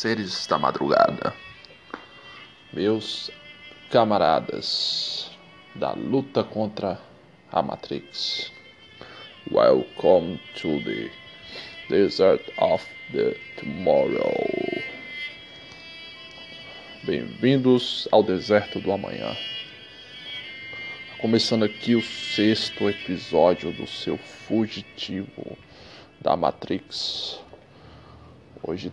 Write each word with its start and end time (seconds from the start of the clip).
seres 0.00 0.46
da 0.46 0.58
madrugada, 0.58 1.34
meus 2.72 3.30
camaradas 3.90 5.30
da 5.74 5.92
luta 5.92 6.42
contra 6.42 6.98
a 7.52 7.62
Matrix. 7.62 8.50
Welcome 9.50 10.40
to 10.54 10.82
the 10.84 11.10
desert 11.90 12.42
of 12.56 12.82
the 13.12 13.36
tomorrow. 13.58 14.32
Bem-vindos 17.04 18.08
ao 18.10 18.22
deserto 18.22 18.80
do 18.80 18.92
amanhã. 18.92 19.36
Começando 21.18 21.66
aqui 21.66 21.94
o 21.94 22.00
sexto 22.00 22.88
episódio 22.88 23.70
do 23.70 23.86
seu 23.86 24.16
fugitivo 24.16 25.58
da 26.22 26.38
Matrix. 26.38 27.49
Hoje 28.62 28.92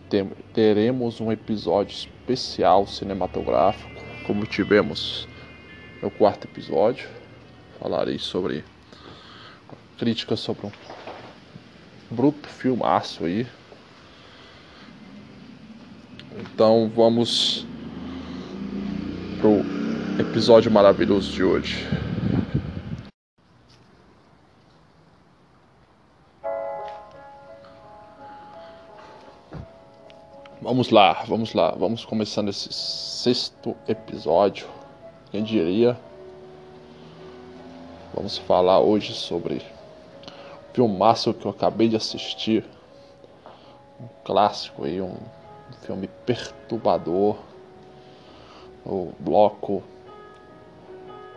teremos 0.54 1.20
um 1.20 1.30
episódio 1.30 1.92
especial 1.92 2.86
cinematográfico, 2.86 4.02
como 4.26 4.46
tivemos 4.46 5.28
no 6.02 6.10
quarto 6.10 6.46
episódio. 6.46 7.06
Falarei 7.78 8.18
sobre 8.18 8.64
crítica 9.98 10.36
sobre 10.36 10.68
um 10.68 10.70
bruto 12.10 12.48
filmaço 12.48 13.26
aí. 13.26 13.46
Então 16.40 16.90
vamos 16.96 17.66
pro 19.38 19.60
episódio 20.18 20.70
maravilhoso 20.70 21.30
de 21.30 21.44
hoje. 21.44 21.86
Vamos 30.68 30.90
lá, 30.90 31.24
vamos 31.26 31.54
lá, 31.54 31.70
vamos 31.70 32.04
começando 32.04 32.50
esse 32.50 32.70
sexto 32.70 33.74
episódio. 33.88 34.68
Quem 35.30 35.42
diria? 35.42 35.98
Vamos 38.12 38.36
falar 38.36 38.78
hoje 38.78 39.14
sobre 39.14 39.62
o 39.62 40.74
filmaço 40.74 41.32
que 41.32 41.46
eu 41.46 41.52
acabei 41.52 41.88
de 41.88 41.96
assistir. 41.96 42.66
Um 43.98 44.08
clássico 44.22 44.84
aí, 44.84 45.00
um 45.00 45.16
filme 45.86 46.06
perturbador. 46.26 47.36
O 48.84 49.10
bloco 49.18 49.82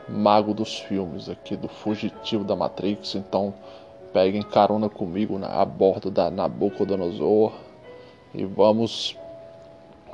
Mago 0.09 0.53
dos 0.53 0.77
Filmes 0.77 1.29
aqui 1.29 1.55
do 1.55 1.69
Fugitivo 1.69 2.43
da 2.43 2.57
Matrix. 2.57 3.15
Então 3.15 3.53
peguem 4.11 4.41
carona 4.41 4.89
comigo 4.89 5.39
na, 5.39 5.47
a 5.61 5.63
bordo 5.63 6.11
da 6.11 6.29
Nabucodonosor 6.29 7.53
e 8.33 8.45
vamos 8.45 9.17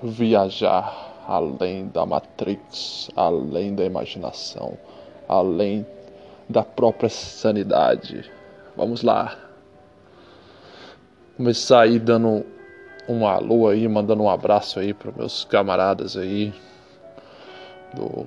viajar 0.03 1.23
além 1.28 1.88
da 1.88 2.06
Matrix, 2.06 3.09
além 3.16 3.76
da 3.76 3.84
imaginação, 3.84 4.78
além 5.28 5.86
da 6.48 6.64
própria 6.64 7.09
sanidade. 7.09 8.30
Vamos 8.75 9.03
lá. 9.03 9.38
Começar 11.36 11.81
aí 11.81 12.00
dando 12.00 12.45
um 13.08 13.28
alô 13.28 13.68
aí, 13.68 13.88
mandando 13.88 14.23
um 14.23 14.30
abraço 14.30 14.80
aí 14.80 14.94
para 14.94 15.12
meus 15.12 15.44
camaradas 15.44 16.16
aí 16.16 16.53
do 17.94 18.25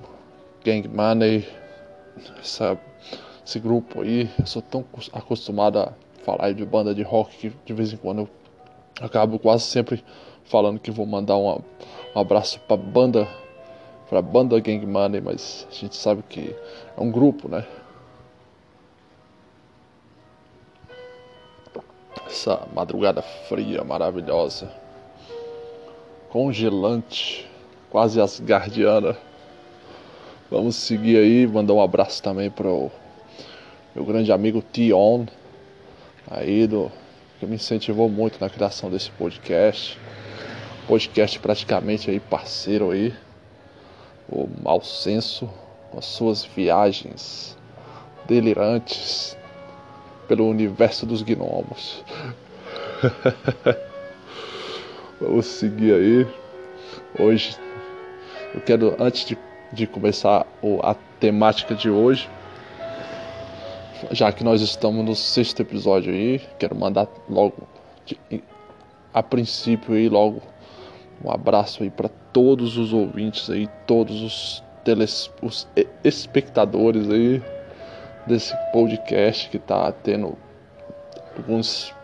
Gang 0.65 0.87
Money, 0.89 1.49
essa, 2.39 2.79
esse 3.45 3.59
grupo 3.59 4.03
aí. 4.03 4.29
Eu 4.39 4.47
sou 4.47 4.63
tão 4.63 4.85
acostumado 5.13 5.79
a 5.79 5.93
falar 6.25 6.53
de 6.53 6.65
banda 6.65 6.95
de 6.95 7.03
rock 7.03 7.37
que 7.37 7.53
de 7.65 7.73
vez 7.73 7.93
em 7.93 7.97
quando 7.97 8.21
eu 8.21 8.29
acabo 9.01 9.39
quase 9.39 9.65
sempre 9.65 10.05
falando 10.51 10.81
que 10.81 10.91
vou 10.91 11.07
mandar 11.07 11.37
um, 11.37 11.63
um 12.15 12.21
abraço 12.21 12.59
pra 12.67 12.77
banda, 12.77 13.27
pra 14.09 14.21
banda 14.21 14.59
Gang 14.59 14.85
Money, 14.85 15.21
mas 15.21 15.67
a 15.71 15.75
gente 15.75 15.95
sabe 15.95 16.23
que 16.29 16.55
é 16.97 17.01
um 17.01 17.11
grupo, 17.11 17.49
né? 17.49 17.65
Essa 22.27 22.67
madrugada 22.75 23.23
fria, 23.23 23.85
maravilhosa, 23.85 24.73
congelante, 26.31 27.49
quase 27.89 28.21
asgardiana. 28.21 29.17
Vamos 30.51 30.75
seguir 30.75 31.17
aí, 31.17 31.47
mandar 31.47 31.75
um 31.75 31.83
abraço 31.83 32.21
também 32.21 32.51
pro 32.51 32.91
meu 33.95 34.05
grande 34.05 34.33
amigo 34.33 34.65
Tion, 34.73 35.27
aí 36.29 36.67
do 36.67 36.91
que 37.39 37.47
me 37.47 37.55
incentivou 37.55 38.09
muito 38.09 38.41
na 38.41 38.51
criação 38.51 38.91
desse 38.91 39.11
podcast 39.13 39.97
podcast 40.91 41.39
praticamente 41.39 42.11
aí 42.11 42.19
parceiro 42.19 42.91
aí, 42.91 43.15
o 44.29 44.49
Mal 44.61 44.83
Senso, 44.83 45.49
com 45.89 46.01
as 46.01 46.05
suas 46.05 46.45
viagens 46.45 47.57
delirantes 48.27 49.37
pelo 50.27 50.49
universo 50.49 51.07
dos 51.07 51.23
gnomos. 51.23 52.05
Vamos 55.21 55.47
seguir 55.47 55.95
aí. 55.95 56.27
Hoje 57.21 57.57
eu 58.53 58.61
quero, 58.61 58.97
antes 58.99 59.25
de, 59.25 59.39
de 59.73 59.87
começar 59.87 60.45
a 60.83 60.95
temática 61.21 61.73
de 61.73 61.89
hoje, 61.89 62.29
já 64.11 64.33
que 64.33 64.43
nós 64.43 64.61
estamos 64.61 65.05
no 65.05 65.15
sexto 65.15 65.63
episódio 65.63 66.13
aí, 66.13 66.41
quero 66.59 66.75
mandar 66.75 67.07
logo 67.29 67.63
de, 68.05 68.43
a 69.15 69.23
princípio 69.23 69.95
aí 69.95 70.09
logo 70.09 70.43
um 71.25 71.31
abraço 71.31 71.83
aí 71.83 71.91
para 71.91 72.09
todos 72.33 72.77
os 72.77 72.93
ouvintes 72.93 73.51
aí, 73.51 73.69
todos 73.87 74.23
os, 74.23 74.65
teles, 74.85 75.31
os 75.43 75.69
espectadores 76.03 77.11
aí 77.11 77.43
desse 78.27 78.57
podcast 78.73 79.49
que 79.51 79.59
tá 79.59 79.93
tendo 79.93 80.37
alguns 81.37 81.95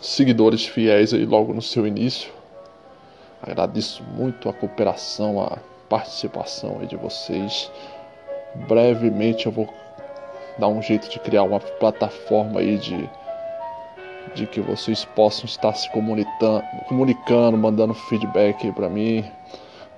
seguidores 0.00 0.66
fiéis 0.66 1.12
aí 1.12 1.24
logo 1.24 1.52
no 1.52 1.62
seu 1.62 1.86
início. 1.86 2.32
Agradeço 3.42 4.02
muito 4.02 4.48
a 4.48 4.52
cooperação, 4.52 5.40
a 5.40 5.58
participação 5.88 6.78
aí 6.80 6.86
de 6.86 6.96
vocês. 6.96 7.70
Brevemente 8.68 9.46
eu 9.46 9.52
vou 9.52 9.68
dar 10.58 10.68
um 10.68 10.80
jeito 10.80 11.08
de 11.08 11.18
criar 11.18 11.42
uma 11.42 11.60
plataforma 11.60 12.60
aí 12.60 12.78
de 12.78 13.08
de 14.34 14.46
que 14.46 14.60
vocês 14.60 15.04
possam 15.04 15.44
estar 15.44 15.72
se 15.74 15.88
comunicando, 15.90 17.56
mandando 17.56 17.94
feedback 17.94 18.72
para 18.72 18.88
mim, 18.88 19.24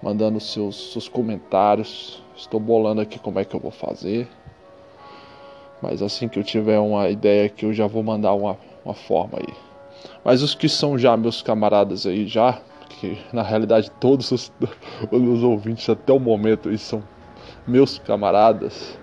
mandando 0.02 0.40
seus, 0.40 0.92
seus 0.92 1.08
comentários. 1.08 2.22
Estou 2.36 2.60
bolando 2.60 3.00
aqui 3.00 3.18
como 3.18 3.38
é 3.38 3.44
que 3.44 3.54
eu 3.54 3.60
vou 3.60 3.70
fazer. 3.70 4.28
Mas 5.80 6.02
assim 6.02 6.28
que 6.28 6.38
eu 6.38 6.44
tiver 6.44 6.78
uma 6.78 7.08
ideia 7.08 7.46
aqui, 7.46 7.64
eu 7.64 7.72
já 7.72 7.86
vou 7.86 8.02
mandar 8.02 8.32
uma, 8.34 8.58
uma 8.84 8.94
forma 8.94 9.38
aí. 9.38 9.54
Mas 10.24 10.42
os 10.42 10.54
que 10.54 10.68
são 10.68 10.98
já 10.98 11.16
meus 11.16 11.42
camaradas 11.42 12.06
aí, 12.06 12.26
já, 12.26 12.60
que 12.88 13.18
na 13.32 13.42
realidade 13.42 13.90
todos 14.00 14.30
os, 14.32 14.52
os 15.10 15.42
ouvintes 15.42 15.88
até 15.88 16.12
o 16.12 16.18
momento 16.18 16.68
aí 16.68 16.78
são 16.78 17.02
meus 17.66 17.98
camaradas. 17.98 18.98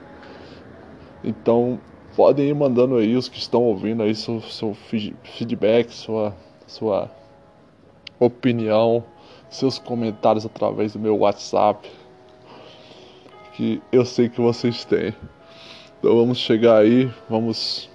Então 1.23 1.79
podem 2.15 2.47
ir 2.47 2.55
mandando 2.55 2.97
aí 2.97 3.15
os 3.15 3.27
que 3.27 3.37
estão 3.37 3.63
ouvindo 3.63 4.03
aí 4.03 4.15
seu, 4.15 4.41
seu 4.41 4.75
feedback, 5.23 5.91
sua, 5.91 6.35
sua 6.67 7.09
opinião, 8.19 9.03
seus 9.49 9.77
comentários 9.77 10.45
através 10.45 10.93
do 10.93 10.99
meu 10.99 11.17
WhatsApp, 11.17 11.89
que 13.53 13.81
eu 13.91 14.05
sei 14.05 14.29
que 14.29 14.41
vocês 14.41 14.85
têm. 14.85 15.13
Então 15.99 16.15
vamos 16.15 16.37
chegar 16.37 16.79
aí, 16.79 17.09
vamos 17.29 17.89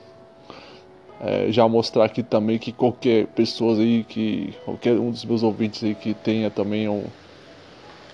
é, 1.21 1.51
já 1.51 1.69
mostrar 1.69 2.05
aqui 2.05 2.23
também 2.23 2.59
que 2.59 2.73
qualquer 2.73 3.27
pessoa 3.29 3.77
aí 3.77 4.05
que 4.05 4.55
qualquer 4.65 4.95
um 4.95 5.11
dos 5.11 5.25
meus 5.25 5.43
ouvintes 5.43 5.83
aí 5.83 5.95
que 5.95 6.15
tenha 6.15 6.51
também 6.51 6.89
um 6.89 7.05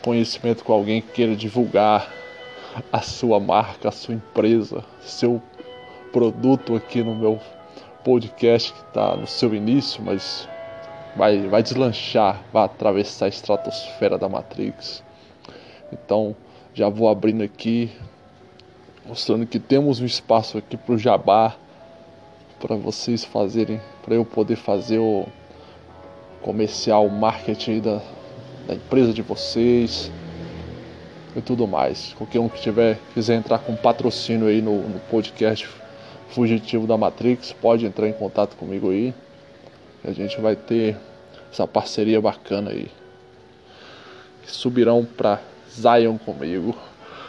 conhecimento 0.03 0.65
com 0.65 0.73
alguém 0.73 1.01
que 1.01 1.13
queira 1.13 1.37
divulgar 1.37 2.13
a 2.93 3.01
sua 3.01 3.39
marca, 3.39 3.89
a 3.89 3.93
sua 3.93 4.15
empresa, 4.15 4.85
seu 5.01 5.41
produto 6.15 6.77
aqui 6.77 7.03
no 7.03 7.13
meu 7.13 7.41
podcast 8.05 8.73
que 8.73 8.79
está 8.79 9.17
no 9.17 9.27
seu 9.27 9.53
início, 9.53 10.01
mas 10.01 10.49
vai, 11.17 11.49
vai 11.49 11.61
deslanchar, 11.61 12.41
vai 12.53 12.67
atravessar 12.67 13.25
a 13.25 13.29
estratosfera 13.29 14.17
da 14.17 14.29
Matrix. 14.29 15.03
Então 15.93 16.37
já 16.73 16.89
vou 16.89 17.09
abrindo 17.09 17.43
aqui, 17.43 17.91
mostrando 19.05 19.45
que 19.45 19.59
temos 19.59 20.01
um 20.01 20.05
espaço 20.05 20.57
aqui 20.57 20.77
para 20.77 20.95
o 20.95 20.99
Jabá, 20.99 21.57
para 22.61 22.77
vocês 22.77 23.25
fazerem, 23.25 23.81
para 24.05 24.15
eu 24.15 24.25
poder 24.25 24.55
fazer 24.55 25.01
o 25.01 25.27
comercial, 26.43 27.07
o 27.07 27.11
marketing 27.11 27.81
da, 27.81 28.01
da 28.69 28.75
empresa 28.77 29.13
de 29.13 29.21
vocês 29.21 30.13
e 31.35 31.41
tudo 31.41 31.67
mais. 31.67 32.15
Qualquer 32.17 32.39
um 32.39 32.49
que 32.49 32.61
tiver 32.61 33.01
quiser 33.13 33.35
entrar 33.35 33.59
com 33.59 33.75
patrocínio 33.75 34.47
aí 34.47 34.63
no, 34.63 34.81
no 34.81 35.01
podcast 35.11 35.83
fugitivo 36.35 36.87
da 36.87 36.99
Matrix, 36.99 37.53
pode 37.53 37.87
entrar 37.87 38.09
em 38.09 38.13
contato 38.13 38.57
comigo 38.57 38.91
aí. 38.91 39.15
A 40.05 40.13
gente 40.13 40.41
vai 40.41 40.57
ter 40.57 40.97
essa 41.51 41.67
parceria 41.67 42.21
bacana 42.21 42.71
aí. 42.71 42.89
Subirão 44.45 45.05
para 45.05 45.41
Zion 45.71 46.19
comigo. 46.19 46.77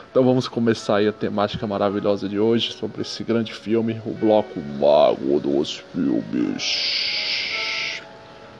Então 0.10 0.24
vamos 0.24 0.48
começar 0.48 0.98
aí 0.98 1.08
a 1.08 1.14
temática 1.14 1.68
maravilhosa 1.68 2.28
de 2.28 2.40
hoje 2.40 2.74
sobre 2.74 3.02
esse 3.02 3.24
grande 3.24 3.54
filme, 3.54 4.02
o 4.06 4.12
bloco 4.12 4.60
Mago 4.60 5.40
dos 5.40 5.84
Filmes. 5.94 8.02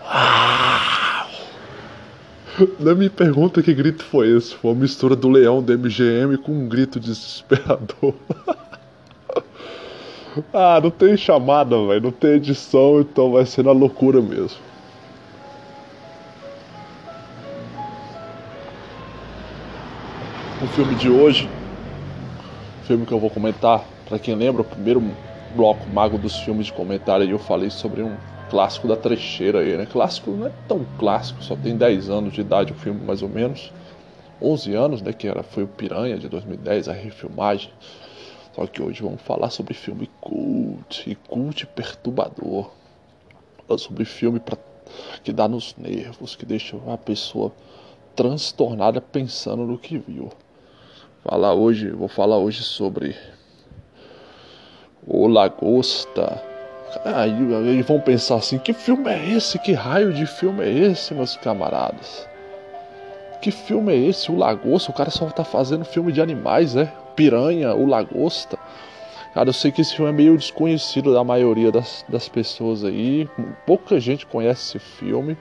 Ah! 0.04 1.28
Não 2.80 2.96
me 2.96 3.10
pergunta 3.10 3.62
que 3.62 3.74
grito 3.74 4.04
foi 4.04 4.30
esse. 4.30 4.56
Foi 4.56 4.72
uma 4.72 4.82
mistura 4.82 5.16
do 5.16 5.28
leão 5.28 5.62
do 5.62 5.78
MGM 5.78 6.38
com 6.38 6.54
um 6.54 6.70
grito 6.70 7.00
desesperador. 7.00 8.14
ah, 10.54 10.80
não 10.82 10.92
tem 10.92 11.16
chamada, 11.16 11.76
velho. 11.88 12.02
Não 12.02 12.12
tem 12.12 12.32
edição, 12.32 13.02
então 13.02 13.32
vai 13.32 13.46
ser 13.46 13.64
na 13.64 13.72
loucura 13.72 14.22
mesmo. 14.22 14.58
O 20.64 20.68
filme 20.68 20.96
de 20.96 21.10
hoje, 21.10 21.50
o 22.82 22.86
filme 22.86 23.06
que 23.06 23.12
eu 23.12 23.20
vou 23.20 23.30
comentar, 23.30 23.84
para 24.08 24.18
quem 24.18 24.36
lembra, 24.36 24.62
o 24.62 24.66
primeiro 24.66 25.04
bloco 25.56 25.90
mago 25.90 26.18
dos 26.18 26.38
filmes 26.38 26.68
de 26.68 26.74
comentário, 26.74 27.30
eu 27.30 27.40
falei 27.40 27.70
sobre 27.70 28.02
um 28.02 28.16
clássico 28.50 28.88
da 28.88 28.96
trecheira 28.96 29.60
aí, 29.60 29.76
né? 29.76 29.86
Clássico 29.86 30.32
não 30.32 30.48
é 30.48 30.52
tão 30.68 30.86
clássico, 30.98 31.44
só 31.44 31.56
tem 31.56 31.76
10 31.76 32.10
anos 32.10 32.34
de 32.34 32.42
idade 32.42 32.72
o 32.72 32.76
filme 32.76 33.00
mais 33.06 33.22
ou 33.22 33.30
menos. 33.30 33.72
11 34.42 34.74
anos, 34.74 35.02
né, 35.02 35.14
que 35.14 35.28
era 35.28 35.44
foi 35.44 35.64
o 35.64 35.68
Piranha 35.68 36.18
de 36.18 36.28
2010, 36.28 36.90
a 36.90 36.94
refilmagem. 36.94 37.70
Só 38.56 38.66
que 38.66 38.82
hoje 38.82 39.04
vamos 39.04 39.22
falar 39.22 39.50
sobre 39.50 39.74
filme 39.74 40.10
cult 40.22 41.10
e 41.10 41.16
cult 41.16 41.66
perturbador. 41.68 42.72
Sobre 43.78 44.06
filme 44.06 44.40
pra, 44.40 44.58
que 45.24 45.34
dá 45.34 45.48
nos 45.48 45.76
nervos, 45.76 46.36
que 46.36 46.46
deixa 46.46 46.78
a 46.88 46.98
pessoa 46.98 47.52
transtornada 48.16 49.02
pensando 49.02 49.64
no 49.64 49.78
que 49.78 49.98
viu. 49.98 50.32
Falar 51.24 51.54
hoje, 51.54 51.90
vou 51.90 52.08
falar 52.08 52.38
hoje 52.38 52.64
sobre 52.64 53.16
o 55.06 55.28
Lagosta 55.28 56.42
Aí, 57.04 57.34
aí 57.54 57.82
vão 57.82 58.00
pensar 58.00 58.36
assim: 58.36 58.58
que 58.58 58.72
filme 58.72 59.10
é 59.10 59.32
esse? 59.32 59.60
Que 59.60 59.74
raio 59.74 60.14
de 60.14 60.26
filme 60.26 60.64
é 60.64 60.70
esse, 60.70 61.14
meus 61.14 61.36
camaradas? 61.36 62.28
Que 63.42 63.52
filme 63.52 63.94
é 63.94 63.98
esse? 63.98 64.32
O 64.32 64.38
Lagosta? 64.38 64.92
O 64.92 64.94
cara 64.94 65.12
só 65.12 65.26
tá 65.28 65.44
fazendo 65.44 65.86
filme 65.86 66.12
de 66.12 66.22
animais, 66.22 66.76
é? 66.76 66.92
Piranha, 67.16 67.74
o 67.76 67.86
Lagosta. 67.86 68.58
Cara, 69.34 69.50
eu 69.50 69.54
sei 69.54 69.72
que 69.72 69.82
esse 69.82 69.96
filme 69.96 70.10
é 70.10 70.14
meio 70.14 70.38
desconhecido 70.38 71.14
da 71.14 71.24
maioria 71.24 71.72
das, 71.72 72.06
das 72.08 72.30
pessoas 72.30 72.84
aí. 72.86 73.30
Pouca 73.66 74.00
gente 74.00 74.26
conhece 74.26 74.78
esse 74.78 74.80
filme. 74.80 75.38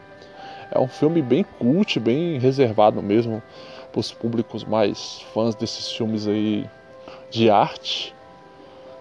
É 0.70 0.79
um 0.81 0.88
filme 0.88 1.23
bem 1.23 1.44
cult, 1.58 2.00
bem 2.00 2.38
reservado 2.38 3.00
mesmo 3.00 3.41
para 3.93 4.00
os 4.00 4.12
públicos 4.12 4.64
mais 4.64 5.20
fãs 5.32 5.55
desses 5.55 5.93
filmes 5.93 6.26
aí 6.26 6.67
de 7.31 7.49
arte. 7.49 8.12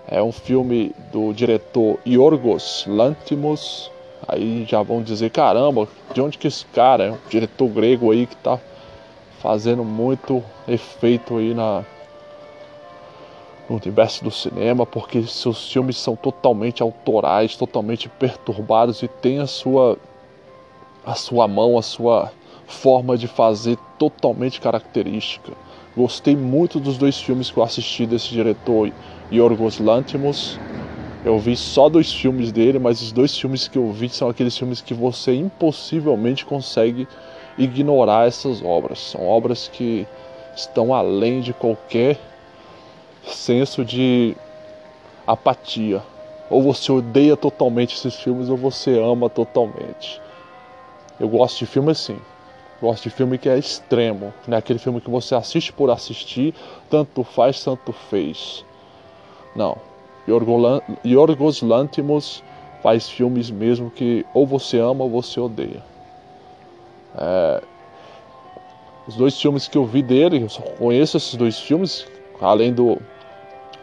É 0.08 0.22
um 0.22 0.32
filme 0.32 0.94
do 1.12 1.34
diretor 1.34 2.00
Yorgos 2.06 2.86
Lanthimos. 2.88 3.92
Aí 4.28 4.66
já 4.70 4.82
vão 4.84 5.02
dizer, 5.02 5.32
caramba, 5.32 5.88
de 6.14 6.22
onde 6.22 6.38
que 6.38 6.48
esse 6.48 6.66
cara 6.68 7.04
é 7.06 7.12
um 7.12 7.18
diretor 7.30 7.68
grego 7.68 8.12
aí 8.12 8.28
que 8.28 8.36
tá 8.38 8.60
fazendo 9.44 9.84
muito 9.84 10.42
efeito 10.66 11.38
aí 11.38 11.54
na 11.54 11.84
no 13.70 13.78
universo 13.78 14.24
do 14.24 14.32
cinema, 14.32 14.86
porque 14.86 15.24
seus 15.24 15.72
filmes 15.72 15.98
são 15.98 16.16
totalmente 16.16 16.82
autorais, 16.82 17.56
totalmente 17.56 18.10
perturbados 18.10 19.04
e 19.04 19.08
tem 19.08 19.40
a 19.40 19.48
sua 19.48 19.98
a 21.06 21.16
sua 21.16 21.48
mão, 21.48 21.78
a 21.78 21.82
sua 21.82 22.32
forma 22.66 23.18
de 23.18 23.28
fazer 23.28 23.78
totalmente 24.00 24.62
característica. 24.62 25.52
Gostei 25.96 26.36
muito 26.36 26.80
dos 26.80 26.98
dois 26.98 27.20
filmes 27.20 27.52
que 27.52 27.58
eu 27.58 27.64
assisti 27.64 28.06
desse 28.06 28.30
diretor 28.30 28.92
Yorgos 29.32 29.80
Lanthimos. 29.80 30.58
Eu 31.24 31.38
vi 31.38 31.56
só 31.56 31.90
dois 31.90 32.12
filmes 32.12 32.52
dele, 32.52 32.80
mas 32.80 33.02
os 33.02 33.12
dois 33.12 33.38
filmes 33.38 33.68
que 33.68 33.78
eu 33.78 33.92
vi 33.92 34.10
são 34.10 34.30
aqueles 34.30 34.58
filmes 34.58 34.82
que 34.82 34.94
você 34.94 35.36
impossivelmente 35.36 36.46
consegue 36.46 37.08
ignorar 37.58 38.28
essas 38.28 38.64
obras. 38.64 39.00
São 39.00 39.26
obras 39.26 39.68
que 39.68 40.08
estão 40.56 40.94
além 40.94 41.42
de 41.42 41.54
qualquer 41.54 42.20
senso 43.26 43.84
de 43.84 44.36
apatia. 45.26 46.02
Ou 46.50 46.62
você 46.62 46.92
odeia 46.92 47.36
totalmente 47.36 47.96
esses 47.96 48.16
filmes 48.16 48.50
ou 48.50 48.58
você 48.58 49.00
ama 49.00 49.30
totalmente. 49.30 50.22
Eu 51.20 51.30
gosto 51.30 51.60
de 51.60 51.66
filme 51.66 51.92
assim. 51.92 52.18
Gosto 52.82 53.04
de 53.04 53.10
filme 53.12 53.38
que 53.38 53.48
é 53.48 53.58
extremo, 53.58 54.34
não 54.46 54.58
é 54.58 54.60
aquele 54.60 54.78
filme 54.78 55.00
que 55.00 55.10
você 55.10 55.36
assiste 55.36 55.72
por 55.72 55.90
assistir, 55.90 56.54
tanto 56.90 57.24
faz, 57.24 57.64
tanto 57.64 57.94
fez. 57.94 58.66
Não. 59.56 59.78
Yorgos 61.06 61.62
Lantimos 61.62 62.44
faz 62.82 63.10
filmes 63.10 63.50
mesmo 63.50 63.90
que 63.90 64.26
ou 64.34 64.46
você 64.46 64.80
ama 64.80 65.06
ou 65.06 65.10
você 65.10 65.40
odeia. 65.40 65.93
É, 67.16 67.62
os 69.08 69.16
dois 69.16 69.40
filmes 69.40 69.68
que 69.68 69.78
eu 69.78 69.86
vi 69.86 70.02
dele, 70.02 70.44
eu 70.44 70.50
só 70.50 70.62
conheço 70.62 71.18
esses 71.18 71.36
dois 71.36 71.60
filmes, 71.60 72.08
além 72.40 72.74
do 72.74 72.98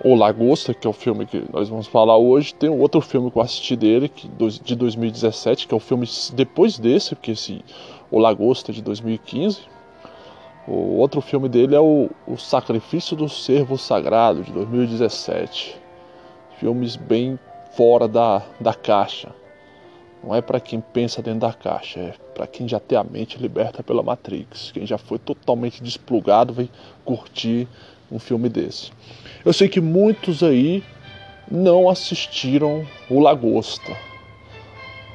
O 0.03 0.15
Lagosta, 0.15 0.73
que 0.73 0.87
é 0.87 0.91
o 0.91 0.95
filme 0.95 1.27
que 1.27 1.45
nós 1.53 1.69
vamos 1.69 1.87
falar 1.87 2.17
hoje, 2.17 2.55
tem 2.55 2.71
um 2.71 2.81
outro 2.81 3.01
filme 3.01 3.31
que 3.31 3.37
eu 3.37 3.43
assisti 3.43 3.77
dele, 3.77 4.09
que, 4.09 4.29
de 4.29 4.75
2017, 4.75 5.69
que 5.69 5.75
é 5.75 5.77
o 5.77 5.81
filme 5.81 6.09
depois 6.33 6.79
desse, 6.79 7.15
porque 7.15 7.33
esse 7.33 7.63
O 8.11 8.19
Lagosta 8.19 8.73
é 8.73 8.75
de 8.75 8.83
2015. 8.83 9.61
O 10.67 10.99
outro 10.99 11.21
filme 11.21 11.49
dele 11.49 11.75
é 11.75 11.81
o, 11.81 12.09
o 12.27 12.37
Sacrifício 12.37 13.17
do 13.17 13.29
Servo 13.29 13.77
Sagrado, 13.77 14.43
de 14.43 14.53
2017. 14.53 15.77
Filmes 16.59 16.97
bem 16.97 17.39
fora 17.73 18.07
da, 18.07 18.43
da 18.61 18.73
caixa. 18.73 19.35
Não 20.23 20.35
é 20.35 20.43
para 20.43 20.61
quem 20.61 20.81
pensa 20.81 21.23
dentro 21.23 21.41
da 21.41 21.53
caixa, 21.53 21.99
é 21.99 22.15
para 22.35 22.47
quem 22.47 22.69
já 22.69 22.79
tem 22.79 22.99
a 22.99 23.05
mente 23.05 23.39
liberta 23.39 23.83
pela 23.83 24.03
Matrix. 24.03 24.71
Quem 24.71 24.87
já 24.87 24.99
foi 24.99 25.19
totalmente 25.19 25.83
desplugado 25.83 26.53
vai 26.53 26.69
curtir 27.05 27.67
um 28.13 28.19
filme 28.19 28.49
desse. 28.49 28.93
Eu 29.45 29.53
sei 29.53 29.69
que 29.69 29.81
muitos 29.81 30.43
aí 30.43 30.83
não 31.51 31.89
assistiram 31.89 32.87
O 33.09 33.19
Lagosta. 33.19 33.97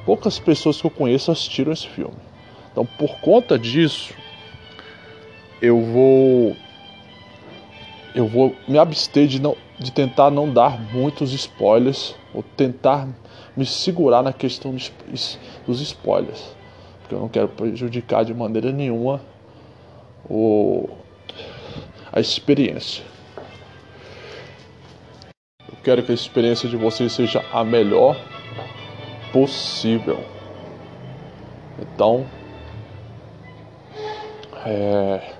Poucas 0.04 0.38
pessoas 0.38 0.80
que 0.80 0.86
eu 0.86 0.90
conheço 0.90 1.30
assistiram 1.30 1.72
esse 1.72 1.86
filme. 1.86 2.16
Então, 2.72 2.84
por 2.84 3.18
conta 3.20 3.58
disso, 3.58 4.12
eu 5.62 5.80
vou 5.80 6.56
eu 8.14 8.26
vou 8.26 8.54
me 8.66 8.78
abster 8.78 9.26
de 9.26 9.40
não 9.40 9.56
de 9.78 9.92
tentar 9.92 10.30
não 10.30 10.50
dar 10.50 10.80
muitos 10.92 11.32
spoilers 11.32 12.14
ou 12.32 12.42
tentar 12.42 13.08
me 13.56 13.64
segurar 13.64 14.22
na 14.22 14.32
questão 14.32 14.72
dos, 14.72 15.40
spoilers, 15.80 16.54
porque 17.00 17.14
eu 17.14 17.20
não 17.20 17.28
quero 17.28 17.48
prejudicar 17.48 18.24
de 18.24 18.34
maneira 18.34 18.70
nenhuma 18.70 19.20
o 20.28 20.88
a 22.12 22.20
experiência. 22.20 23.04
Eu 25.68 25.76
quero 25.82 26.02
que 26.02 26.12
a 26.12 26.14
experiência 26.14 26.68
de 26.68 26.76
vocês 26.76 27.12
seja 27.12 27.44
a 27.52 27.64
melhor 27.64 28.16
possível. 29.32 30.18
Então, 31.78 32.26
é, 34.64 35.34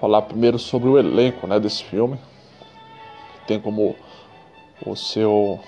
falar 0.00 0.22
primeiro 0.22 0.58
sobre 0.58 0.88
o 0.88 0.98
elenco 0.98 1.46
né, 1.46 1.60
desse 1.60 1.84
filme. 1.84 2.18
Tem 3.46 3.60
como 3.60 3.94
o 4.84 4.96
seu 4.96 5.60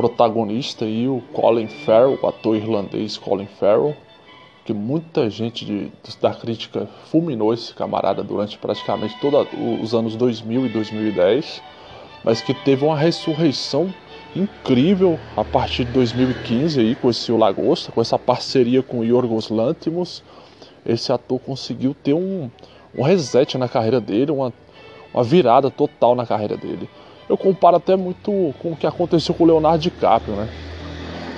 protagonista 0.00 0.86
aí 0.86 1.06
o 1.06 1.22
Colin 1.30 1.68
Farrell, 1.68 2.18
o 2.22 2.26
ator 2.26 2.56
irlandês 2.56 3.18
Colin 3.18 3.44
Farrell, 3.44 3.94
que 4.64 4.72
muita 4.72 5.28
gente 5.28 5.62
de, 5.62 5.92
da 6.22 6.32
crítica 6.32 6.88
fulminou 7.10 7.52
esse 7.52 7.74
camarada 7.74 8.22
durante 8.22 8.56
praticamente 8.56 9.14
todos 9.20 9.46
os 9.82 9.94
anos 9.94 10.16
2000 10.16 10.64
e 10.64 10.68
2010, 10.70 11.62
mas 12.24 12.40
que 12.40 12.54
teve 12.54 12.82
uma 12.82 12.96
ressurreição 12.96 13.92
incrível 14.34 15.20
a 15.36 15.44
partir 15.44 15.84
de 15.84 15.92
2015 15.92 16.80
aí 16.80 16.94
com 16.94 17.10
esse 17.10 17.30
O 17.30 17.36
Lagosta, 17.36 17.92
com 17.92 18.00
essa 18.00 18.18
parceria 18.18 18.82
com 18.82 19.00
o 19.00 19.04
Yorgos 19.04 19.50
Lanthimos, 19.50 20.22
esse 20.86 21.12
ator 21.12 21.38
conseguiu 21.40 21.92
ter 21.92 22.14
um, 22.14 22.50
um 22.96 23.02
reset 23.02 23.58
na 23.58 23.68
carreira 23.68 24.00
dele, 24.00 24.32
uma, 24.32 24.50
uma 25.12 25.22
virada 25.22 25.70
total 25.70 26.14
na 26.14 26.24
carreira 26.24 26.56
dele. 26.56 26.88
Eu 27.30 27.36
comparo 27.36 27.76
até 27.76 27.94
muito 27.94 28.52
com 28.58 28.72
o 28.72 28.76
que 28.76 28.86
aconteceu 28.86 29.32
com 29.34 29.44
o 29.44 29.46
Leonardo 29.46 29.78
DiCaprio, 29.78 30.34
né? 30.34 30.48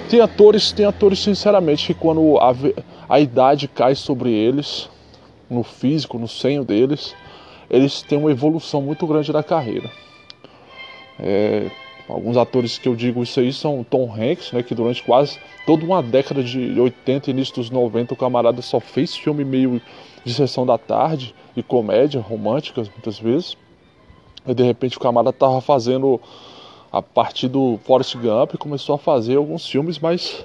Tem 0.09 0.21
atores, 0.21 0.73
tem 0.73 0.87
atores 0.87 1.19
sinceramente 1.19 1.87
que 1.87 1.95
quando 1.95 2.39
a, 2.39 2.55
a 3.09 3.21
idade 3.21 3.69
cai 3.69 3.95
sobre 3.95 4.33
eles, 4.33 4.89
no 5.51 5.63
físico, 5.63 6.19
no 6.19 6.27
senho 6.27 6.65
deles, 6.65 7.15
eles 7.69 8.01
têm 8.01 8.19
uma 8.19 8.31
evolução 8.31 8.81
muito 8.81 9.07
grande 9.07 9.31
na 9.33 9.43
carreira. 9.43 9.91
É, 11.21 11.71
Alguns 12.09 12.37
atores 12.37 12.79
que 12.79 12.89
eu 12.89 12.97
digo 12.97 13.23
isso 13.23 13.39
aí 13.39 13.53
são 13.53 13.85
Tom 13.85 14.13
Hanks, 14.13 14.53
né, 14.53 14.63
que 14.63 14.75
durante 14.75 15.03
quase 15.03 15.39
toda 15.65 15.85
uma 15.85 16.03
década 16.03 16.43
de 16.43 16.79
80 16.79 17.31
e 17.31 17.33
início 17.33 17.55
dos 17.55 17.71
90 17.71 18.15
o 18.15 18.17
camarada 18.17 18.61
só 18.61 18.81
fez 18.81 19.17
filme 19.17 19.45
meio 19.45 19.81
de 20.25 20.35
sessão 20.35 20.67
da 20.67 20.77
tarde 20.77 21.35
e 21.57 21.63
comédia 21.63 22.21
românticas 22.21 22.89
muitas 22.89 23.19
vezes. 23.19 23.57
E 24.47 24.55
de 24.55 24.63
repente 24.63 24.97
o 24.97 25.01
camarada 25.01 25.33
tava 25.33 25.61
fazendo 25.61 26.21
a 26.93 27.01
partir 27.01 27.49
do 27.49 27.79
Forrest 27.85 28.17
Gump 28.17 28.55
e 28.55 28.59
começou 28.59 28.95
a 28.95 28.99
fazer 28.99 29.37
alguns 29.37 29.67
filmes 29.67 29.99
mais 29.99 30.45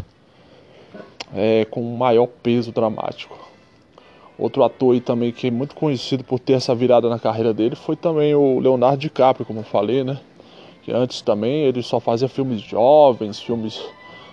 é, 1.34 1.66
com 1.66 1.82
maior 1.98 2.27
peso 2.27 2.72
dramático. 2.72 3.38
Outro 4.38 4.63
ator 4.63 4.94
aí 4.94 5.01
também 5.01 5.32
que 5.32 5.48
é 5.48 5.51
muito 5.51 5.75
conhecido 5.75 6.24
por 6.24 6.39
ter 6.39 6.54
essa 6.54 6.75
virada 6.75 7.10
na 7.10 7.18
carreira 7.18 7.54
dele 7.54 7.75
foi 7.75 7.96
também 7.96 8.36
o 8.36 8.60
Leonardo 8.60 8.98
DiCaprio, 8.98 9.46
como 9.46 9.60
eu 9.60 9.63
falei, 9.63 10.04
né? 10.04 10.20
Que 10.84 10.92
antes 10.92 11.22
também 11.22 11.63
ele 11.63 11.82
só 11.82 12.00
fazia 12.00 12.30
filmes 12.30 12.62
jovens, 12.62 13.39
filmes 13.39 13.84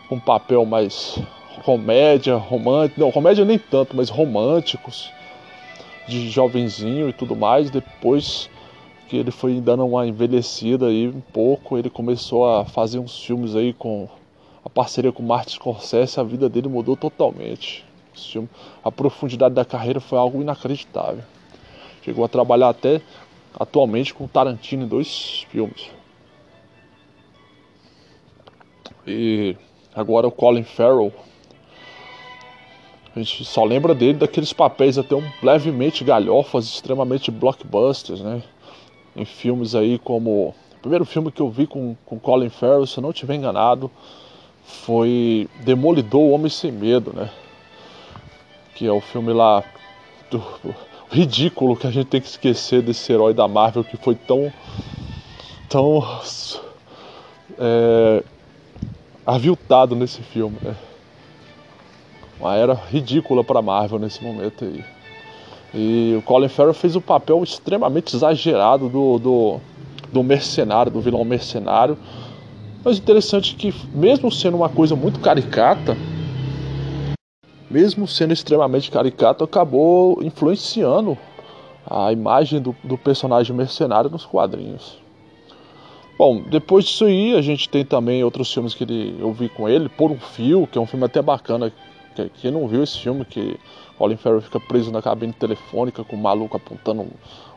com 0.09 0.21
papel 0.21 0.65
mais 0.67 1.19
comédia, 1.65 2.37
romântico, 2.37 3.01
não, 3.01 3.11
comédia 3.11 3.45
nem 3.45 3.59
tanto, 3.59 3.97
mas 3.97 4.11
românticos, 4.11 5.11
de 6.07 6.29
jovenzinho 6.29 7.09
e 7.09 7.13
tudo 7.13 7.35
mais. 7.35 7.71
Depois 7.71 8.51
que 9.09 9.17
ele 9.17 9.31
foi 9.31 9.61
dando 9.61 9.85
uma 9.87 10.07
envelhecida 10.07 10.87
aí 10.87 11.09
um 11.09 11.21
pouco, 11.21 11.77
ele 11.77 11.91
começou 11.91 12.49
a 12.49 12.65
fazer 12.65 12.99
uns 12.99 13.23
filmes 13.23 13.55
aí 13.55 13.73
com 13.73 14.09
a 14.65 14.71
parceria 14.71 15.13
com 15.13 15.23
Martin 15.23 15.55
Scorsese, 15.55 16.19
a 16.19 16.23
vida 16.23 16.49
dele 16.49 16.69
mudou 16.69 16.97
totalmente. 16.97 17.85
A 18.83 18.91
profundidade 18.91 19.55
da 19.55 19.65
carreira 19.65 20.01
foi 20.01 20.19
algo 20.19 20.41
inacreditável. 20.41 21.23
Chegou 22.03 22.25
a 22.25 22.29
trabalhar 22.29 22.71
até 22.71 23.01
atualmente 23.59 24.15
com 24.15 24.27
Tarantino 24.27 24.85
em 24.85 24.89
dois 24.89 25.47
filmes. 25.51 25.91
E 29.07 29.57
agora 29.95 30.27
o 30.27 30.33
Colin 30.33 30.65
Farrell. 30.65 31.13
A 33.15 33.19
gente 33.19 33.45
só 33.45 33.65
lembra 33.65 33.95
dele 33.95 34.19
daqueles 34.19 34.53
papéis 34.53 34.99
até 34.99 35.15
um 35.15 35.23
levemente 35.43 36.03
galhofas, 36.03 36.65
extremamente 36.65 37.31
blockbusters, 37.31 38.21
né? 38.21 38.43
Em 39.17 39.25
filmes 39.25 39.75
aí 39.75 39.99
como. 39.99 40.55
O 40.77 40.81
primeiro 40.85 41.05
filme 41.05 41.33
que 41.33 41.41
eu 41.41 41.49
vi 41.49 41.67
com, 41.67 41.97
com 42.05 42.19
Colin 42.19 42.51
Farrell, 42.51 42.87
se 42.87 42.99
eu 42.99 43.03
não 43.03 43.11
estiver 43.11 43.35
enganado, 43.35 43.91
foi 44.63 45.49
Demolidor 45.65 46.21
o 46.21 46.31
Homem 46.31 46.51
Sem 46.51 46.73
Medo, 46.73 47.13
né? 47.15 47.31
Que 48.75 48.87
é 48.87 48.93
o 48.93 49.01
filme 49.01 49.33
lá 49.33 49.65
do, 50.31 50.43
ridículo 51.11 51.77
que 51.77 51.87
a 51.87 51.91
gente 51.91 52.07
tem 52.07 52.21
que 52.21 52.27
esquecer 52.27 52.83
desse 52.83 53.13
herói 53.13 53.33
da 53.33 53.47
Marvel 53.47 53.85
que 53.85 53.97
foi 53.97 54.15
tão 54.15 54.53
tão 55.69 56.03
é, 57.59 58.23
aviltado 59.27 59.95
nesse 59.95 60.23
filme, 60.23 60.59
né? 60.61 60.77
Uma 62.39 62.57
era 62.57 62.75
ridícula 62.75 63.45
para 63.45 63.63
Marvel 63.63 63.99
nesse 63.99 64.23
momento 64.23 64.65
aí. 64.65 64.85
E 65.75 66.15
o 66.17 66.23
Colin 66.23 66.49
Farrell 66.49 66.73
fez 66.73 66.95
o 66.95 67.01
papel 67.01 67.43
extremamente 67.43 68.15
exagerado 68.15 68.89
do, 68.89 69.19
do, 69.19 69.61
do 70.13 70.23
mercenário, 70.23 70.93
do 70.93 71.01
vilão 71.01 71.25
mercenário, 71.25 71.99
mas 72.85 72.99
interessante 72.99 73.57
que, 73.57 73.75
mesmo 73.93 74.31
sendo 74.31 74.57
uma 74.57 74.69
coisa 74.69 74.95
muito 74.95 75.19
caricata, 75.19 75.97
mesmo 77.69 78.07
sendo 78.07 78.33
extremamente 78.33 78.91
caricato, 78.91 79.43
acabou 79.43 80.23
influenciando 80.23 81.19
a 81.85 82.13
imagem 82.13 82.61
do, 82.61 82.77
do 82.85 82.97
personagem 82.97 83.55
mercenário 83.57 84.09
nos 84.09 84.25
quadrinhos. 84.25 84.99
Bom, 86.17 86.43
depois 86.43 86.85
disso 86.85 87.07
aí, 87.07 87.35
a 87.35 87.43
gente 87.43 87.69
tem 87.69 87.85
também 87.85 88.23
outros 88.23 88.53
filmes 88.53 88.75
que 88.75 88.85
ele, 88.85 89.17
eu 89.19 89.33
vi 89.33 89.49
com 89.49 89.69
ele, 89.69 89.89
Por 89.89 90.13
um 90.13 90.19
Fio, 90.19 90.69
que 90.71 90.79
é 90.79 90.81
um 90.81 90.87
filme 90.87 91.05
até 91.05 91.21
bacana. 91.21 91.73
Quem 92.41 92.53
não 92.53 92.69
viu 92.69 92.85
esse 92.85 92.97
filme, 92.99 93.25
que 93.25 93.59
Colin 93.99 94.17
Farrell 94.17 94.43
fica 94.43 94.59
preso 94.59 94.91
na 94.91 95.01
cabine 95.01 95.33
telefônica 95.33 96.03
com 96.05 96.17
o 96.17 96.19
um 96.19 96.23
maluco 96.23 96.57
apontando 96.57 97.07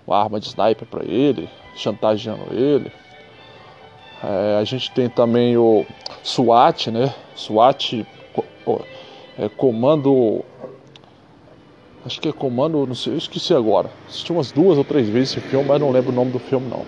uma 0.06 0.18
arma 0.18 0.40
de 0.40 0.48
sniper 0.48 0.88
para 0.88 1.04
ele, 1.04 1.50
chantageando 1.76 2.54
ele. 2.54 2.92
É, 4.24 4.58
a 4.60 4.64
gente 4.64 4.92
tem 4.92 5.10
também 5.10 5.58
o 5.58 5.86
SWAT, 6.24 6.92
né? 6.92 7.14
SWAT 7.36 8.06
é, 9.38 9.50
Comando. 9.50 10.44
Acho 12.06 12.22
que 12.22 12.30
é 12.30 12.32
Comando, 12.32 12.86
não 12.88 12.96
sei, 12.96 13.14
eu 13.14 13.18
esqueci 13.18 13.54
agora. 13.54 13.92
Assisti 14.08 14.32
umas 14.32 14.52
duas 14.52 14.78
ou 14.78 14.84
três 14.84 15.10
vezes 15.10 15.38
esse 15.38 15.42
filme, 15.42 15.68
mas 15.68 15.80
não 15.80 15.92
lembro 15.92 16.12
o 16.12 16.16
nome 16.16 16.32
do 16.32 16.40
filme 16.40 16.68
não. 16.70 16.86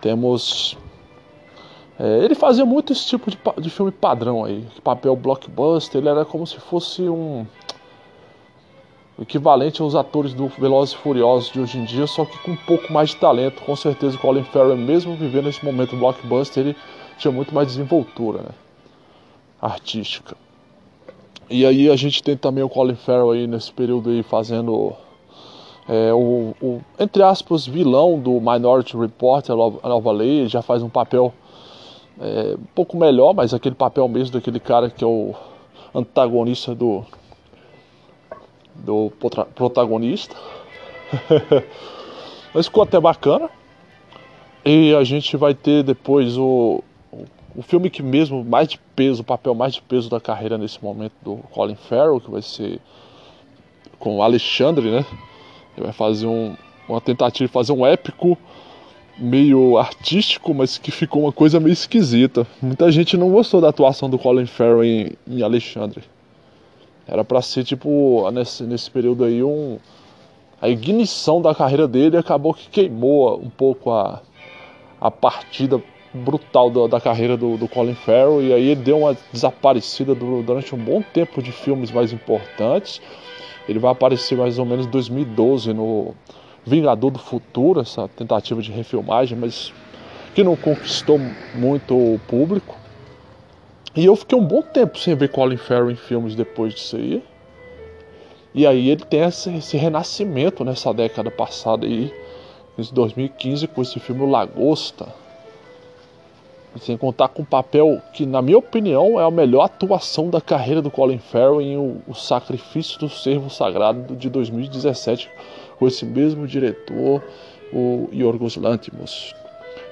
Temos. 0.00 0.76
É, 1.98 2.24
ele 2.24 2.34
fazia 2.34 2.64
muito 2.64 2.92
esse 2.92 3.06
tipo 3.06 3.30
de, 3.30 3.38
de 3.58 3.70
filme 3.70 3.92
padrão 3.92 4.44
aí, 4.44 4.66
papel 4.82 5.14
blockbuster, 5.14 6.00
ele 6.00 6.08
era 6.08 6.24
como 6.24 6.44
se 6.44 6.58
fosse 6.58 7.02
um 7.02 7.46
equivalente 9.20 9.80
aos 9.80 9.94
atores 9.94 10.34
do 10.34 10.48
Velozes 10.48 10.94
e 10.94 10.98
Furiosos 10.98 11.52
de 11.52 11.60
hoje 11.60 11.78
em 11.78 11.84
dia, 11.84 12.06
só 12.06 12.24
que 12.24 12.36
com 12.38 12.52
um 12.52 12.56
pouco 12.56 12.92
mais 12.92 13.10
de 13.10 13.16
talento. 13.16 13.62
Com 13.62 13.76
certeza 13.76 14.16
o 14.16 14.18
Colin 14.18 14.44
Farrell, 14.44 14.76
mesmo 14.76 15.14
vivendo 15.14 15.48
esse 15.48 15.64
momento 15.64 15.96
blockbuster, 15.96 16.64
ele 16.64 16.76
tinha 17.18 17.30
muito 17.30 17.54
mais 17.54 17.68
desenvoltura 17.68 18.42
né? 18.42 18.50
artística. 19.60 20.36
E 21.48 21.64
aí 21.64 21.90
a 21.90 21.96
gente 21.96 22.22
tem 22.22 22.36
também 22.36 22.64
o 22.64 22.68
Colin 22.68 22.96
Farrell 22.96 23.30
aí 23.30 23.46
nesse 23.46 23.72
período 23.72 24.10
aí 24.10 24.22
fazendo 24.22 24.94
é, 25.88 26.12
o, 26.12 26.54
o, 26.60 26.80
entre 26.98 27.22
aspas, 27.22 27.66
vilão 27.66 28.18
do 28.18 28.40
Minority 28.40 28.96
Report, 28.96 29.48
a 29.50 29.88
nova 29.88 30.10
lei, 30.10 30.40
ele 30.40 30.48
já 30.48 30.62
faz 30.62 30.82
um 30.82 30.88
papel 30.88 31.32
é, 32.20 32.56
um 32.58 32.66
pouco 32.74 32.96
melhor, 32.96 33.34
mas 33.34 33.52
aquele 33.52 33.74
papel 33.74 34.08
mesmo 34.08 34.32
daquele 34.32 34.58
cara 34.58 34.88
que 34.88 35.04
é 35.04 35.06
o 35.06 35.34
antagonista 35.94 36.74
do 36.74 37.04
do 38.74 39.12
protagonista. 39.54 40.34
Mas 42.54 42.66
ficou 42.66 42.82
até 42.82 42.98
bacana. 43.00 43.48
E 44.64 44.94
a 44.94 45.04
gente 45.04 45.36
vai 45.36 45.54
ter 45.54 45.82
depois 45.82 46.38
o, 46.38 46.82
o 47.54 47.62
filme 47.62 47.90
que 47.90 48.02
mesmo 48.02 48.44
mais 48.44 48.68
de 48.68 48.78
peso, 48.96 49.22
o 49.22 49.24
papel 49.24 49.54
mais 49.54 49.74
de 49.74 49.82
peso 49.82 50.08
da 50.08 50.20
carreira 50.20 50.56
nesse 50.56 50.82
momento 50.82 51.12
do 51.22 51.36
Colin 51.50 51.74
Farrell, 51.74 52.20
que 52.20 52.30
vai 52.30 52.40
ser 52.40 52.80
com 53.98 54.16
o 54.16 54.22
Alexandre, 54.22 54.90
né? 54.90 55.04
Ele 55.76 55.84
vai 55.86 55.92
fazer 55.92 56.26
um, 56.26 56.56
uma 56.88 57.00
tentativa 57.00 57.46
de 57.46 57.52
fazer 57.52 57.72
um 57.72 57.84
épico 57.84 58.38
meio 59.18 59.76
artístico, 59.76 60.54
mas 60.54 60.78
que 60.78 60.90
ficou 60.90 61.22
uma 61.22 61.32
coisa 61.32 61.60
meio 61.60 61.72
esquisita. 61.72 62.46
Muita 62.60 62.90
gente 62.90 63.16
não 63.16 63.30
gostou 63.30 63.60
da 63.60 63.68
atuação 63.68 64.08
do 64.08 64.18
Colin 64.18 64.46
Farrell 64.46 64.84
em, 64.84 65.12
em 65.26 65.42
Alexandre. 65.42 66.02
Era 67.06 67.24
para 67.24 67.42
ser 67.42 67.64
tipo 67.64 68.30
nesse, 68.30 68.62
nesse 68.64 68.90
período 68.90 69.24
aí 69.24 69.42
um 69.42 69.78
a 70.60 70.68
ignição 70.68 71.42
da 71.42 71.54
carreira 71.54 71.86
dele 71.86 72.16
acabou 72.16 72.54
que 72.54 72.68
queimou 72.70 73.38
um 73.38 73.50
pouco 73.50 73.90
a, 73.90 74.22
a 74.98 75.10
partida 75.10 75.82
brutal 76.14 76.70
da, 76.70 76.86
da 76.86 77.00
carreira 77.00 77.36
do, 77.36 77.56
do, 77.58 77.68
Colin 77.68 77.94
Farrell 77.94 78.40
e 78.40 78.52
aí 78.52 78.68
ele 78.68 78.80
deu 78.80 79.00
uma 79.00 79.16
desaparecida 79.32 80.14
do, 80.14 80.42
durante 80.42 80.74
um 80.74 80.78
bom 80.78 81.02
tempo 81.02 81.42
de 81.42 81.52
filmes 81.52 81.90
mais 81.90 82.12
importantes. 82.12 83.02
Ele 83.68 83.78
vai 83.78 83.90
aparecer 83.90 84.38
mais 84.38 84.58
ou 84.58 84.64
menos 84.64 84.86
em 84.86 84.90
2012 84.90 85.72
no 85.74 86.14
Vingador 86.64 87.10
do 87.10 87.18
Futuro, 87.18 87.80
essa 87.80 88.08
tentativa 88.08 88.62
de 88.62 88.72
refilmagem, 88.72 89.36
mas 89.36 89.72
que 90.34 90.42
não 90.42 90.56
conquistou 90.56 91.20
muito 91.54 91.94
o 91.94 92.20
público. 92.26 92.76
E 93.96 94.04
eu 94.04 94.16
fiquei 94.16 94.36
um 94.36 94.44
bom 94.44 94.60
tempo 94.60 94.98
sem 94.98 95.14
ver 95.14 95.28
Colin 95.28 95.56
Farrell 95.56 95.90
em 95.90 95.94
filmes 95.94 96.34
depois 96.34 96.74
disso 96.74 96.96
aí. 96.96 97.22
E 98.52 98.66
aí 98.66 98.88
ele 98.88 99.04
tem 99.04 99.20
esse, 99.20 99.54
esse 99.54 99.76
renascimento 99.76 100.64
nessa 100.64 100.92
década 100.92 101.30
passada 101.30 101.86
aí, 101.86 102.12
em 102.76 102.82
2015, 102.92 103.68
com 103.68 103.82
esse 103.82 104.00
filme 104.00 104.26
Lagosta. 104.26 105.06
Sem 106.80 106.96
contar 106.96 107.28
com 107.28 107.42
um 107.42 107.44
papel 107.44 108.02
que, 108.12 108.26
na 108.26 108.42
minha 108.42 108.58
opinião, 108.58 109.20
é 109.20 109.24
a 109.24 109.30
melhor 109.30 109.64
atuação 109.64 110.28
da 110.28 110.40
carreira 110.40 110.82
do 110.82 110.90
Colin 110.90 111.18
Farrell 111.18 111.60
em 111.60 111.76
O, 111.76 112.02
o 112.08 112.14
Sacrifício 112.14 112.98
do 112.98 113.08
Servo 113.08 113.48
Sagrado 113.48 114.16
de 114.16 114.28
2017, 114.28 115.30
com 115.78 115.86
esse 115.86 116.04
mesmo 116.04 116.48
diretor, 116.48 117.22
o 117.72 118.08
Yorgos 118.12 118.56
Lanthimos. 118.56 119.32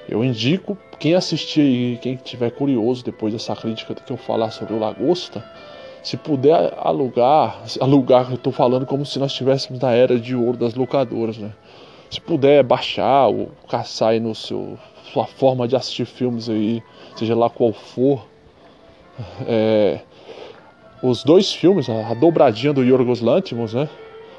Eu 0.07 0.23
indico 0.23 0.77
quem 0.99 1.15
assistir 1.15 1.61
e 1.61 1.97
quem 1.97 2.15
tiver 2.15 2.51
curioso 2.51 3.03
depois 3.03 3.33
dessa 3.33 3.55
crítica 3.55 3.95
que 3.95 4.11
eu 4.11 4.17
falar 4.17 4.51
sobre 4.51 4.73
o 4.73 4.79
Lagosta, 4.79 5.43
se 6.03 6.17
puder 6.17 6.73
alugar, 6.77 7.61
alugar, 7.79 8.29
eu 8.29 8.35
estou 8.35 8.51
falando 8.51 8.85
como 8.85 9.05
se 9.05 9.17
nós 9.19 9.31
estivéssemos 9.31 9.81
na 9.81 9.91
era 9.91 10.19
de 10.19 10.35
ouro 10.35 10.57
das 10.57 10.73
locadoras, 10.75 11.37
né? 11.37 11.53
Se 12.11 12.19
puder 12.19 12.61
baixar 12.63 13.27
ou 13.27 13.51
caçar 13.69 14.09
aí 14.09 14.19
no 14.19 14.35
seu 14.35 14.77
sua 15.13 15.25
forma 15.25 15.67
de 15.67 15.75
assistir 15.75 16.05
filmes 16.05 16.49
aí, 16.49 16.81
seja 17.15 17.35
lá 17.35 17.49
qual 17.49 17.71
for, 17.71 18.25
é, 19.47 19.99
os 21.03 21.23
dois 21.23 21.53
filmes, 21.53 21.87
a 21.89 22.13
dobradinha 22.13 22.73
do 22.73 22.83
Yorgos 22.83 23.21
Lanthimos, 23.21 23.73
né? 23.73 23.87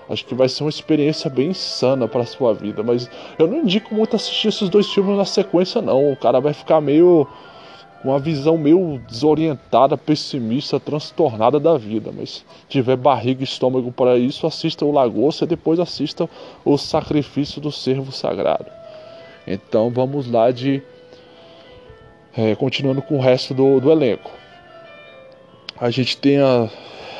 Acho 0.09 0.25
que 0.27 0.35
vai 0.35 0.49
ser 0.49 0.65
uma 0.65 0.71
experiência 0.71 1.31
bem 1.31 1.49
insana 1.49 2.07
para 2.07 2.27
sua 2.27 2.53
vida, 2.53 2.83
mas 2.83 3.11
eu 3.39 3.47
não 3.47 3.59
indico 3.59 3.95
muito 3.95 4.15
assistir 4.15 4.49
esses 4.49 4.69
dois 4.69 4.87
filmes 4.93 5.17
na 5.17 5.25
sequência 5.25 5.81
não. 5.81 6.13
O 6.13 6.17
cara 6.17 6.41
vai 6.41 6.53
ficar 6.53 6.81
meio 6.81 7.27
com 8.03 8.11
uma 8.11 8.19
visão 8.19 8.59
meio 8.59 9.01
desorientada, 9.09 9.97
pessimista, 9.97 10.79
transtornada 10.79 11.59
da 11.59 11.79
vida. 11.79 12.13
Mas 12.15 12.45
tiver 12.69 12.97
barriga 12.97 13.41
e 13.41 13.45
estômago 13.45 13.91
para 13.91 14.19
isso, 14.19 14.47
assista 14.47 14.85
o 14.85 14.93
Lagosta 14.93 15.45
e 15.45 15.49
depois 15.49 15.81
assista 15.81 16.29
o 16.65 16.77
Sacrifício 16.77 17.63
do 17.63 17.73
Servo 17.73 18.13
Sagrado. 18.13 18.67
Então 19.47 19.89
vamos 19.89 20.31
lá 20.31 20.51
de 20.51 20.83
é, 22.37 22.55
continuando 22.55 23.01
com 23.01 23.17
o 23.17 23.21
resto 23.21 23.55
do, 23.55 23.81
do 23.81 23.91
elenco. 23.91 24.31
A 25.81 25.89
gente 25.89 26.17
tem 26.19 26.39
a, 26.39 26.69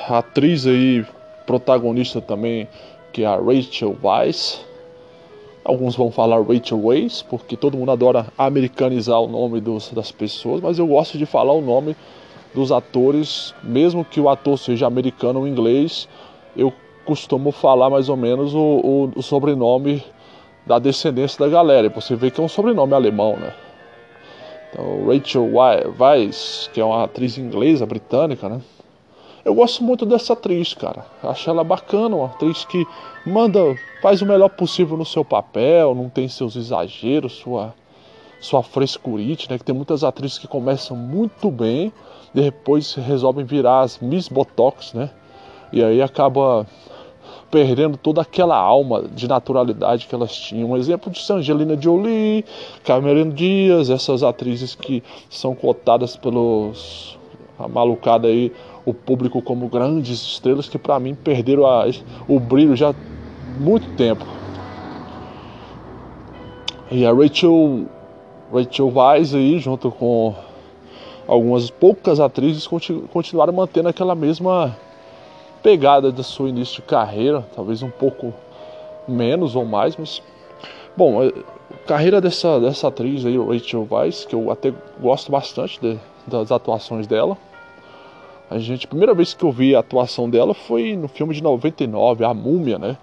a 0.07 0.19
atriz 0.19 0.67
aí 0.67 1.05
protagonista 1.47 2.21
também, 2.21 2.69
que 3.13 3.23
é 3.23 3.27
a 3.27 3.37
Rachel 3.37 3.97
Weisz. 4.03 4.65
Alguns 5.65 5.97
vão 5.97 6.11
falar 6.11 6.43
Rachel 6.43 6.85
Weisz, 6.85 7.23
porque 7.23 7.57
todo 7.57 7.77
mundo 7.77 7.91
adora 7.91 8.27
americanizar 8.37 9.21
o 9.21 9.29
nome 9.29 9.61
dos, 9.61 9.91
das 9.91 10.13
pessoas, 10.13 10.61
mas 10.61 10.79
eu 10.79 10.87
gosto 10.87 11.17
de 11.17 11.25
falar 11.25 11.53
o 11.53 11.61
nome 11.61 11.97
dos 12.55 12.71
atores, 12.71 13.55
mesmo 13.63 14.05
que 14.05 14.21
o 14.21 14.29
ator 14.29 14.59
seja 14.59 14.87
americano 14.87 15.41
ou 15.41 15.49
inglês, 15.49 16.09
eu 16.57 16.73
costumo 17.05 17.51
falar 17.51 17.91
mais 17.91 18.09
ou 18.09 18.17
menos 18.17 18.55
o, 18.55 18.59
o, 18.59 19.13
o 19.17 19.23
sobrenome 19.23 20.03
da 20.67 20.79
descendência 20.79 21.39
da 21.39 21.49
galera. 21.49 21.87
E 21.87 21.91
você 21.91 22.15
vê 22.15 22.31
que 22.31 22.41
é 22.41 22.45
um 22.45 22.49
sobrenome 22.49 22.95
alemão, 22.95 23.37
né? 23.37 23.53
Então, 24.71 25.07
Rachel 25.07 25.51
Weisz, 25.99 26.71
que 26.73 26.81
é 26.81 26.85
uma 26.85 27.05
atriz 27.05 27.39
inglesa, 27.39 27.87
britânica, 27.87 28.49
né? 28.49 28.61
Eu 29.45 29.55
gosto 29.55 29.85
muito 29.85 30.07
dessa 30.07 30.33
atriz, 30.33 30.73
cara. 30.73 31.05
Acho 31.23 31.51
ela 31.51 31.63
bacana, 31.63 32.17
uma 32.17 32.27
atriz 32.27 32.65
que 32.65 32.87
manda, 33.27 33.61
faz 34.01 34.23
o 34.23 34.27
melhor 34.27 34.49
possível 34.49 34.97
no 34.97 35.05
seu 35.05 35.25
papel, 35.25 35.95
não 35.95 36.09
tem 36.09 36.29
seus 36.29 36.57
exageros, 36.57 37.35
sua 37.35 37.75
sua 38.41 38.63
frescurite, 38.63 39.51
né? 39.51 39.57
Que 39.57 39.65
tem 39.65 39.75
muitas 39.75 40.05
atrizes 40.05 40.39
que 40.39 40.47
começam 40.47 40.97
muito 40.97 41.51
bem, 41.51 41.93
depois 42.33 42.95
resolvem 42.95 43.45
virar 43.45 43.81
as 43.81 43.99
Miss 43.99 44.29
Botox, 44.29 44.93
né? 44.93 45.11
E 45.73 45.83
aí 45.83 46.03
acaba 46.03 46.67
perdendo 47.51 47.97
toda 47.97 48.21
aquela 48.21 48.57
alma 48.57 49.03
de 49.03 49.27
naturalidade 49.29 50.07
que 50.07 50.15
elas 50.15 50.37
tinham. 50.37 50.71
Um 50.71 50.77
exemplo 50.77 51.11
de 51.11 51.33
Angelina 51.33 51.81
Jolie, 51.81 52.45
Cameron 52.85 53.31
Diaz, 53.31 53.89
essas 53.89 54.23
atrizes 54.23 54.75
que 54.75 55.03
são 55.31 55.55
cotadas 55.55 56.17
pelos 56.17 57.19
a 57.59 57.69
malucada 57.69 58.29
aí 58.29 58.53
o 58.85 58.93
público 58.93 59.41
como 59.41 59.69
grandes 59.69 60.21
estrelas 60.21 60.69
que 60.69 60.79
para 60.79 60.99
mim 61.01 61.15
perderam 61.15 61.65
o 62.29 62.39
brilho 62.39 62.77
já 62.77 62.91
há 62.91 62.95
muito 63.59 63.89
tempo. 63.97 64.25
E 66.91 67.05
a 67.07 67.13
Rachel 67.13 67.87
Rachel 68.53 68.93
Weisz 68.95 69.35
aí 69.35 69.59
junto 69.59 69.91
com 69.91 70.35
algumas 71.27 71.71
poucas 71.71 72.21
atrizes 72.21 72.69
continuaram 73.13 73.53
mantendo 73.53 73.89
aquela 73.89 74.15
mesma 74.15 74.77
pegada 75.63 76.13
da 76.13 76.23
sua 76.23 76.51
início 76.51 76.83
de 76.83 76.83
carreira, 76.83 77.43
talvez 77.57 77.83
um 77.83 77.91
pouco 77.91 78.35
menos 79.09 79.57
ou 79.57 79.65
mais, 79.65 79.97
mas 79.97 80.23
bom, 80.95 81.23
a 81.23 81.87
carreira 81.87 82.21
dessa 82.21 82.61
dessa 82.61 82.89
atriz 82.89 83.25
aí, 83.25 83.39
Rachel 83.39 83.89
Weisz, 83.91 84.27
que 84.27 84.35
eu 84.35 84.51
até 84.51 84.73
gosto 85.01 85.33
bastante 85.33 85.81
de, 85.81 85.99
das 86.27 86.53
atuações 86.53 87.07
dela. 87.07 87.37
A 88.55 88.59
gente, 88.61 88.87
a 88.87 88.89
primeira 88.89 89.13
vez 89.13 89.35
que 89.35 89.45
eu 89.45 89.51
vi 89.51 89.75
a 89.75 89.81
atuação 89.81 90.31
dela 90.31 90.55
foi 90.55 90.95
no 90.95 91.09
filme 91.09 91.35
de 91.35 91.43
99, 91.43 92.25
A 92.25 92.33
Múmia, 92.33 92.79
né? 92.79 92.97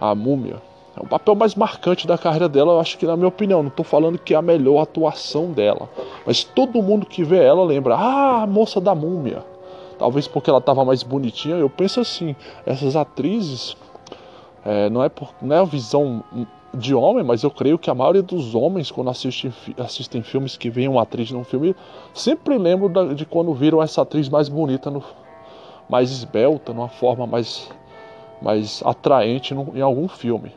A 0.00 0.14
Múmia. 0.14 0.56
É 0.96 1.02
o 1.02 1.06
papel 1.06 1.34
mais 1.34 1.54
marcante 1.54 2.06
da 2.06 2.16
carreira 2.16 2.48
dela, 2.48 2.72
eu 2.72 2.80
acho 2.80 2.96
que 2.96 3.04
na 3.04 3.14
minha 3.14 3.28
opinião, 3.28 3.62
não 3.62 3.68
estou 3.68 3.84
falando 3.84 4.18
que 4.18 4.32
é 4.32 4.38
a 4.38 4.40
melhor 4.40 4.80
atuação 4.80 5.52
dela, 5.52 5.86
mas 6.24 6.42
todo 6.42 6.82
mundo 6.82 7.04
que 7.04 7.22
vê 7.22 7.44
ela 7.44 7.62
lembra, 7.62 7.94
ah, 7.94 8.44
a 8.44 8.46
moça 8.46 8.80
da 8.80 8.94
Múmia. 8.94 9.44
Talvez 9.98 10.26
porque 10.26 10.48
ela 10.48 10.60
estava 10.60 10.82
mais 10.82 11.02
bonitinha, 11.02 11.56
eu 11.56 11.68
penso 11.68 12.00
assim, 12.00 12.34
essas 12.64 12.96
atrizes 12.96 13.76
é, 14.64 14.88
não, 14.88 15.04
é 15.04 15.10
por, 15.10 15.28
não 15.42 15.54
é 15.54 15.60
a 15.60 15.64
visão 15.64 16.24
de 16.74 16.94
homem, 16.94 17.24
mas 17.24 17.42
eu 17.42 17.50
creio 17.50 17.78
que 17.78 17.90
a 17.90 17.94
maioria 17.94 18.22
dos 18.22 18.54
homens, 18.54 18.90
quando 18.90 19.10
assistem, 19.10 19.52
assistem 19.78 20.22
filmes 20.22 20.56
que 20.56 20.68
veem 20.68 20.88
uma 20.88 21.02
atriz 21.02 21.30
num 21.30 21.44
filme, 21.44 21.74
sempre 22.12 22.58
lembram 22.58 23.14
de 23.14 23.24
quando 23.24 23.52
viram 23.54 23.82
essa 23.82 24.02
atriz 24.02 24.28
mais 24.28 24.48
bonita, 24.48 24.90
no, 24.90 25.02
mais 25.88 26.10
esbelta, 26.10 26.72
numa 26.72 26.88
forma 26.88 27.26
mais, 27.26 27.70
mais 28.42 28.82
atraente 28.84 29.54
no, 29.54 29.72
em 29.76 29.80
algum 29.80 30.08
filme. 30.08 30.52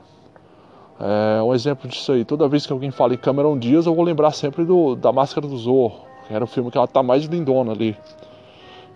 É 0.99 1.41
um 1.41 1.53
exemplo 1.53 1.89
disso 1.89 2.11
aí. 2.11 2.25
Toda 2.25 2.47
vez 2.47 2.65
que 2.65 2.73
alguém 2.73 2.91
fala 2.91 3.13
em 3.13 3.17
Cameron 3.17 3.57
Diaz, 3.57 3.85
eu 3.85 3.95
vou 3.95 4.03
lembrar 4.03 4.31
sempre 4.31 4.65
do, 4.65 4.95
da 4.95 5.13
Máscara 5.13 5.47
do 5.47 5.57
Zorro, 5.57 6.01
que 6.27 6.33
era 6.33 6.43
o 6.43 6.47
filme 6.47 6.69
que 6.69 6.77
ela 6.77 6.87
tá 6.87 7.01
mais 7.01 7.23
lindona 7.23 7.71
ali. 7.71 7.95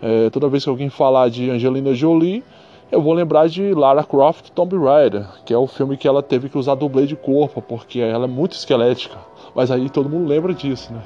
É, 0.02 0.30
toda 0.30 0.49
vez 0.49 0.65
que 0.65 0.69
alguém 0.69 0.89
falar 0.89 1.30
de 1.30 1.49
Angelina 1.49 1.93
Jolie, 1.93 2.43
eu 2.93 3.01
vou 3.01 3.13
lembrar 3.13 3.49
de 3.49 3.73
Lara 3.73 4.03
Croft 4.03 4.51
Tomb 4.51 4.77
Raider, 4.77 5.25
que 5.43 5.51
é 5.51 5.58
o 5.58 5.65
filme 5.65 5.97
que 5.97 6.08
ela 6.08 6.21
teve 6.21 6.47
que 6.47 6.58
usar 6.58 6.75
dublê 6.75 7.08
de 7.08 7.15
corpo, 7.15 7.60
porque 7.60 7.99
ela 7.99 8.25
é 8.25 8.27
muito 8.27 8.51
esquelética. 8.51 9.17
Mas 9.56 9.71
aí 9.71 9.89
todo 9.89 10.08
mundo 10.08 10.27
lembra 10.27 10.53
disso, 10.53 10.93
né? 10.93 11.01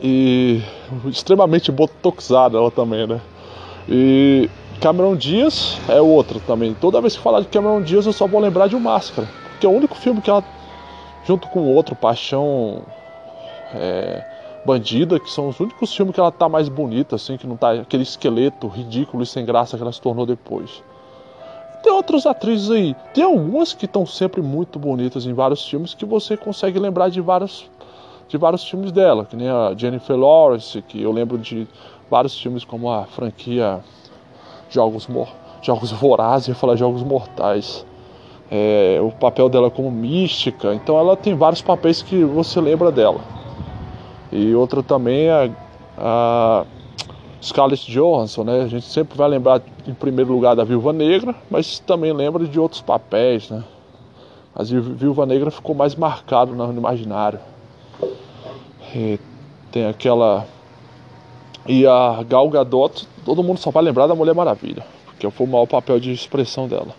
E 0.00 0.62
extremamente 1.06 1.72
botoxada 1.72 2.56
ela 2.56 2.70
também, 2.70 3.04
né? 3.04 3.20
E 3.88 4.48
Cameron 4.80 5.16
Diaz 5.16 5.80
é 5.88 6.00
outro 6.00 6.38
também. 6.38 6.72
Toda 6.72 7.00
vez 7.00 7.16
que 7.16 7.22
falar 7.22 7.40
de 7.40 7.48
Cameron 7.48 7.82
Diaz 7.82 8.06
eu 8.06 8.12
só 8.12 8.28
vou 8.28 8.40
lembrar 8.40 8.68
de 8.68 8.76
o 8.76 8.80
Máscara, 8.80 9.28
porque 9.50 9.66
é 9.66 9.68
o 9.68 9.72
único 9.72 9.96
filme 9.96 10.20
que 10.20 10.30
ela, 10.30 10.44
junto 11.26 11.48
com 11.48 11.66
outro, 11.74 11.96
Paixão 11.96 12.82
é, 13.74 14.24
Bandida, 14.64 15.18
que 15.18 15.30
são 15.30 15.48
os 15.48 15.58
únicos 15.58 15.94
filmes 15.94 16.14
que 16.14 16.20
ela 16.20 16.30
tá 16.30 16.48
mais 16.48 16.68
bonita, 16.68 17.16
assim, 17.16 17.36
que 17.36 17.46
não 17.46 17.56
tá 17.56 17.72
aquele 17.72 18.02
esqueleto 18.02 18.66
ridículo 18.68 19.22
e 19.22 19.26
sem 19.26 19.44
graça 19.44 19.76
que 19.76 19.82
ela 19.82 19.92
se 19.92 20.00
tornou 20.00 20.26
depois. 20.26 20.82
Tem 21.82 21.90
outras 21.90 22.26
atrizes 22.26 22.70
aí, 22.70 22.94
tem 23.14 23.24
algumas 23.24 23.72
que 23.72 23.86
estão 23.86 24.04
sempre 24.04 24.42
muito 24.42 24.78
bonitas 24.78 25.24
em 25.24 25.32
vários 25.32 25.66
filmes 25.66 25.94
que 25.94 26.04
você 26.04 26.36
consegue 26.36 26.78
lembrar 26.78 27.08
de 27.08 27.22
vários, 27.22 27.70
de 28.28 28.36
vários 28.36 28.62
filmes 28.68 28.92
dela, 28.92 29.24
que 29.24 29.34
nem 29.34 29.48
a 29.48 29.72
Jennifer 29.74 30.14
Lawrence, 30.14 30.82
que 30.82 31.00
eu 31.00 31.10
lembro 31.10 31.38
de 31.38 31.66
vários 32.10 32.38
filmes 32.38 32.64
como 32.64 32.90
a 32.90 33.04
franquia 33.04 33.80
Jogos, 34.68 35.06
Mor 35.06 35.28
Jogos 35.62 35.90
Vorazes, 35.90 36.48
ia 36.48 36.54
falar 36.54 36.76
Jogos 36.76 37.02
Mortais. 37.02 37.86
É, 38.50 38.98
o 39.00 39.10
papel 39.12 39.48
dela 39.48 39.70
como 39.70 39.90
mística, 39.90 40.74
então 40.74 40.98
ela 40.98 41.16
tem 41.16 41.34
vários 41.34 41.62
papéis 41.62 42.02
que 42.02 42.24
você 42.24 42.60
lembra 42.60 42.90
dela. 42.90 43.39
E 44.32 44.54
outro 44.54 44.82
também 44.82 45.28
é 45.28 45.50
a 45.98 46.64
Scarlett 47.42 47.90
Johansson, 47.90 48.44
né? 48.44 48.62
A 48.62 48.68
gente 48.68 48.86
sempre 48.86 49.16
vai 49.16 49.28
lembrar 49.28 49.60
em 49.86 49.94
primeiro 49.94 50.32
lugar 50.32 50.54
da 50.54 50.64
Viúva 50.64 50.92
Negra, 50.92 51.34
mas 51.50 51.78
também 51.78 52.12
lembra 52.12 52.44
de 52.44 52.60
outros 52.60 52.80
papéis, 52.80 53.50
né? 53.50 53.64
A 54.54 54.62
Viúva 54.62 55.26
Negra 55.26 55.50
ficou 55.50 55.74
mais 55.74 55.94
marcado 55.94 56.54
no 56.54 56.72
imaginário. 56.72 57.40
E 58.94 59.18
tem 59.70 59.86
aquela 59.86 60.46
e 61.66 61.86
a 61.86 62.22
Gal 62.28 62.48
Gadot, 62.48 63.06
todo 63.24 63.42
mundo 63.42 63.58
só 63.58 63.70
vai 63.70 63.82
lembrar 63.82 64.06
da 64.06 64.14
Mulher 64.14 64.34
Maravilha, 64.34 64.84
porque 65.06 65.30
foi 65.30 65.46
o 65.46 65.50
maior 65.50 65.66
papel 65.66 66.00
de 66.00 66.12
expressão 66.12 66.66
dela. 66.66 66.94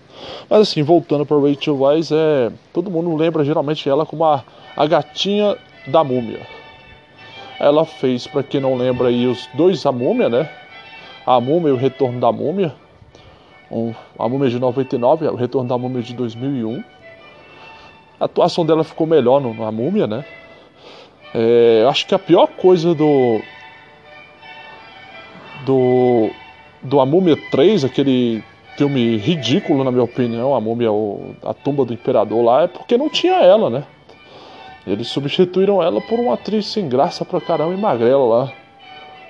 Mas 0.49 0.61
assim, 0.61 0.83
voltando 0.83 1.25
para 1.25 1.37
Rachel 1.37 1.79
Weisz, 1.79 2.11
é, 2.11 2.51
todo 2.71 2.91
mundo 2.91 3.15
lembra 3.15 3.43
geralmente 3.43 3.89
ela 3.89 4.05
como 4.05 4.23
a, 4.23 4.43
a 4.75 4.85
gatinha 4.85 5.57
da 5.87 6.03
múmia. 6.03 6.60
Ela 7.61 7.85
fez, 7.85 8.25
para 8.25 8.41
quem 8.41 8.59
não 8.59 8.75
lembra 8.75 9.09
aí, 9.09 9.27
os 9.27 9.47
dois 9.53 9.85
A 9.85 9.91
Múmia, 9.91 10.27
né? 10.27 10.49
A 11.23 11.39
Múmia 11.39 11.69
e 11.69 11.71
o 11.71 11.75
Retorno 11.75 12.19
da 12.19 12.31
Múmia. 12.31 12.73
Um, 13.69 13.93
a 14.17 14.27
Múmia 14.27 14.49
de 14.49 14.57
99, 14.57 15.27
o 15.27 15.35
Retorno 15.35 15.69
da 15.69 15.77
Múmia 15.77 16.01
de 16.01 16.15
2001. 16.15 16.83
A 18.19 18.25
atuação 18.25 18.65
dela 18.65 18.83
ficou 18.83 19.05
melhor 19.05 19.39
no, 19.39 19.53
na 19.53 19.71
Múmia, 19.71 20.07
né? 20.07 20.25
É, 21.35 21.85
acho 21.87 22.07
que 22.07 22.15
a 22.15 22.19
pior 22.19 22.47
coisa 22.47 22.95
do 22.95 23.39
do 25.63 26.31
do 26.81 26.99
A 26.99 27.05
Múmia 27.05 27.37
3, 27.51 27.85
aquele 27.85 28.43
filme 28.75 29.17
ridículo 29.17 29.83
na 29.83 29.91
minha 29.91 30.03
opinião, 30.03 30.55
A 30.55 30.59
Múmia, 30.59 30.91
o, 30.91 31.35
a 31.43 31.53
tumba 31.53 31.85
do 31.85 31.93
imperador 31.93 32.43
lá, 32.43 32.63
é 32.63 32.67
porque 32.67 32.97
não 32.97 33.07
tinha 33.07 33.35
ela, 33.35 33.69
né? 33.69 33.83
Eles 34.85 35.07
substituíram 35.07 35.81
ela 35.81 36.01
por 36.01 36.19
uma 36.19 36.33
atriz 36.33 36.65
sem 36.65 36.89
graça 36.89 37.23
pra 37.23 37.39
caramba 37.39 37.73
e 37.73 37.77
magrela 37.77 38.25
lá. 38.25 38.53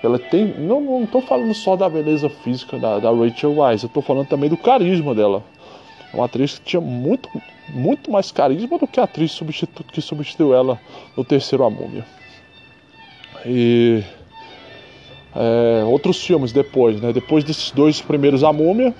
Ela 0.04 0.18
tem. 0.18 0.48
Não, 0.58 0.82
não 0.82 1.06
tô 1.06 1.22
falando 1.22 1.54
só 1.54 1.76
da 1.76 1.88
beleza 1.90 2.30
física 2.30 2.80
da, 2.80 3.00
da 3.00 3.12
Rachel 3.12 3.56
Weisz, 3.58 3.84
eu 3.84 3.90
tô 3.90 4.02
falando 4.02 4.28
também 4.28 4.50
do 4.50 4.58
carisma 4.58 5.14
dela. 5.14 5.44
É 6.12 6.16
uma 6.16 6.26
atriz 6.26 6.58
que 6.58 6.66
tinha 6.66 6.82
muito, 6.82 7.30
muito 7.70 8.12
mais 8.12 8.32
carisma 8.32 8.78
do 8.78 8.88
que 8.88 9.00
a 9.00 9.04
atriz 9.04 9.32
substitu 9.32 9.84
que 9.84 10.02
substituiu 10.02 10.54
ela 10.54 10.80
no 11.16 11.24
terceiro 11.24 11.64
A 11.64 11.70
Múmia. 11.70 12.06
E. 13.46 14.04
É, 15.34 15.84
outros 15.86 16.22
filmes 16.22 16.52
depois, 16.52 17.00
né? 17.00 17.14
Depois 17.14 17.44
desses 17.44 17.72
dois 17.72 18.02
primeiros 18.02 18.44
A 18.44 18.52
Múmia, 18.52 18.94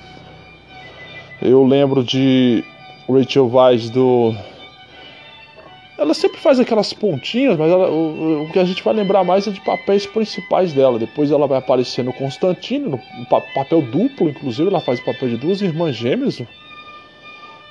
Eu 1.42 1.66
lembro 1.66 2.04
de 2.04 2.64
Rachel 3.10 3.50
Weisz 3.52 3.90
do. 3.90 4.34
Ela 5.98 6.14
sempre 6.14 6.40
faz 6.40 6.60
aquelas 6.60 6.94
pontinhas, 6.94 7.58
mas 7.58 7.72
ela, 7.72 7.90
o, 7.90 8.44
o, 8.44 8.50
que 8.52 8.58
a 8.58 8.66
gente 8.66 8.82
vai 8.82 8.94
lembrar 8.94 9.24
mais 9.24 9.48
é 9.48 9.52
de 9.52 9.62
papéis 9.62 10.06
principais 10.06 10.74
dela. 10.74 10.98
Depois 10.98 11.32
ela 11.32 11.48
vai 11.48 11.60
aparecer 11.60 12.04
no 12.04 12.14
Constantino, 12.14 12.90
no, 12.90 13.26
papel 13.26 13.82
duplo, 13.82 14.30
inclusive, 14.30 14.70
ela 14.70 14.80
faz 14.80 15.00
o 15.00 15.06
papel 15.06 15.30
de 15.30 15.38
duas 15.38 15.62
irmãs 15.62 15.96
gêmeas. 15.96 16.42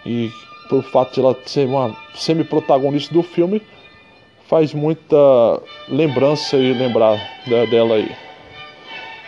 E 0.07 0.31
pelo 0.69 0.83
fato 0.83 1.15
de 1.15 1.21
ela 1.21 1.37
ser 1.45 1.67
uma 1.67 1.97
semi-protagonista 2.15 3.13
do 3.13 3.23
filme, 3.23 3.61
faz 4.47 4.73
muita 4.75 5.17
lembrança 5.89 6.57
e 6.57 6.73
lembrar 6.73 7.19
dela 7.47 7.97
aí. 7.97 8.11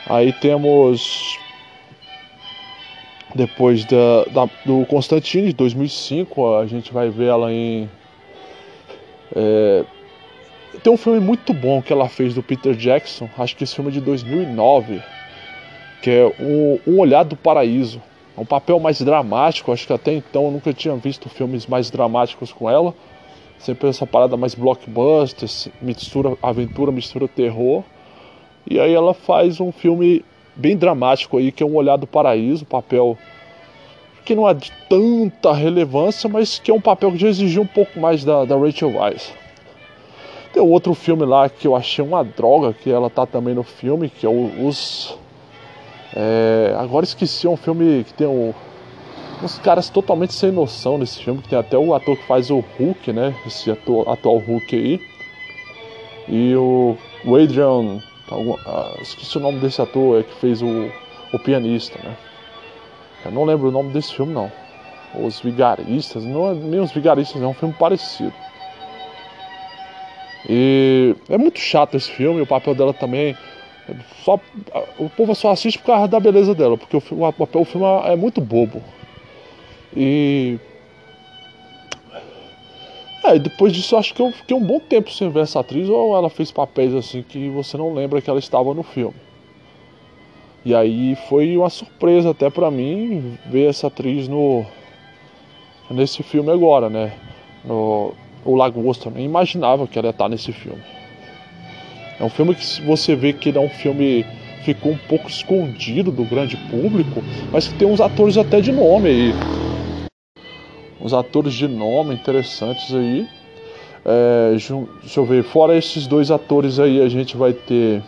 Aí 0.07 0.33
temos 0.35 1.39
depois 3.35 3.85
da, 3.85 4.25
da, 4.31 4.51
do 4.65 4.85
Constantine 4.87 5.49
de 5.49 5.53
2005, 5.55 6.57
a 6.57 6.67
gente 6.67 6.93
vai 6.93 7.09
ver 7.09 7.29
ela 7.29 7.53
em. 7.53 7.89
É, 9.35 9.85
tem 10.83 10.93
um 10.93 10.97
filme 10.97 11.21
muito 11.21 11.53
bom 11.53 11.83
que 11.83 11.93
ela 11.93 12.09
fez 12.09 12.35
do 12.35 12.43
Peter 12.43 12.75
Jackson, 12.75 13.29
acho 13.39 13.57
que 13.57 13.65
esse 13.65 13.75
filme 13.75 13.91
é 13.91 13.95
de 13.95 14.01
2009, 14.01 15.03
que 16.03 16.11
é 16.11 16.25
o, 16.41 16.81
Um 16.87 16.99
Olhar 16.99 17.25
do 17.25 17.37
Paraíso. 17.37 18.03
É 18.37 18.41
um 18.41 18.47
papel 18.47 18.81
mais 18.81 19.01
dramático, 19.01 19.73
acho 19.73 19.87
que 19.87 19.93
até 19.93 20.13
então 20.13 20.47
eu 20.47 20.51
nunca 20.51 20.73
tinha 20.73 20.97
visto 20.97 21.29
filmes 21.29 21.67
mais 21.67 21.91
dramáticos 21.91 22.53
com 22.53 22.69
ela. 22.69 22.95
Sempre 23.59 23.89
essa 23.89 24.07
parada 24.07 24.37
mais 24.37 24.55
blockbuster, 24.55 25.49
mistura 25.81 26.37
aventura, 26.43 26.91
mistura 26.91 27.29
terror. 27.29 27.85
E 28.69 28.81
aí 28.81 28.93
ela 28.93 29.13
faz 29.13 29.61
um 29.61 29.71
filme 29.71 30.25
bem 30.57 30.77
dramático 30.77 31.37
aí, 31.37 31.53
que 31.53 31.63
é 31.63 31.67
Um 31.67 31.77
Olhar 31.77 31.97
do 31.97 32.07
Paraíso, 32.07 32.65
papel 32.65 33.19
que 34.25 34.35
não 34.35 34.49
é 34.49 34.55
de 34.55 34.73
tanta 34.89 35.53
relevância, 35.53 36.29
mas 36.29 36.59
que 36.59 36.71
é 36.71 36.75
um 36.75 36.81
papel 36.81 37.13
que 37.13 37.19
já 37.19 37.29
exigiu 37.29 37.63
um 37.63 37.67
pouco 37.67 37.99
mais 37.99 38.25
da, 38.25 38.45
da 38.45 38.57
Rachel 38.57 38.97
Weisz. 38.97 39.33
Tem 40.53 40.63
outro 40.63 40.95
filme 40.95 41.25
lá 41.25 41.49
que 41.49 41.67
eu 41.67 41.75
achei 41.75 42.05
uma 42.05 42.23
droga, 42.23 42.73
que 42.73 42.91
ela 42.91 43.09
tá 43.09 43.27
também 43.27 43.55
no 43.55 43.63
filme, 43.63 44.09
que 44.11 44.27
é 44.27 44.29
o, 44.29 44.67
Os. 44.67 45.19
É, 46.15 46.75
agora 46.79 47.05
esqueci, 47.05 47.47
é 47.47 47.51
um 47.51 47.57
filme 47.57 48.05
que 48.05 48.13
tem 48.13 48.27
um, 48.27 48.53
uns 49.43 49.59
caras 49.59 49.89
totalmente 49.89 50.35
sem 50.35 50.53
noção 50.53 50.99
nesse 50.99 51.23
filme, 51.23 51.41
que 51.41 51.49
tem 51.49 51.59
até 51.59 51.79
o 51.79 51.95
ator 51.95 52.17
que 52.17 52.27
faz 52.27 52.51
o 52.51 52.63
Hulk, 52.79 53.13
né? 53.13 53.35
Esse 53.47 53.71
ator, 53.71 54.09
atual 54.09 54.39
Hulk 54.39 54.77
aí. 54.77 55.01
E 56.29 56.55
o, 56.55 56.97
Adrian 57.27 58.01
Algum, 58.33 58.57
ah, 58.67 58.97
esqueci 59.03 59.37
o 59.37 59.41
nome 59.41 59.59
desse 59.61 59.83
ator 59.83 60.19
é, 60.19 60.23
que 60.23 60.35
fez 60.37 60.63
o, 60.63 60.91
o 61.33 61.39
pianista, 61.39 61.99
né? 62.03 62.17
Eu 63.25 63.31
não 63.31 63.45
lembro 63.45 63.69
o 63.69 63.73
nome 63.73 63.93
desse 63.93 64.15
filme, 64.15 64.33
não. 64.33 64.51
Os 65.15 65.41
Vigaristas, 65.41 66.25
não 66.25 66.51
é 66.51 66.55
nem 66.55 66.81
os 66.81 66.93
Vigaristas, 66.93 67.41
é 67.41 67.47
um 67.47 67.55
filme 67.55 67.75
parecido. 67.79 68.33
E 70.49 71.15
é 71.29 71.39
muito 71.39 71.59
chato 71.59 71.97
esse 71.97 72.11
filme, 72.11 72.41
o 72.41 72.47
papel 72.47 72.75
dela 72.75 72.93
também. 72.93 73.37
Só, 74.25 74.39
o 74.99 75.09
povo 75.11 75.35
só 75.35 75.51
assiste 75.51 75.79
por 75.79 75.87
causa 75.87 76.09
da 76.09 76.21
beleza 76.21 76.55
dela, 76.55 76.79
porque 76.79 76.97
o, 76.97 77.03
o, 77.11 77.61
o 77.61 77.65
filme 77.65 77.87
é 78.05 78.17
muito 78.17 78.41
bobo. 78.41 78.83
E 79.95 80.59
é, 83.25 83.39
depois 83.39 83.73
disso 83.73 83.97
acho 83.97 84.15
que 84.15 84.21
eu 84.21 84.33
fiquei 84.33 84.57
um 84.57 84.65
bom 84.65 84.81
tempo 84.81 85.11
sem 85.11 85.31
ver 85.31 85.41
essa 85.41 85.61
atriz, 85.61 85.89
ou 85.89 86.17
ela 86.17 86.29
fez 86.29 86.51
papéis 86.51 86.95
assim 86.95 87.23
que 87.23 87.49
você 87.51 87.77
não 87.77 87.95
lembra 87.95 88.21
que 88.21 88.29
ela 88.29 88.39
estava 88.39 88.75
no 88.75 88.83
filme. 88.83 89.15
E 90.65 90.75
aí 90.75 91.17
foi 91.29 91.57
uma 91.57 91.71
surpresa 91.71 92.31
até 92.31 92.49
para 92.49 92.71
mim 92.71 93.37
ver 93.47 93.69
essa 93.69 93.89
atriz 93.89 94.29
no 94.29 94.65
nesse 95.91 96.23
filme 96.23 96.51
agora, 96.51 96.89
né? 96.89 97.13
No 97.65 98.15
O 98.45 98.55
Lagosta, 98.55 99.09
eu 99.09 99.13
nem 99.13 99.25
imaginava 99.25 99.87
que 99.87 99.99
ela 99.99 100.09
ia 100.09 100.13
estar 100.13 100.29
nesse 100.29 100.53
filme. 100.53 100.83
É 102.19 102.25
um 102.25 102.31
filme 102.31 102.55
que 102.55 102.83
você 102.83 103.15
vê 103.17 103.33
que 103.33 103.51
é 103.51 103.61
um 103.61 103.69
filme 103.69 104.25
ficou 104.65 104.93
um 104.93 104.99
pouco 105.09 105.29
escondido 105.29 106.13
do 106.13 106.25
grande 106.25 106.57
público, 106.71 107.23
mas 107.53 107.67
que 107.67 107.75
tem 107.75 107.89
uns 107.89 108.01
atores 108.01 108.39
até 108.39 108.61
de 108.61 108.71
nome 108.71 109.09
aí 109.09 109.35
uns 111.03 111.13
atores 111.13 111.53
de 111.53 111.67
nome 111.67 112.15
interessantes 112.15 112.95
aí. 112.95 113.29
É, 114.05 114.51
deixa 114.53 115.21
eu 115.21 115.25
ver, 115.25 115.43
fora 115.43 115.77
esses 115.77 116.07
dois 116.07 116.31
atores 116.31 116.79
aí, 116.79 117.01
a 117.01 117.09
gente 117.09 117.37
vai 117.37 117.53
ter 117.53 118.03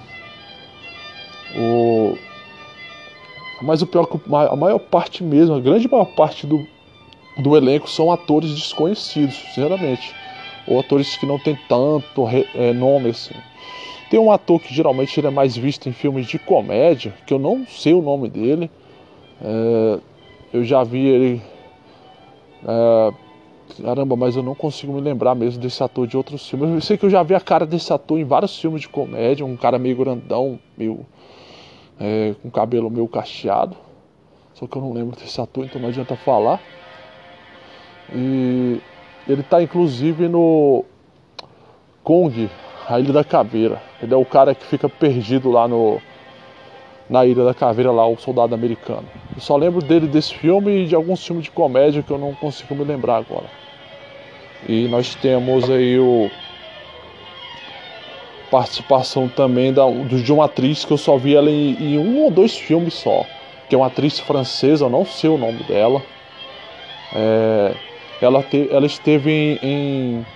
o. 1.57 2.17
Mas 3.65 3.83
o 3.83 3.87
pior 3.87 4.07
é 4.13 4.53
a 4.53 4.57
maior 4.57 4.79
parte 4.79 5.25
mesmo, 5.25 5.55
a 5.55 5.61
grande 5.61 5.89
maior 5.89 6.05
parte 6.05 6.47
do, 6.47 6.67
do 7.39 7.57
elenco 7.57 7.89
são 7.89 8.13
atores 8.13 8.55
desconhecidos, 8.55 9.35
sinceramente. 9.35 10.15
Ou 10.67 10.79
atores 10.79 11.17
que 11.17 11.27
não 11.27 11.39
tem 11.39 11.59
tanto 11.69 12.27
é, 12.55 12.73
nome 12.73 13.11
assim. 13.11 13.35
Tem 14.11 14.21
um 14.21 14.31
ator 14.31 14.61
que 14.61 14.73
geralmente 14.73 15.19
ele 15.19 15.27
é 15.27 15.31
mais 15.31 15.57
visto 15.57 15.89
em 15.89 15.93
filmes 15.93 16.27
de 16.27 16.39
comédia, 16.39 17.15
que 17.27 17.33
eu 17.33 17.39
não 17.39 17.67
sei 17.67 17.95
o 17.95 18.03
nome 18.03 18.29
dele. 18.29 18.71
É, 19.43 19.99
eu 20.53 20.63
já 20.63 20.85
vi 20.85 21.07
ele 21.07 21.43
é, 22.67 23.13
caramba, 23.83 24.17
mas 24.17 24.37
eu 24.37 24.43
não 24.43 24.55
consigo 24.55 24.93
me 24.93 25.01
lembrar 25.01 25.35
mesmo 25.35 25.61
desse 25.61 25.83
ator 25.83 26.07
de 26.07 26.17
outros 26.17 26.49
filmes. 26.49 26.71
Eu 26.71 26.81
sei 26.81 26.97
que 26.97 27.05
eu 27.05 27.11
já 27.11 27.23
vi 27.23 27.35
a 27.35 27.41
cara 27.41 27.67
desse 27.67 27.93
ator 27.93 28.19
em 28.19 28.25
vários 28.25 28.59
filmes 28.59 28.83
de 28.83 28.89
comédia, 28.89 29.45
um 29.45 29.57
cara 29.57 29.79
meio 29.79 29.97
grandão, 29.97 30.59
meio. 30.77 31.05
É, 32.01 32.35
com 32.43 32.51
cabelo 32.51 32.91
meio 32.91 33.07
cacheado. 33.07 33.77
Só 34.55 34.67
que 34.67 34.77
eu 34.77 34.83
não 34.83 34.93
lembro 34.93 35.17
desse 35.17 35.41
ator, 35.41 35.65
então 35.65 35.81
não 35.81 35.89
adianta 35.89 36.17
falar. 36.17 36.61
E 38.13 38.81
ele 39.29 39.43
tá 39.43 39.63
inclusive 39.63 40.29
no 40.29 40.85
Kong, 42.03 42.51
a 42.89 43.01
Ilha 43.01 43.13
da 43.13 43.25
Caveira. 43.25 43.83
Ele 44.03 44.13
é 44.13 44.17
o 44.17 44.25
cara 44.25 44.55
que 44.55 44.65
fica 44.65 44.89
perdido 44.89 45.51
lá 45.51 45.67
no 45.67 46.01
na 47.09 47.27
Ilha 47.27 47.45
da 47.45 47.53
Caveira 47.53 47.91
lá, 47.91 48.07
o 48.07 48.17
soldado 48.17 48.55
americano. 48.55 49.05
Eu 49.35 49.41
só 49.41 49.57
lembro 49.57 49.83
dele 49.83 50.07
desse 50.07 50.35
filme 50.35 50.85
e 50.85 50.87
de 50.87 50.95
alguns 50.95 51.25
filmes 51.25 51.45
de 51.45 51.51
comédia 51.51 52.03
que 52.03 52.11
eu 52.11 52.19
não 52.19 52.35
consigo 52.35 52.75
me 52.75 52.85
lembrar 52.85 53.17
agora. 53.17 53.47
E 54.67 54.89
nós 54.89 55.15
temos 55.15 55.69
aí 55.69 55.99
o 55.99 56.31
participação 58.55 59.27
também 59.27 59.73
da, 59.73 59.83
de 59.91 60.33
uma 60.33 60.45
atriz 60.45 60.85
que 60.85 60.93
eu 60.93 60.97
só 60.97 61.17
vi 61.17 61.35
ela 61.35 61.51
em, 61.51 61.73
em 61.73 61.99
um 61.99 62.23
ou 62.23 62.31
dois 62.31 62.57
filmes 62.57 62.95
só, 62.95 63.27
que 63.69 63.75
é 63.75 63.79
uma 63.79 63.89
atriz 63.89 64.21
francesa, 64.21 64.85
eu 64.85 64.89
não 64.89 65.05
sei 65.05 65.29
o 65.29 65.37
nome 65.37 65.65
dela. 65.65 66.01
É, 67.13 67.75
ela, 68.23 68.45
te, 68.45 68.69
ela 68.71 68.87
esteve 68.87 69.29
em, 69.33 69.59
em 69.61 70.27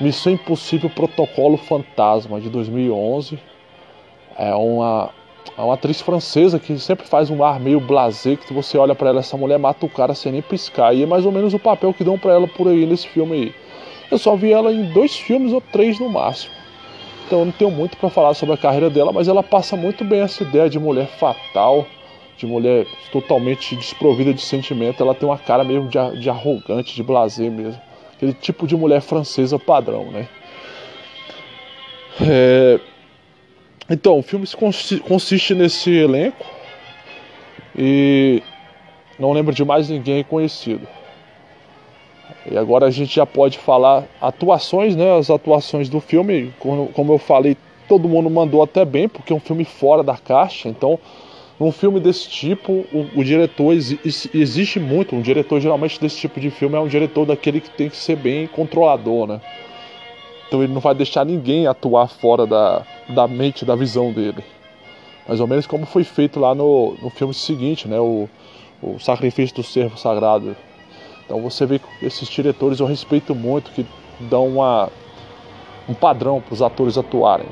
Missão 0.00 0.32
Impossível 0.32 0.90
Protocolo 0.90 1.56
Fantasma 1.56 2.40
de 2.40 2.48
2011. 2.48 3.38
É 4.36 4.52
uma 4.56 5.10
é 5.56 5.62
uma 5.62 5.74
atriz 5.74 6.00
francesa 6.00 6.58
que 6.58 6.76
sempre 6.80 7.06
faz 7.06 7.30
um 7.30 7.44
ar 7.44 7.60
meio 7.60 7.78
blasé, 7.78 8.34
que 8.34 8.52
você 8.52 8.76
olha 8.76 8.94
para 8.94 9.10
ela, 9.10 9.20
essa 9.20 9.36
mulher 9.36 9.58
mata 9.58 9.86
o 9.86 9.88
cara 9.88 10.14
sem 10.14 10.32
nem 10.32 10.42
piscar. 10.42 10.92
E 10.92 11.04
é 11.04 11.06
mais 11.06 11.24
ou 11.24 11.30
menos 11.30 11.54
o 11.54 11.60
papel 11.60 11.94
que 11.94 12.02
dão 12.02 12.18
para 12.18 12.32
ela 12.32 12.48
por 12.48 12.66
aí 12.66 12.84
nesse 12.86 13.06
filme 13.06 13.34
aí. 13.34 13.54
Eu 14.10 14.18
só 14.18 14.34
vi 14.34 14.52
ela 14.52 14.72
em 14.72 14.92
dois 14.92 15.16
filmes 15.16 15.52
ou 15.52 15.60
três 15.60 16.00
no 16.00 16.08
máximo. 16.08 16.57
Então 17.28 17.40
eu 17.40 17.44
não 17.44 17.52
tenho 17.52 17.70
muito 17.70 17.94
para 17.98 18.08
falar 18.08 18.32
sobre 18.32 18.54
a 18.54 18.58
carreira 18.58 18.88
dela, 18.88 19.12
mas 19.12 19.28
ela 19.28 19.42
passa 19.42 19.76
muito 19.76 20.02
bem 20.02 20.22
essa 20.22 20.42
ideia 20.42 20.66
de 20.66 20.78
mulher 20.78 21.06
fatal, 21.06 21.86
de 22.38 22.46
mulher 22.46 22.86
totalmente 23.12 23.76
desprovida 23.76 24.32
de 24.32 24.40
sentimento. 24.40 25.02
Ela 25.02 25.14
tem 25.14 25.28
uma 25.28 25.36
cara 25.36 25.62
mesmo 25.62 25.90
de, 25.90 26.20
de 26.20 26.30
arrogante, 26.30 26.96
de 26.96 27.02
blasé 27.02 27.50
mesmo. 27.50 27.78
Aquele 28.14 28.32
tipo 28.32 28.66
de 28.66 28.74
mulher 28.74 29.02
francesa 29.02 29.58
padrão, 29.58 30.10
né? 30.10 30.26
É, 32.26 32.80
então, 33.90 34.18
o 34.18 34.22
filme 34.22 34.46
consiste 35.06 35.54
nesse 35.54 35.90
elenco 35.90 36.46
e 37.76 38.42
não 39.18 39.32
lembro 39.32 39.54
de 39.54 39.66
mais 39.66 39.90
ninguém 39.90 40.24
conhecido. 40.24 40.88
E 42.50 42.56
agora 42.56 42.86
a 42.86 42.90
gente 42.90 43.14
já 43.14 43.26
pode 43.26 43.58
falar 43.58 44.04
atuações, 44.20 44.96
né? 44.96 45.16
As 45.18 45.30
atuações 45.30 45.88
do 45.88 46.00
filme, 46.00 46.52
como, 46.58 47.12
eu 47.12 47.18
falei, 47.18 47.56
todo 47.86 48.08
mundo 48.08 48.30
mandou 48.30 48.62
até 48.62 48.84
bem, 48.84 49.08
porque 49.08 49.32
é 49.32 49.36
um 49.36 49.40
filme 49.40 49.64
fora 49.64 50.02
da 50.02 50.16
caixa. 50.16 50.68
Então, 50.68 50.98
num 51.58 51.72
filme 51.72 52.00
desse 52.00 52.28
tipo, 52.28 52.84
o, 52.92 53.08
o 53.16 53.24
diretor 53.24 53.72
existe 53.72 54.78
muito. 54.78 55.14
Um 55.14 55.20
diretor 55.20 55.60
geralmente 55.60 56.00
desse 56.00 56.18
tipo 56.18 56.40
de 56.40 56.50
filme 56.50 56.76
é 56.76 56.80
um 56.80 56.88
diretor 56.88 57.26
daquele 57.26 57.60
que 57.60 57.70
tem 57.70 57.88
que 57.88 57.96
ser 57.96 58.16
bem 58.16 58.46
controlador, 58.46 59.26
né? 59.26 59.40
Então 60.46 60.62
ele 60.62 60.72
não 60.72 60.80
vai 60.80 60.94
deixar 60.94 61.26
ninguém 61.26 61.66
atuar 61.66 62.08
fora 62.08 62.46
da, 62.46 62.82
da 63.08 63.28
mente, 63.28 63.66
da 63.66 63.76
visão 63.76 64.12
dele. 64.12 64.42
Mais 65.26 65.40
ou 65.40 65.46
menos 65.46 65.66
como 65.66 65.84
foi 65.84 66.04
feito 66.04 66.40
lá 66.40 66.54
no, 66.54 66.96
no 67.02 67.10
filme 67.10 67.34
seguinte, 67.34 67.86
né? 67.86 68.00
O, 68.00 68.28
o 68.82 68.98
Sacrifício 68.98 69.56
do 69.56 69.62
Servo 69.62 69.98
Sagrado. 69.98 70.56
Então 71.28 71.42
você 71.42 71.66
vê 71.66 71.78
que 71.78 71.86
esses 72.02 72.26
diretores 72.26 72.80
eu 72.80 72.86
respeito 72.86 73.34
muito, 73.34 73.70
que 73.72 73.84
dão 74.18 74.46
uma, 74.48 74.88
um 75.86 75.92
padrão 75.92 76.40
para 76.40 76.54
os 76.54 76.62
atores 76.62 76.96
atuarem. 76.96 77.46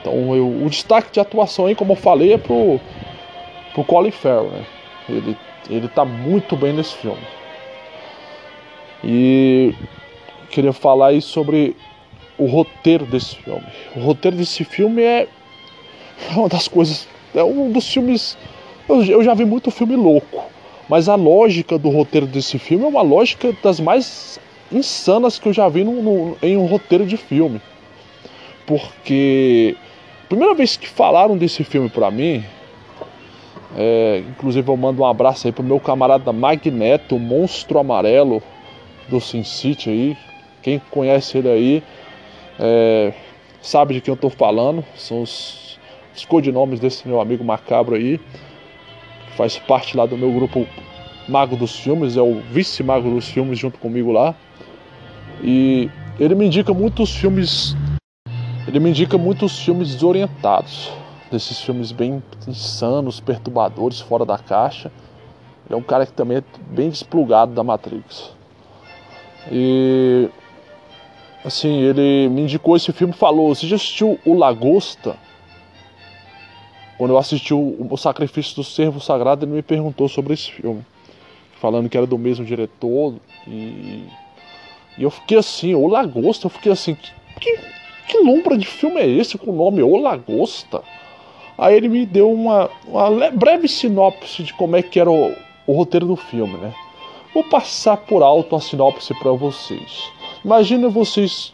Então 0.00 0.34
eu, 0.34 0.48
o 0.48 0.70
destaque 0.70 1.12
de 1.12 1.20
atuação 1.20 1.66
aí, 1.66 1.74
como 1.74 1.92
eu 1.92 1.96
falei, 1.96 2.32
é 2.32 2.38
pro, 2.38 2.80
pro 3.74 3.84
Colin 3.84 4.10
Farrell, 4.10 4.50
né? 4.50 4.66
Ele 5.06 5.36
Ele 5.68 5.88
tá 5.88 6.04
muito 6.04 6.56
bem 6.56 6.72
nesse 6.72 6.94
filme. 6.96 7.22
E 9.02 9.74
queria 10.50 10.72
falar 10.72 11.08
aí 11.08 11.20
sobre 11.20 11.76
o 12.38 12.46
roteiro 12.46 13.04
desse 13.04 13.36
filme. 13.36 13.66
O 13.96 14.00
roteiro 14.00 14.36
desse 14.36 14.64
filme 14.64 15.02
é 15.02 15.28
uma 16.34 16.48
das 16.48 16.68
coisas. 16.68 17.06
É 17.34 17.44
um 17.44 17.70
dos 17.70 17.92
filmes. 17.92 18.36
Eu, 18.88 19.22
já 19.22 19.34
vi 19.34 19.44
muito 19.44 19.70
filme 19.70 19.96
louco. 19.96 20.53
Mas 20.88 21.08
a 21.08 21.14
lógica 21.14 21.78
do 21.78 21.88
roteiro 21.88 22.26
desse 22.26 22.58
filme 22.58 22.84
é 22.84 22.88
uma 22.88 23.02
lógica 23.02 23.54
das 23.62 23.80
mais 23.80 24.38
insanas 24.70 25.38
que 25.38 25.48
eu 25.48 25.52
já 25.52 25.68
vi 25.68 25.84
no, 25.84 26.02
no, 26.02 26.36
em 26.42 26.56
um 26.56 26.66
roteiro 26.66 27.06
de 27.06 27.16
filme. 27.16 27.60
Porque. 28.66 29.76
Primeira 30.28 30.54
vez 30.54 30.76
que 30.76 30.88
falaram 30.88 31.36
desse 31.36 31.64
filme 31.64 31.88
pra 31.88 32.10
mim. 32.10 32.42
É, 33.76 34.22
inclusive 34.28 34.68
eu 34.68 34.76
mando 34.76 35.02
um 35.02 35.04
abraço 35.04 35.46
aí 35.46 35.52
pro 35.52 35.62
meu 35.62 35.80
camarada 35.80 36.32
Magneto, 36.32 37.18
monstro 37.18 37.78
amarelo 37.78 38.40
do 39.08 39.20
Sin 39.20 39.42
City 39.42 39.90
aí. 39.90 40.16
Quem 40.62 40.80
conhece 40.90 41.38
ele 41.38 41.48
aí 41.48 41.82
é, 42.58 43.12
sabe 43.60 43.94
de 43.94 44.00
quem 44.00 44.12
eu 44.12 44.16
estou 44.16 44.30
falando. 44.30 44.84
São 44.96 45.22
os, 45.22 45.78
os 46.14 46.24
codinomes 46.24 46.80
desse 46.80 47.06
meu 47.06 47.20
amigo 47.20 47.44
macabro 47.44 47.96
aí. 47.96 48.20
Faz 49.36 49.58
parte 49.58 49.96
lá 49.96 50.06
do 50.06 50.16
meu 50.16 50.32
grupo 50.32 50.66
Mago 51.28 51.56
dos 51.56 51.78
Filmes, 51.78 52.16
é 52.16 52.22
o 52.22 52.40
vice-mago 52.50 53.10
dos 53.10 53.28
filmes 53.28 53.58
junto 53.58 53.78
comigo 53.78 54.12
lá. 54.12 54.34
E 55.42 55.90
ele 56.18 56.34
me 56.34 56.46
indica 56.46 56.72
muitos 56.72 57.14
filmes. 57.16 57.74
Ele 58.66 58.78
me 58.78 58.90
indica 58.90 59.18
muitos 59.18 59.58
filmes 59.58 59.92
desorientados. 59.94 60.92
Desses 61.30 61.60
filmes 61.60 61.90
bem 61.90 62.22
insanos, 62.46 63.18
perturbadores, 63.20 64.00
fora 64.00 64.24
da 64.24 64.38
caixa. 64.38 64.92
Ele 65.66 65.74
é 65.74 65.76
um 65.76 65.82
cara 65.82 66.06
que 66.06 66.12
também 66.12 66.38
é 66.38 66.44
bem 66.70 66.90
desplugado 66.90 67.52
da 67.52 67.64
Matrix. 67.64 68.32
E 69.50 70.28
assim, 71.44 71.80
ele 71.80 72.28
me 72.28 72.42
indicou 72.42 72.76
esse 72.76 72.92
filme 72.92 73.12
falou: 73.12 73.54
Você 73.54 73.66
já 73.66 73.76
assistiu 73.76 74.18
O 74.24 74.34
Lagosta? 74.34 75.16
Quando 76.96 77.10
eu 77.10 77.18
assisti 77.18 77.52
o, 77.52 77.86
o 77.90 77.96
Sacrifício 77.96 78.56
do 78.56 78.64
Servo 78.64 79.00
Sagrado, 79.00 79.44
ele 79.44 79.52
me 79.52 79.62
perguntou 79.62 80.08
sobre 80.08 80.34
esse 80.34 80.50
filme, 80.50 80.84
falando 81.60 81.88
que 81.88 81.96
era 81.96 82.06
do 82.06 82.18
mesmo 82.18 82.44
diretor. 82.44 83.14
E, 83.46 84.04
e 84.96 85.02
eu 85.02 85.10
fiquei 85.10 85.38
assim: 85.38 85.74
O 85.74 85.86
Lagosta? 85.86 86.46
Eu 86.46 86.50
fiquei 86.50 86.72
assim: 86.72 86.96
Que, 87.40 87.58
que 88.08 88.18
lombra 88.18 88.56
de 88.56 88.66
filme 88.66 89.00
é 89.00 89.06
esse 89.06 89.36
com 89.36 89.50
o 89.50 89.56
nome 89.56 89.82
O 89.82 89.96
Lagosta? 89.96 90.82
Aí 91.56 91.76
ele 91.76 91.88
me 91.88 92.04
deu 92.04 92.32
uma, 92.32 92.68
uma 92.86 93.30
breve 93.30 93.68
sinopse 93.68 94.42
de 94.42 94.52
como 94.54 94.76
é 94.76 94.82
que 94.82 94.98
era 94.98 95.10
o, 95.10 95.32
o 95.66 95.72
roteiro 95.72 96.06
do 96.06 96.16
filme, 96.16 96.56
né? 96.58 96.74
Vou 97.32 97.44
passar 97.44 97.96
por 97.96 98.22
alto 98.22 98.54
a 98.54 98.60
sinopse 98.60 99.12
para 99.14 99.32
vocês. 99.32 100.10
Imagina 100.44 100.88
vocês 100.88 101.52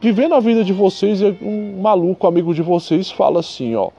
vivendo 0.00 0.34
a 0.34 0.40
vida 0.40 0.62
de 0.62 0.72
vocês 0.72 1.20
e 1.20 1.36
um 1.40 1.80
maluco 1.80 2.26
amigo 2.26 2.54
de 2.54 2.62
vocês 2.62 3.10
fala 3.10 3.40
assim, 3.40 3.74
ó, 3.74 3.90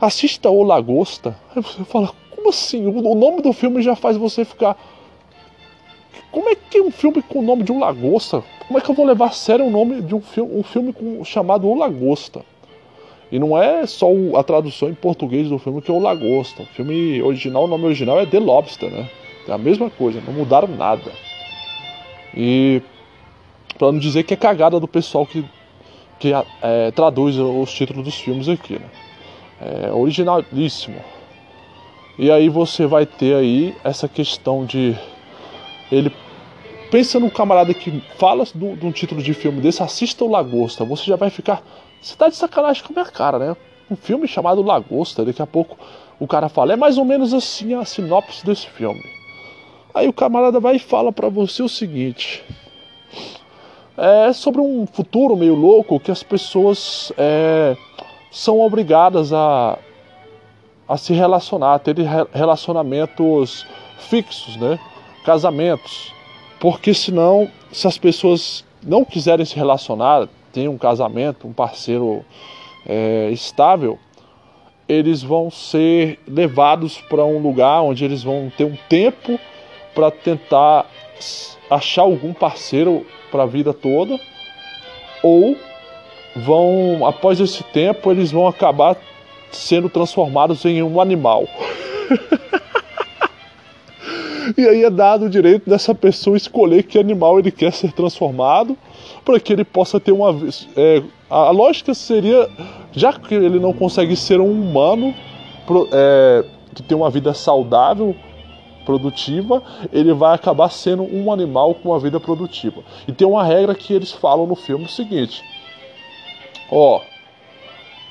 assista 0.00 0.50
o 0.50 0.62
Lagosta. 0.62 1.36
Aí 1.54 1.62
você 1.62 1.84
fala, 1.84 2.10
como 2.34 2.50
assim? 2.50 2.86
O 2.86 3.14
nome 3.14 3.42
do 3.42 3.52
filme 3.52 3.82
já 3.82 3.96
faz 3.96 4.16
você 4.16 4.44
ficar 4.44 4.76
como 6.36 6.50
é 6.50 6.54
que 6.54 6.80
um 6.82 6.90
filme 6.90 7.22
com 7.22 7.38
o 7.38 7.42
nome 7.42 7.62
de 7.62 7.72
um 7.72 7.78
lagosta? 7.78 8.44
Como 8.66 8.78
é 8.78 8.82
que 8.82 8.90
eu 8.90 8.94
vou 8.94 9.06
levar 9.06 9.28
a 9.28 9.30
sério 9.30 9.64
o 9.64 9.70
nome 9.70 10.02
de 10.02 10.14
um 10.14 10.20
filme, 10.20 10.58
um 10.58 10.62
filme 10.62 10.92
com, 10.92 11.24
chamado 11.24 11.66
O 11.66 11.74
Lagosta? 11.74 12.44
E 13.32 13.38
não 13.38 13.56
é 13.56 13.86
só 13.86 14.08
a 14.36 14.42
tradução 14.42 14.90
em 14.90 14.94
português 14.94 15.48
do 15.48 15.58
filme 15.58 15.80
que 15.80 15.90
é 15.90 15.94
O 15.94 15.98
Lagosta. 15.98 16.64
O 16.64 16.66
filme 16.66 17.22
original, 17.22 17.64
o 17.64 17.66
nome 17.66 17.86
original 17.86 18.20
é 18.20 18.26
The 18.26 18.38
Lobster, 18.38 18.90
né? 18.90 19.08
É 19.48 19.52
a 19.52 19.56
mesma 19.56 19.88
coisa, 19.88 20.20
não 20.26 20.34
mudaram 20.34 20.68
nada. 20.68 21.10
E 22.34 22.82
para 23.78 23.90
não 23.90 23.98
dizer 23.98 24.24
que 24.24 24.34
é 24.34 24.36
cagada 24.36 24.78
do 24.78 24.86
pessoal 24.86 25.24
que, 25.24 25.42
que 26.18 26.32
é, 26.60 26.90
traduz 26.90 27.38
os 27.38 27.72
títulos 27.72 28.04
dos 28.04 28.16
filmes 28.16 28.46
aqui, 28.46 28.74
né? 28.74 28.90
É 29.60 29.92
originalíssimo. 29.92 31.00
E 32.18 32.30
aí 32.30 32.48
você 32.48 32.86
vai 32.86 33.04
ter 33.06 33.34
aí 33.34 33.74
essa 33.84 34.08
questão 34.08 34.64
de 34.64 34.96
ele 35.90 36.12
pensa 36.90 37.20
no 37.20 37.30
camarada 37.30 37.72
que 37.74 38.02
fala 38.16 38.44
de 38.44 38.86
um 38.86 38.92
título 38.92 39.22
de 39.22 39.34
filme 39.34 39.60
desse, 39.60 39.82
assista 39.82 40.24
o 40.24 40.30
Lagosta, 40.30 40.84
você 40.84 41.04
já 41.04 41.16
vai 41.16 41.30
ficar, 41.30 41.62
você 42.00 42.16
tá 42.16 42.28
de 42.28 42.36
sacanagem 42.36 42.82
com 42.82 42.92
a 42.92 43.02
minha 43.02 43.12
cara, 43.12 43.38
né? 43.38 43.56
Um 43.90 43.96
filme 43.96 44.26
chamado 44.26 44.62
Lagosta, 44.62 45.24
daqui 45.24 45.42
a 45.42 45.46
pouco 45.46 45.76
o 46.18 46.26
cara 46.26 46.48
fala, 46.48 46.72
é 46.72 46.76
mais 46.76 46.96
ou 46.96 47.04
menos 47.04 47.34
assim 47.34 47.74
a 47.74 47.84
sinopse 47.84 48.44
desse 48.44 48.68
filme. 48.68 49.02
Aí 49.94 50.08
o 50.08 50.12
camarada 50.12 50.60
vai 50.60 50.76
e 50.76 50.78
fala 50.78 51.12
para 51.12 51.28
você 51.28 51.62
o 51.62 51.68
seguinte: 51.68 52.44
é 53.96 54.32
sobre 54.32 54.60
um 54.60 54.86
futuro 54.86 55.36
meio 55.36 55.54
louco 55.54 56.00
que 56.00 56.10
as 56.10 56.22
pessoas 56.22 57.12
é, 57.16 57.76
são 58.36 58.60
obrigadas 58.60 59.32
a, 59.32 59.78
a 60.86 60.98
se 60.98 61.14
relacionar, 61.14 61.72
a 61.72 61.78
ter 61.78 61.96
relacionamentos 62.34 63.66
fixos, 63.96 64.58
né? 64.58 64.78
Casamentos. 65.24 66.12
Porque 66.60 66.92
senão, 66.92 67.50
se 67.72 67.86
as 67.86 67.96
pessoas 67.96 68.62
não 68.82 69.06
quiserem 69.06 69.46
se 69.46 69.56
relacionar, 69.56 70.28
ter 70.52 70.68
um 70.68 70.76
casamento, 70.76 71.48
um 71.48 71.52
parceiro 71.52 72.22
é, 72.86 73.30
estável, 73.32 73.98
eles 74.86 75.22
vão 75.22 75.50
ser 75.50 76.20
levados 76.28 76.98
para 77.08 77.24
um 77.24 77.38
lugar 77.38 77.80
onde 77.80 78.04
eles 78.04 78.22
vão 78.22 78.52
ter 78.54 78.64
um 78.64 78.76
tempo 78.86 79.40
para 79.94 80.10
tentar 80.10 80.84
achar 81.70 82.02
algum 82.02 82.34
parceiro 82.34 83.06
para 83.30 83.44
a 83.44 83.46
vida 83.46 83.72
toda, 83.72 84.20
ou 85.22 85.56
vão, 86.36 87.06
após 87.06 87.40
esse 87.40 87.62
tempo, 87.64 88.10
eles 88.10 88.30
vão 88.30 88.46
acabar 88.46 88.96
sendo 89.50 89.88
transformados 89.88 90.64
em 90.64 90.82
um 90.82 91.00
animal. 91.00 91.48
e 94.56 94.66
aí 94.66 94.84
é 94.84 94.90
dado 94.90 95.26
o 95.26 95.30
direito 95.30 95.68
dessa 95.68 95.94
pessoa 95.94 96.36
escolher 96.36 96.82
que 96.82 96.98
animal 96.98 97.38
ele 97.38 97.50
quer 97.50 97.72
ser 97.72 97.92
transformado, 97.92 98.76
para 99.24 99.40
que 99.40 99.52
ele 99.52 99.64
possa 99.64 99.98
ter 99.98 100.12
uma. 100.12 100.36
É, 100.76 101.02
a 101.28 101.50
lógica 101.50 101.94
seria, 101.94 102.48
já 102.92 103.12
que 103.12 103.34
ele 103.34 103.58
não 103.58 103.72
consegue 103.72 104.14
ser 104.14 104.40
um 104.40 104.50
humano 104.50 105.14
é, 105.92 106.44
que 106.74 106.82
tem 106.82 106.96
uma 106.96 107.10
vida 107.10 107.34
saudável, 107.34 108.14
produtiva, 108.84 109.62
ele 109.92 110.12
vai 110.12 110.34
acabar 110.34 110.70
sendo 110.70 111.02
um 111.02 111.32
animal 111.32 111.74
com 111.74 111.90
uma 111.90 111.98
vida 111.98 112.20
produtiva. 112.20 112.82
E 113.08 113.12
tem 113.12 113.26
uma 113.26 113.42
regra 113.42 113.74
que 113.74 113.92
eles 113.92 114.12
falam 114.12 114.46
no 114.46 114.54
filme 114.54 114.84
o 114.84 114.88
seguinte: 114.88 115.42
ó, 116.70 117.00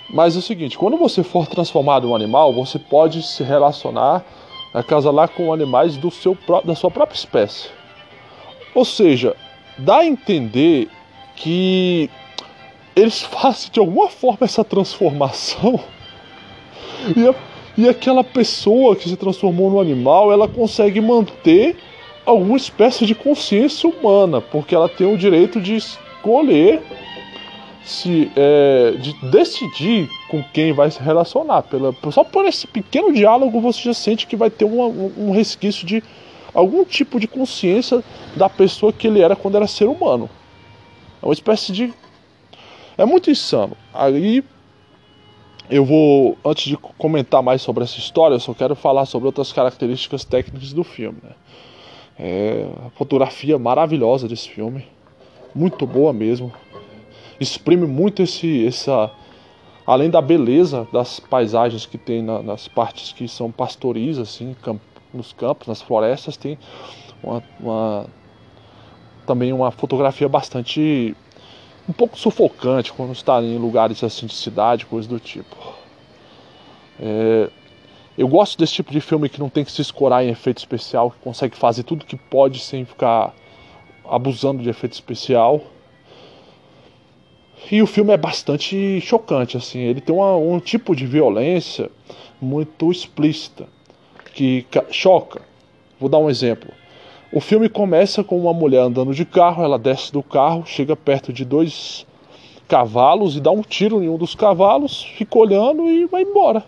mas 0.10 0.36
é 0.36 0.40
o 0.40 0.42
seguinte, 0.42 0.78
quando 0.78 0.98
você 0.98 1.24
for 1.24 1.48
transformado 1.48 2.08
em 2.08 2.10
um 2.10 2.16
animal, 2.16 2.54
você 2.54 2.78
pode 2.78 3.24
se 3.24 3.44
relacionar, 3.44 4.24
acasalar 4.74 5.30
com 5.30 5.52
animais 5.52 5.98
do 5.98 6.12
seu, 6.12 6.38
da 6.64 6.76
sua 6.76 6.92
própria 6.92 7.18
espécie. 7.18 7.70
Ou 8.74 8.86
seja, 8.86 9.36
dá 9.78 10.00
a 10.00 10.06
entender 10.06 10.90
que 11.36 12.10
eles 12.96 13.22
fazem 13.24 13.72
de 13.72 13.80
alguma 13.80 14.10
forma 14.10 14.40
essa 14.42 14.64
transformação 14.64 15.80
e 17.16 17.28
a 17.28 17.34
e 17.78 17.90
aquela 17.90 18.24
pessoa 18.24 18.96
que 18.96 19.10
se 19.10 19.18
transformou 19.18 19.70
no 19.70 19.80
animal, 19.80 20.32
ela 20.32 20.48
consegue 20.48 21.02
manter 21.02 21.76
alguma 22.26 22.56
espécie 22.56 23.06
de 23.06 23.14
consciência 23.14 23.90
humana, 23.90 24.40
porque 24.40 24.74
ela 24.74 24.88
tem 24.88 25.06
o 25.06 25.18
direito 25.18 25.60
de 25.60 25.76
escolher 25.76 26.82
se 27.86 28.32
é, 28.36 28.96
de 29.00 29.14
decidir 29.30 30.10
com 30.28 30.44
quem 30.44 30.74
vai 30.74 30.90
se 30.90 31.02
relacionar. 31.02 31.62
Pela, 31.64 31.96
só 32.12 32.24
por 32.24 32.46
esse 32.46 32.66
pequeno 32.66 33.14
diálogo 33.14 33.62
você 33.62 33.84
já 33.84 33.94
sente 33.94 34.26
que 34.26 34.36
vai 34.36 34.50
ter 34.50 34.66
uma, 34.66 34.88
um 34.88 35.32
resquício 35.32 35.86
de 35.86 36.04
algum 36.54 36.84
tipo 36.84 37.20
de 37.20 37.28
consciência 37.28 38.04
da 38.36 38.50
pessoa 38.50 38.92
que 38.92 39.06
ele 39.06 39.22
era 39.22 39.36
quando 39.36 39.56
era 39.56 39.68
ser 39.68 39.88
humano. 39.88 40.28
É 41.22 41.26
uma 41.26 41.34
espécie 41.34 41.72
de. 41.72 41.94
É 42.98 43.06
muito 43.06 43.30
insano. 43.30 43.78
Aí 43.94 44.44
eu 45.70 45.86
vou, 45.86 46.38
antes 46.44 46.66
de 46.66 46.78
comentar 46.78 47.44
mais 47.44 47.62
sobre 47.62 47.84
essa 47.84 48.00
história, 48.00 48.36
eu 48.36 48.40
só 48.40 48.54
quero 48.54 48.76
falar 48.76 49.06
sobre 49.06 49.28
outras 49.28 49.54
características 49.54 50.24
técnicas 50.24 50.74
do 50.74 50.84
filme. 50.84 51.20
Né? 51.22 51.32
É, 52.18 52.68
a 52.86 52.90
fotografia 52.92 53.60
maravilhosa 53.60 54.28
desse 54.28 54.50
filme, 54.50 54.88
muito 55.54 55.86
boa 55.86 56.14
mesmo. 56.14 56.52
Exprime 57.40 57.86
muito 57.86 58.22
esse, 58.22 58.66
essa, 58.66 59.12
além 59.86 60.10
da 60.10 60.22
beleza 60.22 60.88
das 60.92 61.20
paisagens 61.20 61.86
que 61.86 61.98
tem 61.98 62.22
na, 62.22 62.42
nas 62.42 62.68
partes 62.68 63.12
que 63.12 63.28
são 63.28 63.52
pastoris, 63.52 64.18
assim, 64.18 64.56
camp, 64.62 64.82
nos 65.14 65.34
campos, 65.34 65.68
nas 65.68 65.82
florestas, 65.82 66.38
tem 66.38 66.58
uma, 67.24 67.44
uma, 67.60 68.08
também 69.26 69.52
uma 69.54 69.72
fotografia 69.72 70.28
bastante 70.30 71.16
um 71.88 71.94
pouco 71.94 72.18
sufocante 72.18 72.92
quando 72.92 73.14
está 73.14 73.42
em 73.42 73.58
lugares 73.58 74.04
assim 74.04 74.26
de 74.26 74.34
cidade, 74.34 74.86
coisa 74.86 75.08
do 75.08 75.20
tipo. 75.20 75.56
É, 77.00 77.50
Eu 78.18 78.28
gosto 78.28 78.58
desse 78.58 78.74
tipo 78.74 78.92
de 78.92 79.02
filme 79.02 79.28
que 79.30 79.40
não 79.40 79.50
tem 79.50 79.64
que 79.66 79.72
se 79.72 79.82
escorar 79.82 80.24
em 80.24 80.30
efeito 80.30 80.58
especial, 80.60 81.12
que 81.12 81.20
consegue 81.20 81.56
fazer 81.58 81.84
tudo 81.84 82.06
que 82.06 82.16
pode 82.16 82.60
sem 82.60 82.86
ficar 82.86 83.34
abusando 84.06 84.64
de 84.64 84.70
efeito 84.70 84.94
especial. 84.94 85.62
E 87.72 87.82
o 87.82 87.88
filme 87.88 88.14
é 88.14 88.18
bastante 88.18 89.02
chocante, 89.02 89.58
assim. 89.58 89.80
Ele 89.80 90.02
tem 90.02 90.16
uma, 90.16 90.36
um 90.36 90.60
tipo 90.60 90.96
de 90.96 91.06
violência 91.06 91.90
muito 92.40 92.92
explícita 92.92 93.68
que 94.34 94.66
choca. 94.92 95.42
Vou 96.00 96.10
dar 96.10 96.20
um 96.20 96.30
exemplo. 96.30 96.72
O 97.32 97.40
filme 97.40 97.68
começa 97.68 98.24
com 98.24 98.40
uma 98.40 98.54
mulher 98.54 98.82
andando 98.82 99.14
de 99.14 99.26
carro, 99.26 99.64
ela 99.64 99.80
desce 99.80 100.12
do 100.12 100.22
carro, 100.22 100.64
chega 100.66 100.96
perto 100.96 101.34
de 101.34 101.44
dois 101.44 102.06
cavalos 102.68 103.36
e 103.36 103.42
dá 103.42 103.52
um 103.52 103.62
tiro 103.62 104.04
em 104.04 104.10
um 104.10 104.18
dos 104.18 104.36
cavalos, 104.36 105.04
fica 105.04 105.38
olhando 105.38 105.88
e 105.90 106.06
vai 106.06 106.22
embora. 106.22 106.64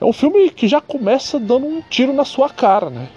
É 0.00 0.04
um 0.04 0.12
filme 0.12 0.50
que 0.50 0.66
já 0.66 0.80
começa 0.80 1.38
dando 1.38 1.66
um 1.66 1.82
tiro 1.82 2.12
na 2.12 2.24
sua 2.24 2.48
cara, 2.48 2.90
né? 2.90 3.08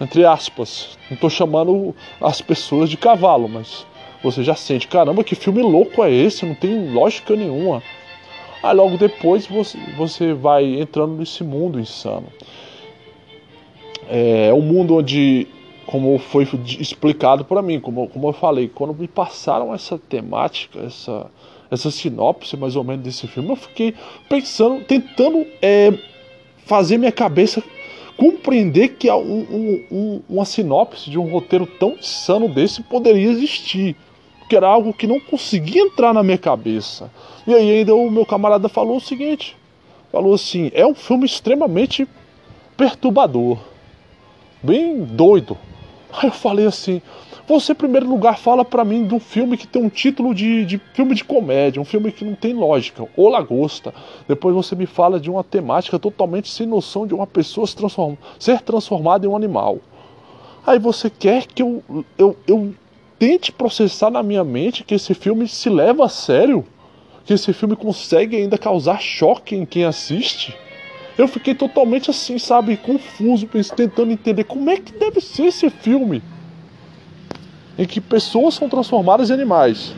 Entre 0.00 0.24
aspas. 0.24 0.98
Não 1.08 1.14
estou 1.14 1.30
chamando 1.30 1.94
as 2.20 2.40
pessoas 2.40 2.90
de 2.90 2.96
cavalo, 2.96 3.48
mas 3.48 3.86
você 4.26 4.42
já 4.42 4.54
sente, 4.54 4.88
caramba, 4.88 5.22
que 5.22 5.34
filme 5.34 5.62
louco 5.62 6.02
é 6.02 6.12
esse? 6.12 6.44
Não 6.44 6.54
tem 6.54 6.92
lógica 6.92 7.36
nenhuma. 7.36 7.82
Aí 8.62 8.74
logo 8.74 8.96
depois 8.96 9.46
você, 9.46 9.78
você 9.96 10.32
vai 10.32 10.80
entrando 10.80 11.14
nesse 11.14 11.44
mundo 11.44 11.78
insano. 11.78 12.26
É 14.08 14.52
um 14.52 14.60
mundo 14.60 14.96
onde, 14.96 15.46
como 15.86 16.18
foi 16.18 16.48
explicado 16.80 17.44
para 17.44 17.62
mim, 17.62 17.78
como, 17.78 18.08
como 18.08 18.28
eu 18.28 18.32
falei, 18.32 18.68
quando 18.68 18.94
me 18.94 19.06
passaram 19.06 19.72
essa 19.72 19.98
temática, 19.98 20.80
essa, 20.80 21.30
essa 21.70 21.90
sinopse 21.90 22.56
mais 22.56 22.74
ou 22.74 22.82
menos 22.82 23.04
desse 23.04 23.28
filme, 23.28 23.50
eu 23.50 23.56
fiquei 23.56 23.94
pensando, 24.28 24.84
tentando 24.84 25.46
é, 25.62 25.92
fazer 26.64 26.98
minha 26.98 27.12
cabeça 27.12 27.62
compreender 28.16 28.90
que 28.90 29.10
um, 29.10 29.20
um, 29.20 29.84
um, 29.90 30.22
uma 30.28 30.44
sinopse 30.44 31.10
de 31.10 31.18
um 31.18 31.30
roteiro 31.30 31.66
tão 31.66 31.92
insano 31.92 32.48
desse 32.48 32.82
poderia 32.82 33.30
existir. 33.30 33.94
Porque 34.46 34.54
era 34.54 34.68
algo 34.68 34.92
que 34.92 35.08
não 35.08 35.18
conseguia 35.18 35.82
entrar 35.82 36.14
na 36.14 36.22
minha 36.22 36.38
cabeça. 36.38 37.10
E 37.44 37.52
aí 37.52 37.78
ainda 37.78 37.96
o 37.96 38.08
meu 38.08 38.24
camarada 38.24 38.68
falou 38.68 38.98
o 38.98 39.00
seguinte: 39.00 39.56
falou 40.12 40.34
assim, 40.34 40.70
é 40.72 40.86
um 40.86 40.94
filme 40.94 41.26
extremamente 41.26 42.06
perturbador, 42.76 43.58
bem 44.62 45.02
doido. 45.02 45.58
Aí 46.12 46.28
eu 46.28 46.32
falei 46.32 46.64
assim, 46.64 47.02
você, 47.48 47.72
em 47.72 47.74
primeiro 47.74 48.08
lugar, 48.08 48.38
fala 48.38 48.64
para 48.64 48.84
mim 48.84 49.04
de 49.04 49.14
um 49.16 49.18
filme 49.18 49.56
que 49.56 49.66
tem 49.66 49.82
um 49.82 49.88
título 49.88 50.32
de, 50.32 50.64
de 50.64 50.78
filme 50.94 51.16
de 51.16 51.24
comédia, 51.24 51.82
um 51.82 51.84
filme 51.84 52.12
que 52.12 52.24
não 52.24 52.36
tem 52.36 52.54
lógica, 52.54 53.04
ou 53.16 53.28
lagosta. 53.28 53.92
Depois 54.28 54.54
você 54.54 54.76
me 54.76 54.86
fala 54.86 55.18
de 55.18 55.28
uma 55.28 55.42
temática 55.42 55.98
totalmente 55.98 56.48
sem 56.48 56.68
noção 56.68 57.04
de 57.04 57.14
uma 57.14 57.26
pessoa 57.26 57.66
se 57.66 57.74
transform, 57.74 58.14
ser 58.38 58.60
transformada 58.60 59.26
em 59.26 59.28
um 59.28 59.34
animal. 59.34 59.78
Aí 60.64 60.78
você 60.78 61.10
quer 61.10 61.46
que 61.46 61.62
eu, 61.62 61.82
eu, 62.16 62.36
eu 62.46 62.72
tente 63.18 63.52
processar 63.52 64.10
na 64.10 64.22
minha 64.22 64.44
mente 64.44 64.84
que 64.84 64.94
esse 64.94 65.14
filme 65.14 65.48
se 65.48 65.68
leva 65.68 66.04
a 66.04 66.08
sério? 66.08 66.64
Que 67.24 67.34
esse 67.34 67.52
filme 67.52 67.74
consegue 67.74 68.36
ainda 68.36 68.56
causar 68.56 69.00
choque 69.00 69.56
em 69.56 69.64
quem 69.64 69.84
assiste? 69.84 70.54
Eu 71.18 71.26
fiquei 71.26 71.54
totalmente 71.54 72.10
assim, 72.10 72.38
sabe, 72.38 72.76
confuso, 72.76 73.48
tentando 73.74 74.12
entender 74.12 74.44
como 74.44 74.68
é 74.68 74.76
que 74.76 74.92
deve 74.92 75.20
ser 75.20 75.46
esse 75.46 75.70
filme 75.70 76.22
em 77.78 77.86
que 77.86 78.00
pessoas 78.00 78.54
são 78.54 78.68
transformadas 78.68 79.30
em 79.30 79.34
animais. 79.34 79.94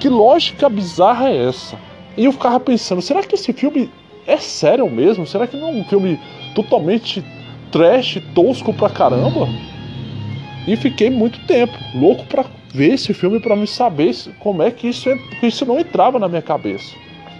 Que 0.00 0.08
lógica 0.08 0.68
bizarra 0.68 1.30
é 1.30 1.48
essa? 1.48 1.78
E 2.16 2.24
eu 2.24 2.32
ficava 2.32 2.60
pensando, 2.60 3.00
será 3.00 3.22
que 3.22 3.34
esse 3.34 3.52
filme 3.52 3.90
é 4.26 4.36
sério 4.36 4.88
mesmo? 4.90 5.26
Será 5.26 5.46
que 5.46 5.56
não 5.56 5.68
é 5.68 5.72
um 5.72 5.84
filme 5.84 6.20
totalmente 6.54 7.24
trash, 7.70 8.20
tosco 8.34 8.72
pra 8.74 8.90
caramba? 8.90 9.48
E 10.66 10.76
fiquei 10.76 11.10
muito 11.10 11.44
tempo 11.46 11.72
louco 11.94 12.24
pra 12.26 12.44
ver 12.72 12.94
esse 12.94 13.12
filme 13.12 13.40
para 13.40 13.56
me 13.56 13.66
saber 13.66 14.14
como 14.38 14.62
é 14.62 14.70
que 14.70 14.88
isso, 14.88 15.08
isso 15.42 15.66
não 15.66 15.78
entrava 15.78 16.18
na 16.18 16.28
minha 16.28 16.42
cabeça. 16.42 16.94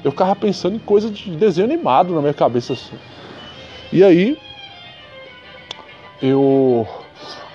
Eu 0.04 0.11
ficava 0.11 0.35
pensando 0.35 0.76
em 0.76 0.80
coisa 0.80 1.11
de 1.11 1.30
desenho 1.37 1.66
animado 1.66 2.14
na 2.14 2.20
minha 2.20 2.35
cabeça 2.35 2.72
assim. 2.72 2.96
E 3.92 4.02
aí 4.02 4.37
eu 6.20 6.87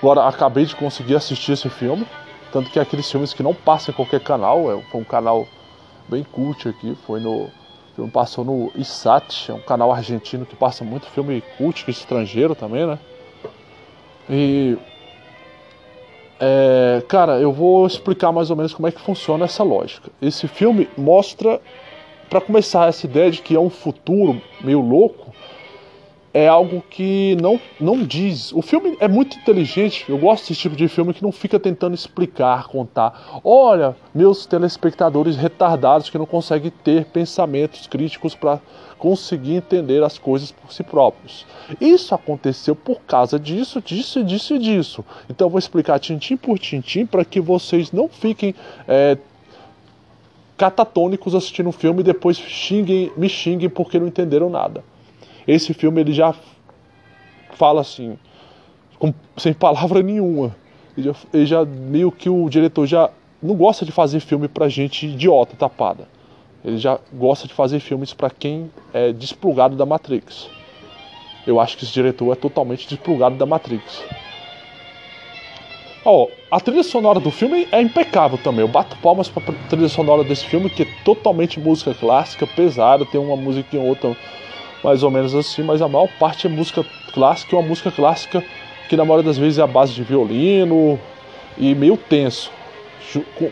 Agora, 0.00 0.28
acabei 0.28 0.64
de 0.64 0.76
conseguir 0.76 1.16
assistir 1.16 1.52
esse 1.52 1.68
filme. 1.68 2.06
Tanto 2.52 2.70
que 2.70 2.78
é 2.78 2.82
aqueles 2.82 3.10
filmes 3.10 3.34
que 3.34 3.42
não 3.42 3.52
passam 3.52 3.92
em 3.92 3.96
qualquer 3.96 4.20
canal. 4.20 4.70
É, 4.70 4.80
foi 4.90 5.00
um 5.00 5.04
canal 5.04 5.46
bem 6.08 6.24
cult 6.24 6.68
aqui. 6.68 6.96
Foi 7.06 7.20
no. 7.20 7.50
Filme 7.96 8.12
passou 8.12 8.44
no 8.44 8.70
ISAT, 8.76 9.50
é 9.50 9.54
um 9.54 9.60
canal 9.60 9.90
argentino 9.90 10.46
que 10.46 10.54
passa 10.54 10.84
muito 10.84 11.06
filme 11.06 11.42
cult, 11.56 11.84
é 11.88 11.90
estrangeiro 11.90 12.54
também, 12.54 12.86
né? 12.86 12.98
E. 14.30 14.78
É, 16.40 17.02
cara, 17.08 17.40
eu 17.40 17.52
vou 17.52 17.86
explicar 17.86 18.30
mais 18.30 18.50
ou 18.50 18.56
menos 18.56 18.72
como 18.72 18.86
é 18.86 18.92
que 18.92 19.00
funciona 19.00 19.44
essa 19.44 19.62
lógica. 19.62 20.10
Esse 20.22 20.46
filme 20.46 20.88
mostra, 20.96 21.60
para 22.30 22.40
começar, 22.40 22.88
essa 22.88 23.06
ideia 23.06 23.30
de 23.30 23.42
que 23.42 23.56
é 23.56 23.60
um 23.60 23.70
futuro 23.70 24.40
meio 24.60 24.80
louco 24.80 25.27
é 26.32 26.46
algo 26.46 26.82
que 26.90 27.36
não, 27.40 27.58
não 27.80 28.04
diz. 28.04 28.52
O 28.52 28.60
filme 28.60 28.96
é 29.00 29.08
muito 29.08 29.36
inteligente. 29.38 30.04
Eu 30.08 30.18
gosto 30.18 30.48
desse 30.48 30.60
tipo 30.60 30.76
de 30.76 30.86
filme 30.88 31.14
que 31.14 31.22
não 31.22 31.32
fica 31.32 31.58
tentando 31.58 31.94
explicar, 31.94 32.68
contar. 32.68 33.40
Olha, 33.42 33.96
meus 34.14 34.44
telespectadores 34.46 35.36
retardados 35.36 36.10
que 36.10 36.18
não 36.18 36.26
conseguem 36.26 36.70
ter 36.84 37.06
pensamentos 37.06 37.86
críticos 37.86 38.34
para 38.34 38.60
conseguir 38.98 39.54
entender 39.54 40.02
as 40.02 40.18
coisas 40.18 40.50
por 40.50 40.72
si 40.72 40.82
próprios. 40.82 41.46
Isso 41.80 42.14
aconteceu 42.14 42.74
por 42.74 43.00
causa 43.02 43.38
disso, 43.38 43.80
disso, 43.80 44.22
disso 44.22 44.54
e 44.54 44.58
disso. 44.58 45.04
Então 45.30 45.46
eu 45.46 45.50
vou 45.50 45.58
explicar 45.58 45.98
tintim 45.98 46.36
por 46.36 46.58
tintim 46.58 47.06
para 47.06 47.24
que 47.24 47.40
vocês 47.40 47.92
não 47.92 48.08
fiquem 48.08 48.54
é, 48.86 49.16
catatônicos 50.56 51.34
assistindo 51.34 51.68
o 51.68 51.72
filme 51.72 52.00
e 52.00 52.04
depois 52.04 52.36
xinguem, 52.36 53.12
me 53.16 53.28
xinguem 53.28 53.70
porque 53.70 53.98
não 53.98 54.08
entenderam 54.08 54.50
nada. 54.50 54.82
Esse 55.48 55.72
filme 55.72 56.02
ele 56.02 56.12
já 56.12 56.34
fala 57.52 57.80
assim, 57.80 58.18
com, 58.98 59.14
sem 59.38 59.54
palavra 59.54 60.02
nenhuma. 60.02 60.54
Ele 60.94 61.06
já, 61.06 61.14
ele 61.32 61.46
já, 61.46 61.64
meio 61.64 62.12
que 62.12 62.28
o 62.28 62.50
diretor 62.50 62.86
já 62.86 63.10
não 63.42 63.54
gosta 63.54 63.86
de 63.86 63.90
fazer 63.90 64.20
filme 64.20 64.46
pra 64.46 64.68
gente 64.68 65.06
idiota, 65.06 65.56
tapada. 65.56 66.06
Ele 66.62 66.76
já 66.76 66.98
gosta 67.14 67.48
de 67.48 67.54
fazer 67.54 67.80
filmes 67.80 68.12
para 68.12 68.28
quem 68.28 68.70
é 68.92 69.10
desplugado 69.10 69.74
da 69.74 69.86
Matrix. 69.86 70.50
Eu 71.46 71.58
acho 71.58 71.78
que 71.78 71.84
esse 71.84 71.94
diretor 71.94 72.30
é 72.30 72.36
totalmente 72.36 72.86
desplugado 72.86 73.36
da 73.36 73.46
Matrix. 73.46 74.04
Ó, 76.04 76.24
oh, 76.24 76.28
a 76.50 76.60
trilha 76.60 76.82
sonora 76.82 77.20
do 77.20 77.30
filme 77.30 77.66
é 77.72 77.80
impecável 77.80 78.36
também. 78.36 78.60
Eu 78.60 78.68
bato 78.68 78.96
palmas 78.98 79.28
pra 79.28 79.42
trilha 79.70 79.88
sonora 79.88 80.22
desse 80.24 80.44
filme, 80.44 80.68
que 80.68 80.82
é 80.82 80.86
totalmente 81.04 81.58
música 81.58 81.94
clássica, 81.94 82.46
pesada, 82.46 83.06
tem 83.06 83.20
uma 83.20 83.36
música 83.36 83.76
em 83.76 83.80
outra 83.80 84.14
mais 84.82 85.02
ou 85.02 85.10
menos 85.10 85.34
assim, 85.34 85.62
mas 85.62 85.82
a 85.82 85.88
maior 85.88 86.08
parte 86.18 86.46
é 86.46 86.50
música 86.50 86.84
clássica, 87.12 87.56
uma 87.56 87.66
música 87.66 87.90
clássica 87.90 88.44
que 88.88 88.96
na 88.96 89.04
maioria 89.04 89.24
das 89.24 89.38
vezes 89.38 89.58
é 89.58 89.62
a 89.62 89.66
base 89.66 89.92
de 89.92 90.02
violino 90.02 90.98
e 91.56 91.74
meio 91.74 91.96
tenso. 91.96 92.50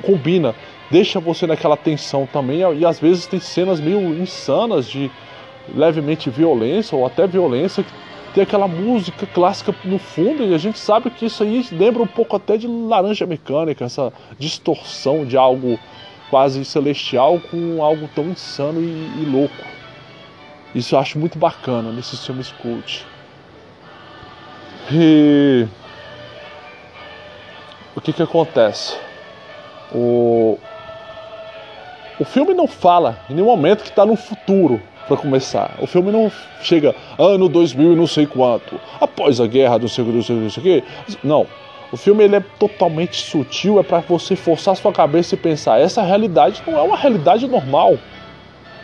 Combina, 0.03 0.55
deixa 0.91 1.19
você 1.19 1.47
naquela 1.47 1.77
tensão 1.77 2.27
também, 2.31 2.61
e 2.77 2.85
às 2.85 3.01
vezes 3.01 3.27
tem 3.27 3.41
cenas 3.41 3.81
meio 3.81 4.01
insanas 4.21 4.89
de 4.89 5.11
levemente 5.75 6.31
violência 6.31 6.97
ou 6.97 7.05
até 7.05 7.27
violência 7.27 7.85
tem 8.37 8.43
aquela 8.43 8.69
música 8.69 9.27
clássica 9.27 9.75
no 9.83 9.99
fundo 9.99 10.45
e 10.45 10.53
a 10.53 10.59
gente 10.59 10.79
sabe 10.79 11.09
que 11.11 11.25
isso 11.25 11.43
aí 11.43 11.67
lembra 11.73 12.03
um 12.03 12.07
pouco 12.07 12.37
até 12.37 12.59
de 12.59 12.67
laranja 12.67 13.25
mecânica, 13.25 13.87
essa 13.87 14.13
distorção 14.39 15.25
de 15.25 15.39
algo 15.39 15.79
quase 16.29 16.63
celestial 16.63 17.41
com 17.51 17.83
algo 17.83 18.07
tão 18.15 18.27
insano 18.27 18.83
e, 18.83 19.23
e 19.23 19.25
louco. 19.25 19.76
Isso 20.77 20.95
eu 20.95 20.99
acho 20.99 21.19
muito 21.19 21.39
bacana 21.39 21.91
nesses 21.91 22.23
filmes 22.23 22.53
cult. 22.53 23.07
E 24.93 25.67
o 27.97 28.01
que 28.03 28.13
que 28.13 28.23
acontece? 28.23 28.95
O 29.91 30.59
o 32.21 32.25
filme 32.27 32.53
não 32.53 32.67
fala 32.67 33.19
em 33.31 33.35
nenhum 33.35 33.47
momento 33.47 33.83
que 33.85 33.89
está 33.89 34.05
no 34.05 34.17
futuro 34.17 34.83
para 35.09 35.17
começar. 35.17 35.77
O 35.81 35.87
filme 35.87 36.13
não 36.13 36.31
chega 36.61 36.95
ano 37.19 37.49
2000 37.49 37.95
e 37.95 37.97
não 37.97 38.07
sei 38.07 38.27
quanto, 38.27 38.79
após 39.01 39.41
a 39.41 39.47
guerra 39.47 39.79
do 39.79 39.89
sei, 39.89 40.05
não 40.05 40.51
sei 40.51 40.79
o. 40.79 40.85
Não. 41.27 41.47
O 41.91 41.97
filme 41.97 42.23
ele 42.23 42.37
é 42.37 42.41
totalmente 42.59 43.17
sutil, 43.23 43.81
é 43.81 43.83
para 43.83 44.01
você 44.01 44.37
forçar 44.37 44.77
sua 44.77 44.93
cabeça 44.93 45.35
e 45.35 45.39
pensar, 45.39 45.81
essa 45.81 46.03
realidade 46.03 46.63
não 46.67 46.79
é 46.79 46.83
uma 46.83 46.97
realidade 46.99 47.47
normal. 47.47 47.97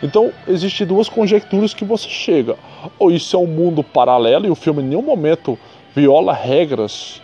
Então, 0.03 0.33
existem 0.47 0.85
duas 0.85 1.07
conjecturas 1.07 1.73
que 1.73 1.85
você 1.85 2.09
chega. 2.09 2.57
Ou 2.99 3.09
isso 3.09 3.35
é 3.37 3.39
um 3.39 3.47
mundo 3.47 3.81
paralelo 3.81 4.45
e 4.45 4.49
o 4.49 4.55
filme 4.55 4.83
em 4.83 4.85
nenhum 4.85 5.01
momento 5.01 5.57
viola 5.95 6.33
regras 6.33 7.21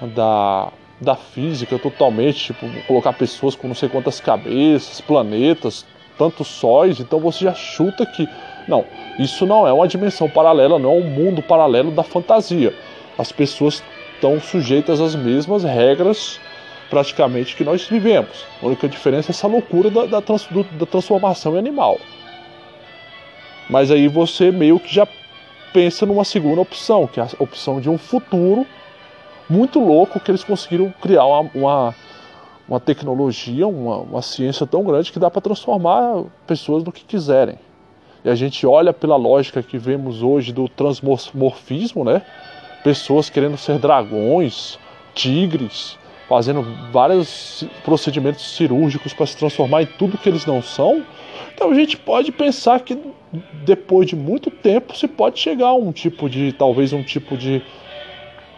da, 0.00 0.72
da 0.98 1.14
física 1.14 1.78
totalmente, 1.78 2.46
tipo, 2.46 2.66
colocar 2.86 3.12
pessoas 3.12 3.54
com 3.54 3.68
não 3.68 3.74
sei 3.74 3.88
quantas 3.90 4.18
cabeças, 4.18 5.00
planetas, 5.00 5.84
tantos 6.16 6.48
sóis, 6.48 7.00
então 7.00 7.20
você 7.20 7.44
já 7.44 7.54
chuta 7.54 8.06
que 8.06 8.26
Não, 8.66 8.84
isso 9.18 9.44
não 9.44 9.66
é 9.66 9.72
uma 9.72 9.88
dimensão 9.88 10.28
paralela, 10.28 10.78
não 10.78 10.90
é 10.90 10.94
um 10.94 11.10
mundo 11.10 11.42
paralelo 11.42 11.90
da 11.90 12.02
fantasia. 12.02 12.72
As 13.18 13.30
pessoas 13.30 13.82
estão 14.14 14.40
sujeitas 14.40 15.00
às 15.00 15.14
mesmas 15.14 15.64
regras 15.64 16.40
praticamente 16.88 17.56
que 17.56 17.64
nós 17.64 17.82
vivemos. 17.88 18.46
A 18.62 18.66
única 18.66 18.88
diferença 18.88 19.30
é 19.30 19.32
essa 19.32 19.48
loucura 19.48 19.90
da, 19.90 20.06
da, 20.06 20.20
trans, 20.22 20.46
do, 20.46 20.62
da 20.62 20.86
transformação 20.86 21.56
em 21.56 21.58
animal. 21.58 21.98
Mas 23.72 23.90
aí 23.90 24.06
você 24.06 24.52
meio 24.52 24.78
que 24.78 24.94
já 24.94 25.08
pensa 25.72 26.04
numa 26.04 26.24
segunda 26.24 26.60
opção, 26.60 27.06
que 27.06 27.18
é 27.18 27.22
a 27.22 27.28
opção 27.38 27.80
de 27.80 27.88
um 27.88 27.96
futuro 27.96 28.66
muito 29.48 29.80
louco 29.80 30.20
que 30.20 30.30
eles 30.30 30.44
conseguiram 30.44 30.92
criar 31.00 31.24
uma, 31.24 31.50
uma, 31.54 31.94
uma 32.68 32.78
tecnologia, 32.78 33.66
uma, 33.66 33.96
uma 33.96 34.20
ciência 34.20 34.66
tão 34.66 34.84
grande 34.84 35.10
que 35.10 35.18
dá 35.18 35.30
para 35.30 35.40
transformar 35.40 36.22
pessoas 36.46 36.84
no 36.84 36.92
que 36.92 37.02
quiserem. 37.02 37.58
E 38.22 38.28
a 38.28 38.34
gente 38.34 38.66
olha 38.66 38.92
pela 38.92 39.16
lógica 39.16 39.62
que 39.62 39.78
vemos 39.78 40.22
hoje 40.22 40.52
do 40.52 40.68
transmorfismo, 40.68 42.04
né? 42.04 42.20
Pessoas 42.84 43.30
querendo 43.30 43.56
ser 43.56 43.78
dragões, 43.78 44.78
tigres, 45.14 45.98
fazendo 46.28 46.62
vários 46.90 47.64
procedimentos 47.84 48.56
cirúrgicos 48.56 49.12
para 49.12 49.26
se 49.26 49.36
transformar 49.36 49.82
em 49.82 49.86
tudo 49.86 50.18
que 50.18 50.28
eles 50.28 50.46
não 50.46 50.62
são. 50.62 51.04
Então 51.54 51.70
a 51.70 51.74
gente 51.74 51.96
pode 51.96 52.32
pensar 52.32 52.80
que 52.80 52.98
depois 53.64 54.06
de 54.06 54.16
muito 54.16 54.50
tempo 54.50 54.96
se 54.96 55.06
pode 55.06 55.38
chegar 55.38 55.68
a 55.68 55.74
um 55.74 55.92
tipo 55.92 56.28
de, 56.28 56.52
talvez 56.52 56.92
um 56.92 57.02
tipo 57.02 57.36
de, 57.36 57.62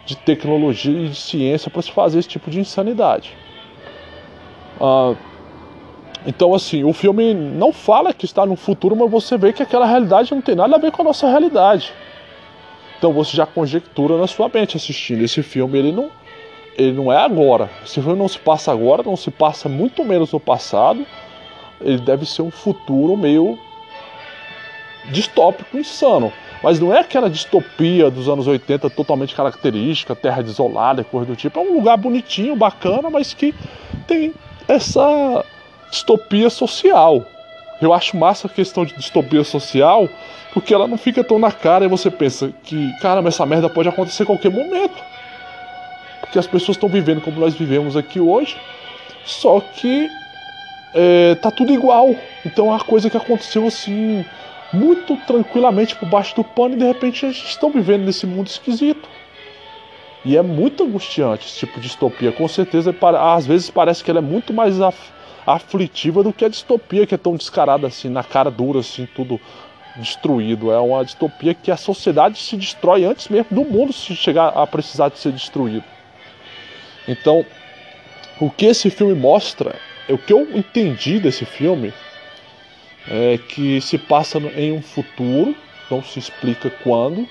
de 0.07 0.17
tecnologia 0.17 1.07
e 1.07 1.09
de 1.09 1.17
ciência 1.17 1.71
para 1.71 1.83
se 1.83 1.91
fazer 1.91 2.19
esse 2.19 2.29
tipo 2.29 2.51
de 2.51 2.61
insanidade. 2.61 3.33
Ah, 4.81 5.15
então, 6.27 6.55
assim, 6.55 6.85
o 6.85 6.93
filme 6.93 7.35
não 7.35 7.73
fala 7.73 8.15
que 8.15 8.25
está 8.25 8.47
no 8.47 8.57
futuro, 8.57 8.97
mas 8.97 9.11
você 9.11 9.37
vê 9.37 9.53
que 9.53 9.63
aquela 9.63 9.87
realidade 9.87 10.33
não 10.33 10.41
tem 10.41 10.55
nada 10.55 10.77
a 10.77 10.79
ver 10.79 10.91
com 10.91 11.03
a 11.03 11.05
nossa 11.05 11.29
realidade. 11.29 11.93
Então 12.97 13.13
você 13.13 13.37
já 13.37 13.45
conjectura 13.45 14.17
na 14.17 14.27
sua 14.27 14.49
mente 14.49 14.77
assistindo 14.77 15.23
esse 15.23 15.43
filme, 15.43 15.79
ele 15.79 15.93
não, 15.93 16.11
ele 16.77 16.93
não 16.93 17.13
é 17.13 17.17
agora. 17.17 17.71
Esse 17.85 18.01
filme 18.01 18.19
não 18.19 18.29
se 18.29 18.39
passa 18.39 18.73
agora, 18.73 19.03
não 19.03 19.17
se 19.17 19.31
passa 19.31 19.69
muito 19.69 20.05
menos 20.05 20.33
no 20.33 20.41
passado. 20.41 21.07
Ele 21.81 21.99
deve 21.99 22.27
ser 22.27 22.43
um 22.43 22.51
futuro 22.51 23.17
meio 23.17 23.59
distópico, 25.11 25.79
insano. 25.79 26.33
Mas 26.63 26.81
não 26.81 26.95
é 26.95 27.01
aquela 27.01 27.29
distopia 27.29 28.11
dos 28.11 28.29
anos 28.29 28.47
80 28.47 28.89
totalmente 28.91 29.35
característica, 29.35 30.17
terra 30.17 30.43
desolada, 30.43 31.05
coisa 31.05 31.27
do 31.27 31.37
tipo. 31.37 31.59
É 31.59 31.63
um 31.63 31.75
lugar 31.75 31.97
bonitinho, 31.97 32.57
bacana, 32.57 33.11
mas 33.11 33.35
que 33.35 33.55
tem 34.07 34.33
essa 34.67 35.45
distopia 35.91 36.49
social. 36.49 37.23
Eu 37.83 37.93
acho 37.93 38.17
massa 38.17 38.47
a 38.47 38.51
questão 38.51 38.85
de 38.85 38.95
distopia 38.95 39.45
social, 39.45 40.09
porque 40.55 40.73
ela 40.73 40.89
não 40.89 40.97
fica 40.97 41.23
tão 41.23 41.39
na 41.39 41.53
cara 41.53 41.85
e 41.85 41.89
você 41.89 42.11
pensa 42.11 42.51
que, 42.63 42.93
caramba, 43.01 43.29
essa 43.29 43.45
merda 43.45 43.69
pode 43.69 43.89
acontecer 43.89 44.23
a 44.23 44.27
qualquer 44.27 44.51
momento. 44.51 45.14
Porque 46.35 46.41
as 46.41 46.47
pessoas 46.49 46.77
estão 46.77 46.89
vivendo 46.89 47.21
como 47.21 47.39
nós 47.39 47.55
vivemos 47.55 47.97
aqui 47.97 48.19
hoje, 48.19 48.57
só 49.25 49.61
que 49.61 50.09
é, 50.93 51.37
tá 51.37 51.49
tudo 51.49 51.73
igual. 51.73 52.13
Então 52.45 52.67
é 52.67 52.69
uma 52.71 52.81
coisa 52.81 53.09
que 53.09 53.17
aconteceu 53.17 53.65
assim, 53.69 54.25
muito 54.73 55.17
tranquilamente 55.29 55.95
por 55.95 56.09
baixo 56.09 56.35
do 56.35 56.43
pano 56.43 56.75
e 56.75 56.79
de 56.79 56.85
repente 56.85 57.25
eles 57.25 57.37
estão 57.37 57.71
vivendo 57.71 58.05
nesse 58.05 58.27
mundo 58.27 58.49
esquisito. 58.49 59.09
E 60.25 60.37
é 60.37 60.43
muito 60.43 60.83
angustiante 60.83 61.47
esse 61.47 61.61
tipo 61.61 61.75
de 61.75 61.87
distopia. 61.87 62.33
Com 62.33 62.49
certeza, 62.49 62.93
às 63.17 63.47
vezes 63.47 63.71
parece 63.71 64.03
que 64.03 64.11
ela 64.11 64.19
é 64.19 64.23
muito 64.23 64.53
mais 64.53 64.81
af 64.81 64.99
aflitiva 65.47 66.25
do 66.25 66.33
que 66.33 66.45
a 66.45 66.49
distopia 66.49 67.07
que 67.07 67.15
é 67.15 67.19
tão 67.19 67.37
descarada 67.37 67.87
assim, 67.87 68.09
na 68.09 68.25
cara 68.25 68.51
dura, 68.51 68.81
assim, 68.81 69.07
tudo 69.15 69.41
destruído. 69.95 70.73
É 70.73 70.81
uma 70.81 71.05
distopia 71.05 71.55
que 71.55 71.71
a 71.71 71.77
sociedade 71.77 72.41
se 72.41 72.57
destrói 72.57 73.05
antes 73.05 73.29
mesmo 73.29 73.51
do 73.53 73.65
mundo 73.65 73.93
se 73.93 74.17
chegar 74.17 74.49
a 74.49 74.67
precisar 74.67 75.11
de 75.11 75.19
ser 75.21 75.31
destruído. 75.31 75.94
Então, 77.07 77.45
o 78.41 78.51
que 78.51 78.67
esse 78.67 78.91
filme 78.91 79.15
mostra, 79.15 79.77
o 80.09 80.19
que 80.19 80.33
eu 80.33 80.49
entendi 80.55 81.19
desse 81.19 81.45
filme, 81.45 81.93
é 83.09 83.39
que 83.39 83.81
se 83.81 83.99
passa 83.99 84.39
em 84.57 84.73
um 84.73 84.83
futuro, 84.83 85.55
não 85.91 86.03
se 86.03 86.19
explica 86.19 86.71
quando, 86.71 87.29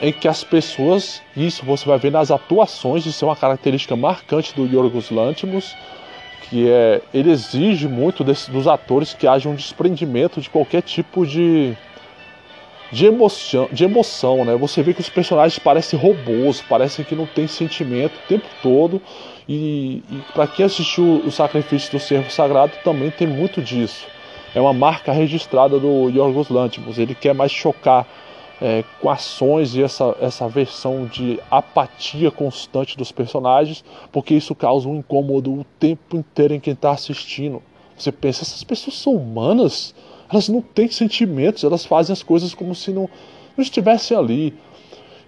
em 0.00 0.12
que 0.12 0.28
as 0.28 0.44
pessoas, 0.44 1.22
isso 1.36 1.64
você 1.64 1.86
vai 1.86 1.98
ver 1.98 2.12
nas 2.12 2.30
atuações, 2.30 3.06
isso 3.06 3.24
é 3.24 3.28
uma 3.28 3.36
característica 3.36 3.96
marcante 3.96 4.54
do 4.54 4.66
Yorgos 4.66 5.10
Lanthimos, 5.10 5.74
que 6.48 6.68
é 6.68 7.00
ele 7.14 7.30
exige 7.30 7.88
muito 7.88 8.22
desse, 8.22 8.50
dos 8.50 8.66
atores 8.66 9.14
que 9.14 9.26
haja 9.26 9.48
um 9.48 9.54
desprendimento 9.54 10.40
de 10.40 10.50
qualquer 10.50 10.82
tipo 10.82 11.26
de 11.26 11.74
de 12.92 13.06
emoção, 13.06 13.68
de 13.72 13.84
emoção, 13.84 14.44
né? 14.44 14.56
Você 14.56 14.82
vê 14.82 14.94
que 14.94 15.00
os 15.00 15.08
personagens 15.08 15.58
parecem 15.58 15.98
robôs, 15.98 16.60
parecem 16.60 17.04
que 17.04 17.14
não 17.14 17.26
tem 17.26 17.46
sentimento 17.46 18.14
o 18.14 18.28
tempo 18.28 18.46
todo. 18.62 19.00
E, 19.48 20.02
e 20.10 20.22
para 20.32 20.46
quem 20.46 20.64
assistiu 20.64 21.22
o 21.24 21.30
Sacrifício 21.30 21.92
do 21.92 22.00
Servo 22.00 22.30
Sagrado 22.30 22.72
também 22.84 23.10
tem 23.10 23.26
muito 23.26 23.62
disso. 23.62 24.06
É 24.54 24.60
uma 24.60 24.72
marca 24.72 25.12
registrada 25.12 25.78
do 25.78 26.08
Yorgos 26.08 26.48
Lanthimos. 26.48 26.98
Ele 26.98 27.14
quer 27.14 27.34
mais 27.34 27.52
chocar 27.52 28.06
é, 28.60 28.84
com 29.00 29.10
ações 29.10 29.74
e 29.74 29.82
essa, 29.82 30.16
essa 30.20 30.48
versão 30.48 31.06
de 31.06 31.38
apatia 31.50 32.30
constante 32.30 32.96
dos 32.96 33.12
personagens, 33.12 33.84
porque 34.10 34.34
isso 34.34 34.54
causa 34.54 34.88
um 34.88 34.96
incômodo 34.96 35.52
o 35.52 35.64
tempo 35.78 36.16
inteiro 36.16 36.54
em 36.54 36.60
quem 36.60 36.72
está 36.72 36.90
assistindo. 36.90 37.62
Você 37.96 38.12
pensa, 38.12 38.42
essas 38.42 38.64
pessoas 38.64 38.96
são 38.96 39.14
humanas? 39.14 39.94
Elas 40.30 40.48
não 40.48 40.60
têm 40.60 40.88
sentimentos, 40.88 41.64
elas 41.64 41.84
fazem 41.84 42.12
as 42.12 42.22
coisas 42.22 42.54
como 42.54 42.74
se 42.74 42.90
não, 42.90 43.08
não 43.56 43.62
estivessem 43.62 44.16
ali. 44.16 44.54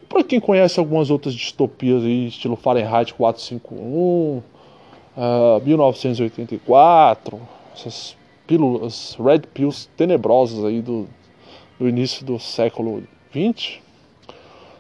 Para 0.09 0.25
quem 0.25 0.41
conhece 0.41 0.81
algumas 0.81 1.11
outras 1.11 1.35
distopias 1.35 2.03
aí, 2.03 2.29
estilo 2.29 2.57
Fahrenheit 2.57 3.13
451, 3.15 4.43
uh, 5.17 5.65
1984, 5.65 7.41
essas 7.75 8.17
pílulas, 8.47 9.17
red 9.21 9.41
pills 9.53 9.89
tenebrosas 9.97 10.65
aí 10.65 10.81
do, 10.81 11.07
do 11.79 11.89
início 11.89 12.25
do 12.25 12.39
século 12.39 13.03
20, 13.33 13.83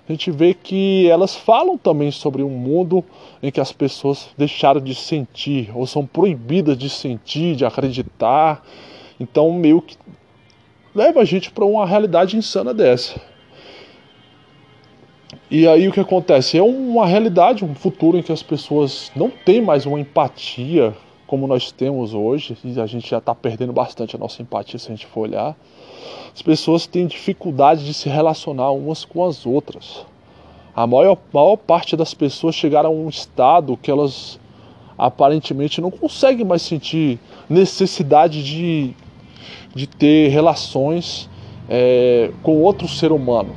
a 0.09 0.12
gente 0.12 0.31
vê 0.31 0.55
que 0.55 1.07
elas 1.11 1.37
falam 1.37 1.77
também 1.77 2.11
sobre 2.11 2.43
um 2.43 2.49
mundo 2.49 3.05
em 3.43 3.51
que 3.51 3.61
as 3.61 3.73
pessoas 3.73 4.31
deixaram 4.39 4.81
de 4.81 4.95
sentir 4.95 5.71
ou 5.75 5.87
são 5.87 6.07
proibidas 6.07 6.79
de 6.79 6.89
sentir, 6.89 7.55
de 7.55 7.66
acreditar. 7.66 8.66
Então, 9.21 9.53
meio 9.53 9.83
que 9.83 9.97
leva 10.95 11.21
a 11.21 11.25
gente 11.25 11.51
para 11.51 11.64
uma 11.64 11.87
realidade 11.87 12.37
insana 12.37 12.73
dessa. 12.73 13.21
E 15.51 15.66
aí 15.66 15.89
o 15.89 15.93
que 15.93 16.01
acontece? 16.01 16.59
É 16.59 16.62
uma 16.62 17.07
realidade, 17.07 17.64
um 17.64 17.75
futuro 17.75 18.19
em 18.19 18.23
que 18.23 18.33
as 18.33 18.43
pessoas 18.43 19.11
não 19.16 19.31
têm 19.31 19.61
mais 19.61 19.87
uma 19.87 19.99
empatia 19.99 20.95
como 21.27 21.47
nós 21.47 21.71
temos 21.71 22.14
hoje, 22.14 22.57
e 22.64 22.81
a 22.81 22.87
gente 22.87 23.11
já 23.11 23.19
está 23.19 23.35
perdendo 23.35 23.73
bastante 23.73 24.16
a 24.16 24.19
nossa 24.19 24.41
empatia 24.41 24.79
se 24.79 24.89
a 24.89 24.95
gente 24.95 25.07
for 25.07 25.21
olhar. 25.21 25.55
As 26.35 26.41
pessoas 26.41 26.87
têm 26.87 27.07
dificuldade 27.07 27.85
de 27.85 27.93
se 27.93 28.09
relacionar 28.09 28.71
umas 28.73 29.05
com 29.05 29.25
as 29.25 29.45
outras. 29.45 30.07
A 30.75 30.87
maior, 30.87 31.19
maior 31.33 31.57
parte 31.57 31.97
das 31.97 32.14
pessoas 32.14 32.55
chegaram 32.55 32.91
a 32.91 32.93
um 32.93 33.09
estado 33.09 33.77
que 33.77 33.91
elas 33.91 34.41
aparentemente 34.97 35.81
não 35.81 35.91
conseguem 35.91 36.47
mais 36.47 36.62
sentir 36.62 37.19
necessidade 37.49 38.43
de, 38.43 38.95
de 39.75 39.87
ter 39.87 40.29
relações 40.29 41.29
é, 41.69 42.31
com 42.43 42.61
outro 42.63 42.89
ser 42.89 43.13
humano. 43.13 43.55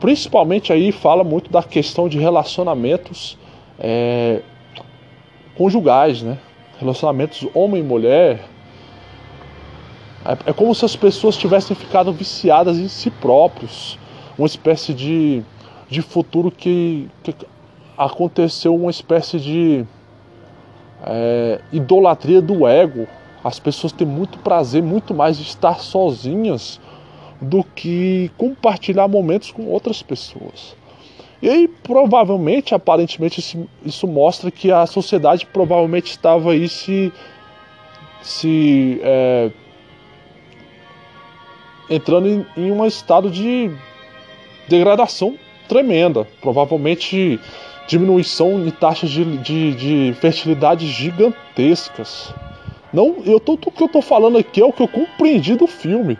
Principalmente 0.00 0.72
aí 0.72 0.92
fala 0.92 1.24
muito 1.24 1.50
da 1.50 1.62
questão 1.62 2.08
de 2.08 2.18
relacionamentos 2.18 3.38
é, 3.78 4.42
conjugais, 5.56 6.22
né? 6.22 6.38
Relacionamentos 6.78 7.46
homem 7.54 7.80
e 7.80 7.84
mulher, 7.84 8.40
é, 10.24 10.50
é 10.50 10.52
como 10.52 10.74
se 10.74 10.84
as 10.84 10.96
pessoas 10.96 11.36
tivessem 11.36 11.76
ficado 11.76 12.12
viciadas 12.12 12.78
em 12.78 12.88
si 12.88 13.10
próprios. 13.10 13.98
Uma 14.38 14.46
espécie 14.46 14.94
de, 14.94 15.42
de 15.88 16.00
futuro 16.00 16.50
que, 16.50 17.08
que 17.22 17.34
aconteceu 17.96 18.74
uma 18.74 18.90
espécie 18.90 19.38
de 19.38 19.84
é, 21.04 21.60
idolatria 21.70 22.40
do 22.40 22.66
ego. 22.66 23.06
As 23.44 23.58
pessoas 23.58 23.92
têm 23.92 24.06
muito 24.06 24.38
prazer, 24.38 24.82
muito 24.82 25.12
mais 25.12 25.36
de 25.36 25.42
estar 25.42 25.78
sozinhas 25.80 26.80
do 27.40 27.62
que 27.62 28.30
compartilhar 28.38 29.06
momentos 29.06 29.50
com 29.50 29.66
outras 29.66 30.02
pessoas. 30.02 30.74
E 31.42 31.48
aí, 31.50 31.68
provavelmente, 31.68 32.74
aparentemente, 32.74 33.68
isso, 33.84 34.06
mostra 34.06 34.50
que 34.50 34.72
a 34.72 34.86
sociedade 34.86 35.44
provavelmente 35.44 36.06
estava 36.06 36.52
aí 36.52 36.70
se, 36.70 37.12
se 38.22 38.98
é, 39.02 39.50
entrando 41.90 42.28
em, 42.28 42.46
em 42.56 42.70
um 42.70 42.86
estado 42.86 43.30
de 43.30 43.70
degradação 44.66 45.36
tremenda. 45.68 46.26
Provavelmente 46.40 47.38
diminuição 47.86 48.66
em 48.66 48.70
taxas 48.70 49.10
de, 49.10 49.36
de, 49.38 49.74
de 49.74 50.14
fertilidade 50.20 50.86
gigantescas. 50.86 52.32
Não, 52.94 53.16
eu 53.26 53.40
tô, 53.40 53.54
o 53.54 53.58
que 53.58 53.82
eu 53.82 53.88
tô 53.88 54.00
falando 54.00 54.38
aqui 54.38 54.62
é 54.62 54.64
o 54.64 54.72
que 54.72 54.80
eu 54.80 54.86
compreendi 54.86 55.56
do 55.56 55.66
filme. 55.66 56.16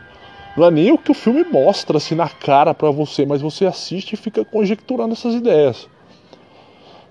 Não 0.56 0.66
é 0.66 0.70
nem 0.72 0.90
o 0.90 0.98
que 0.98 1.12
o 1.12 1.14
filme 1.14 1.44
mostra 1.44 1.98
assim 1.98 2.16
na 2.16 2.28
cara 2.28 2.74
para 2.74 2.90
você, 2.90 3.24
mas 3.24 3.40
você 3.40 3.64
assiste 3.64 4.14
e 4.14 4.16
fica 4.16 4.44
conjecturando 4.44 5.12
essas 5.12 5.34
ideias. 5.34 5.88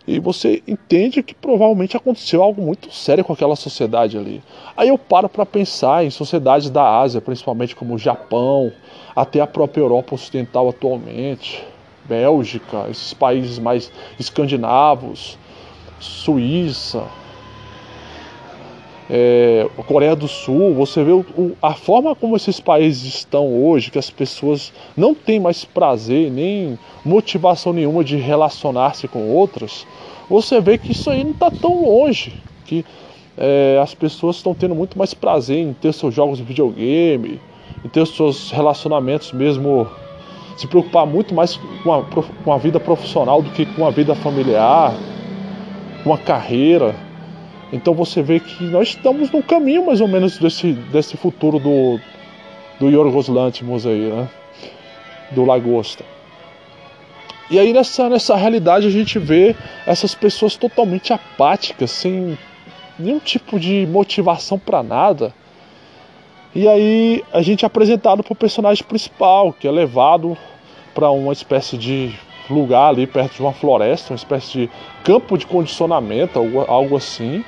E 0.05 0.19
você 0.19 0.61
entende 0.67 1.23
que 1.23 1.33
provavelmente 1.33 1.95
aconteceu 1.95 2.43
algo 2.43 2.61
muito 2.61 2.93
sério 2.93 3.23
com 3.23 3.31
aquela 3.31 3.55
sociedade 3.55 4.17
ali. 4.17 4.43
Aí 4.75 4.89
eu 4.89 4.97
paro 4.97 5.29
para 5.29 5.45
pensar 5.45 6.03
em 6.05 6.09
sociedades 6.09 6.69
da 6.69 6.99
Ásia, 6.99 7.21
principalmente 7.21 7.73
como 7.73 7.95
o 7.95 7.97
Japão, 7.97 8.69
até 9.15 9.39
a 9.39 9.47
própria 9.47 9.79
Europa 9.79 10.13
Ocidental 10.13 10.67
atualmente, 10.67 11.65
Bélgica, 12.03 12.87
esses 12.89 13.13
países 13.13 13.59
mais 13.59 13.89
escandinavos, 14.19 15.39
Suíça, 16.01 17.07
é, 19.15 19.69
Coreia 19.85 20.15
do 20.15 20.27
Sul, 20.27 20.73
você 20.73 21.03
vê 21.03 21.11
o, 21.11 21.19
o, 21.37 21.55
a 21.61 21.75
forma 21.75 22.15
como 22.15 22.35
esses 22.35 22.59
países 22.59 23.03
estão 23.03 23.63
hoje, 23.63 23.91
que 23.91 23.99
as 23.99 24.09
pessoas 24.09 24.73
não 24.97 25.13
têm 25.13 25.39
mais 25.39 25.63
prazer 25.63 26.31
nem 26.31 26.79
motivação 27.05 27.73
nenhuma 27.73 28.03
de 28.03 28.17
relacionar-se 28.17 29.07
com 29.07 29.29
outras, 29.29 29.85
você 30.27 30.59
vê 30.59 30.79
que 30.79 30.93
isso 30.93 31.11
aí 31.11 31.23
não 31.23 31.29
está 31.29 31.51
tão 31.51 31.85
longe, 31.85 32.33
que 32.65 32.83
é, 33.37 33.79
as 33.79 33.93
pessoas 33.93 34.37
estão 34.37 34.55
tendo 34.55 34.73
muito 34.73 34.97
mais 34.97 35.13
prazer 35.13 35.59
em 35.59 35.73
ter 35.73 35.93
seus 35.93 36.11
jogos 36.11 36.39
de 36.39 36.43
videogame, 36.43 37.39
em 37.85 37.89
ter 37.89 38.07
seus 38.07 38.49
relacionamentos 38.49 39.31
mesmo, 39.31 39.87
se 40.57 40.65
preocupar 40.65 41.05
muito 41.05 41.35
mais 41.35 41.59
com 41.83 41.93
a, 41.93 42.03
com 42.43 42.51
a 42.51 42.57
vida 42.57 42.79
profissional 42.79 43.43
do 43.43 43.51
que 43.51 43.63
com 43.63 43.85
a 43.85 43.91
vida 43.91 44.15
familiar, 44.15 44.91
com 46.03 46.11
a 46.11 46.17
carreira. 46.17 47.12
Então 47.73 47.95
você 47.95 48.21
vê 48.21 48.39
que 48.39 48.63
nós 48.65 48.89
estamos 48.89 49.31
no 49.31 49.41
caminho 49.41 49.87
mais 49.87 49.99
ou 49.99 50.07
menos 50.07 50.37
desse, 50.37 50.73
desse 50.73 51.17
futuro 51.17 51.57
do, 51.57 51.99
do 52.79 52.87
Yorgos 52.87 53.27
Lanthimos 53.27 53.87
aí, 53.87 54.11
né? 54.11 54.29
Do 55.31 55.43
Lagosta. 55.43 56.05
E 57.49 57.57
aí 57.57 57.73
nessa, 57.73 58.07
nessa 58.07 58.35
realidade 58.35 58.85
a 58.85 58.91
gente 58.91 59.17
vê 59.17 59.55
essas 59.87 60.13
pessoas 60.13 60.55
totalmente 60.55 61.11
apáticas, 61.11 61.89
sem 61.89 62.37
nenhum 62.99 63.17
tipo 63.17 63.59
de 63.59 63.87
motivação 63.87 64.59
para 64.59 64.83
nada. 64.83 65.33
E 66.53 66.67
aí 66.67 67.23
a 67.33 67.41
gente 67.41 67.65
é 67.65 67.67
apresentado 67.67 68.21
para 68.21 68.33
o 68.33 68.35
personagem 68.35 68.83
principal, 68.83 69.51
que 69.51 69.67
é 69.67 69.71
levado 69.71 70.37
para 70.93 71.09
uma 71.09 71.33
espécie 71.33 71.75
de 71.75 72.13
lugar 72.47 72.89
ali 72.89 73.07
perto 73.07 73.33
de 73.33 73.41
uma 73.41 73.51
floresta, 73.51 74.13
uma 74.13 74.17
espécie 74.17 74.51
de 74.51 74.69
campo 75.03 75.39
de 75.39 75.47
condicionamento, 75.47 76.37
algo, 76.37 76.61
algo 76.67 76.95
assim 76.95 77.43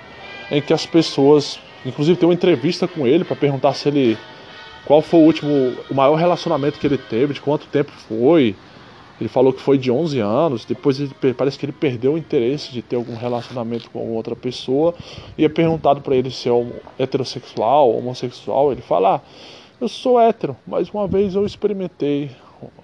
em 0.51 0.61
que 0.61 0.73
as 0.73 0.85
pessoas, 0.85 1.59
inclusive 1.85 2.17
tem 2.17 2.27
uma 2.27 2.33
entrevista 2.33 2.87
com 2.87 3.07
ele 3.07 3.23
para 3.23 3.35
perguntar 3.35 3.73
se 3.73 3.87
ele 3.89 4.17
qual 4.85 5.01
foi 5.01 5.19
o 5.19 5.23
último, 5.23 5.73
o 5.89 5.93
maior 5.95 6.15
relacionamento 6.15 6.79
que 6.79 6.85
ele 6.85 6.97
teve, 6.97 7.33
de 7.33 7.41
quanto 7.41 7.65
tempo 7.67 7.91
foi. 7.91 8.55
Ele 9.19 9.29
falou 9.29 9.53
que 9.53 9.61
foi 9.61 9.77
de 9.77 9.89
11 9.89 10.19
anos, 10.19 10.65
depois 10.65 10.99
ele, 10.99 11.11
parece 11.33 11.57
que 11.57 11.65
ele 11.65 11.71
perdeu 11.71 12.13
o 12.13 12.17
interesse 12.17 12.71
de 12.71 12.81
ter 12.81 12.97
algum 12.97 13.15
relacionamento 13.15 13.89
com 13.89 14.11
outra 14.11 14.35
pessoa. 14.35 14.93
E 15.37 15.45
é 15.45 15.49
perguntado 15.49 16.01
para 16.01 16.15
ele 16.15 16.29
se 16.29 16.49
é 16.49 16.65
heterossexual, 16.99 17.97
homossexual. 17.97 18.73
Ele 18.73 18.81
fala: 18.81 19.15
ah, 19.15 19.21
Eu 19.79 19.87
sou 19.87 20.19
hétero, 20.19 20.55
mas 20.67 20.89
uma 20.89 21.07
vez 21.07 21.33
eu 21.33 21.45
experimentei 21.45 22.29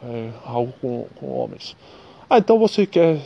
é, 0.03 0.29
algo 0.45 0.73
com, 0.81 1.05
com 1.15 1.27
homens. 1.27 1.75
Ah, 2.29 2.37
então 2.37 2.57
você 2.57 2.85
quer 2.85 3.19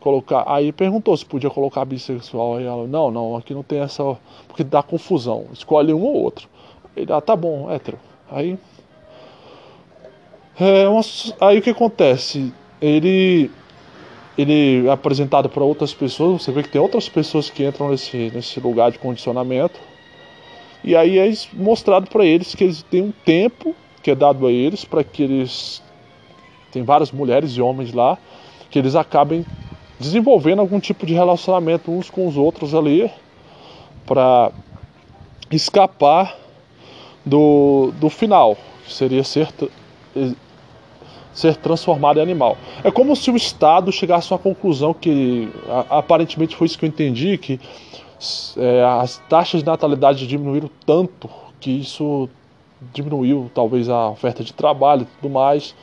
colocar. 0.00 0.44
Aí 0.46 0.72
perguntou 0.72 1.16
se 1.16 1.24
podia 1.24 1.50
colocar 1.50 1.84
bissexual. 1.84 2.56
Aí 2.56 2.64
ela, 2.64 2.86
não, 2.86 3.10
não, 3.10 3.36
aqui 3.36 3.54
não 3.54 3.62
tem 3.62 3.80
essa. 3.80 4.16
Porque 4.48 4.64
dá 4.64 4.82
confusão. 4.82 5.46
Escolhe 5.52 5.92
um 5.92 6.02
ou 6.02 6.14
outro. 6.14 6.48
Ele, 6.96 7.12
ah, 7.12 7.20
tá 7.20 7.36
bom, 7.36 7.70
hétero. 7.70 7.98
Aí. 8.30 8.58
É 10.58 10.88
uma, 10.88 11.02
aí 11.40 11.58
o 11.58 11.62
que 11.62 11.70
acontece? 11.70 12.52
Ele. 12.80 13.50
Ele 14.38 14.86
é 14.86 14.90
apresentado 14.90 15.48
para 15.48 15.62
outras 15.62 15.92
pessoas. 15.92 16.42
Você 16.42 16.52
vê 16.52 16.62
que 16.62 16.70
tem 16.70 16.80
outras 16.80 17.08
pessoas 17.08 17.50
que 17.50 17.64
entram 17.64 17.90
nesse, 17.90 18.30
nesse 18.34 18.58
lugar 18.58 18.90
de 18.90 18.98
condicionamento. 18.98 19.78
E 20.82 20.96
aí 20.96 21.18
é 21.18 21.30
mostrado 21.52 22.08
para 22.08 22.24
eles 22.24 22.54
que 22.54 22.64
eles 22.64 22.82
têm 22.82 23.02
um 23.02 23.12
tempo 23.24 23.74
que 24.02 24.10
é 24.10 24.14
dado 24.14 24.46
a 24.46 24.52
eles 24.52 24.82
para 24.84 25.04
que 25.04 25.22
eles. 25.22 25.82
Tem 26.72 26.82
várias 26.82 27.12
mulheres 27.12 27.50
e 27.50 27.60
homens 27.60 27.92
lá 27.92 28.16
que 28.70 28.78
eles 28.78 28.94
acabem 28.94 29.44
desenvolvendo 30.00 30.60
algum 30.60 30.80
tipo 30.80 31.04
de 31.04 31.12
relacionamento 31.12 31.92
uns 31.92 32.08
com 32.08 32.26
os 32.26 32.36
outros 32.36 32.74
ali 32.74 33.10
para 34.06 34.50
escapar 35.50 36.36
do, 37.24 37.92
do 38.00 38.08
final, 38.08 38.56
que 38.86 38.92
seria 38.92 39.22
ser, 39.22 39.48
ser 41.34 41.56
transformado 41.56 42.18
em 42.18 42.22
animal. 42.22 42.56
É 42.82 42.90
como 42.90 43.14
se 43.14 43.30
o 43.30 43.36
Estado 43.36 43.92
chegasse 43.92 44.32
a 44.32 44.36
uma 44.36 44.42
conclusão 44.42 44.94
que 44.94 45.50
aparentemente 45.90 46.56
foi 46.56 46.66
isso 46.66 46.78
que 46.78 46.86
eu 46.86 46.88
entendi, 46.88 47.36
que 47.36 47.60
é, 48.56 48.82
as 48.82 49.18
taxas 49.28 49.60
de 49.60 49.66
natalidade 49.66 50.26
diminuíram 50.26 50.70
tanto 50.86 51.28
que 51.60 51.70
isso 51.70 52.28
diminuiu 52.94 53.50
talvez 53.54 53.90
a 53.90 54.08
oferta 54.08 54.42
de 54.42 54.54
trabalho 54.54 55.02
e 55.02 55.20
tudo 55.20 55.30
mais, 55.30 55.74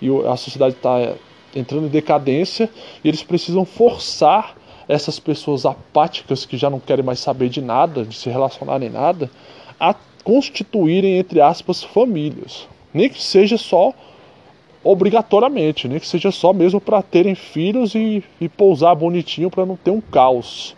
e 0.00 0.08
a 0.26 0.36
sociedade 0.36 0.76
está 0.76 1.14
entrando 1.54 1.86
em 1.86 1.90
decadência 1.90 2.68
e 3.02 3.08
eles 3.08 3.22
precisam 3.22 3.64
forçar 3.64 4.56
essas 4.88 5.18
pessoas 5.18 5.64
apáticas 5.64 6.44
que 6.44 6.56
já 6.56 6.68
não 6.68 6.80
querem 6.80 7.04
mais 7.04 7.18
saber 7.18 7.48
de 7.48 7.62
nada, 7.62 8.04
de 8.04 8.14
se 8.14 8.28
relacionar 8.28 8.78
nem 8.78 8.90
nada, 8.90 9.30
a 9.78 9.94
constituírem, 10.22 11.18
entre 11.18 11.40
aspas, 11.40 11.82
famílias. 11.82 12.68
Nem 12.92 13.08
que 13.08 13.22
seja 13.22 13.56
só 13.56 13.92
obrigatoriamente, 14.82 15.88
nem 15.88 15.98
que 15.98 16.06
seja 16.06 16.30
só 16.30 16.52
mesmo 16.52 16.80
para 16.80 17.02
terem 17.02 17.34
filhos 17.34 17.94
e, 17.94 18.22
e 18.40 18.48
pousar 18.48 18.94
bonitinho 18.94 19.50
para 19.50 19.64
não 19.64 19.76
ter 19.76 19.90
um 19.90 20.00
caos. 20.00 20.76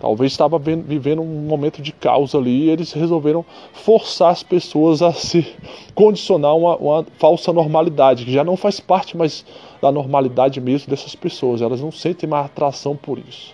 Talvez 0.00 0.30
estava 0.30 0.58
vivendo 0.58 1.22
um 1.22 1.46
momento 1.46 1.82
de 1.82 1.92
caos 1.92 2.34
ali 2.34 2.66
e 2.66 2.70
eles 2.70 2.92
resolveram 2.92 3.44
forçar 3.72 4.30
as 4.30 4.44
pessoas 4.44 5.02
a 5.02 5.12
se 5.12 5.44
condicionar 5.92 6.56
uma, 6.56 6.76
uma 6.76 7.06
falsa 7.18 7.52
normalidade, 7.52 8.24
que 8.24 8.32
já 8.32 8.44
não 8.44 8.56
faz 8.56 8.78
parte 8.78 9.16
mais 9.16 9.44
da 9.82 9.90
normalidade 9.90 10.60
mesmo 10.60 10.88
dessas 10.88 11.16
pessoas. 11.16 11.60
Elas 11.60 11.80
não 11.80 11.90
sentem 11.90 12.28
mais 12.28 12.46
atração 12.46 12.94
por 12.94 13.18
isso. 13.18 13.52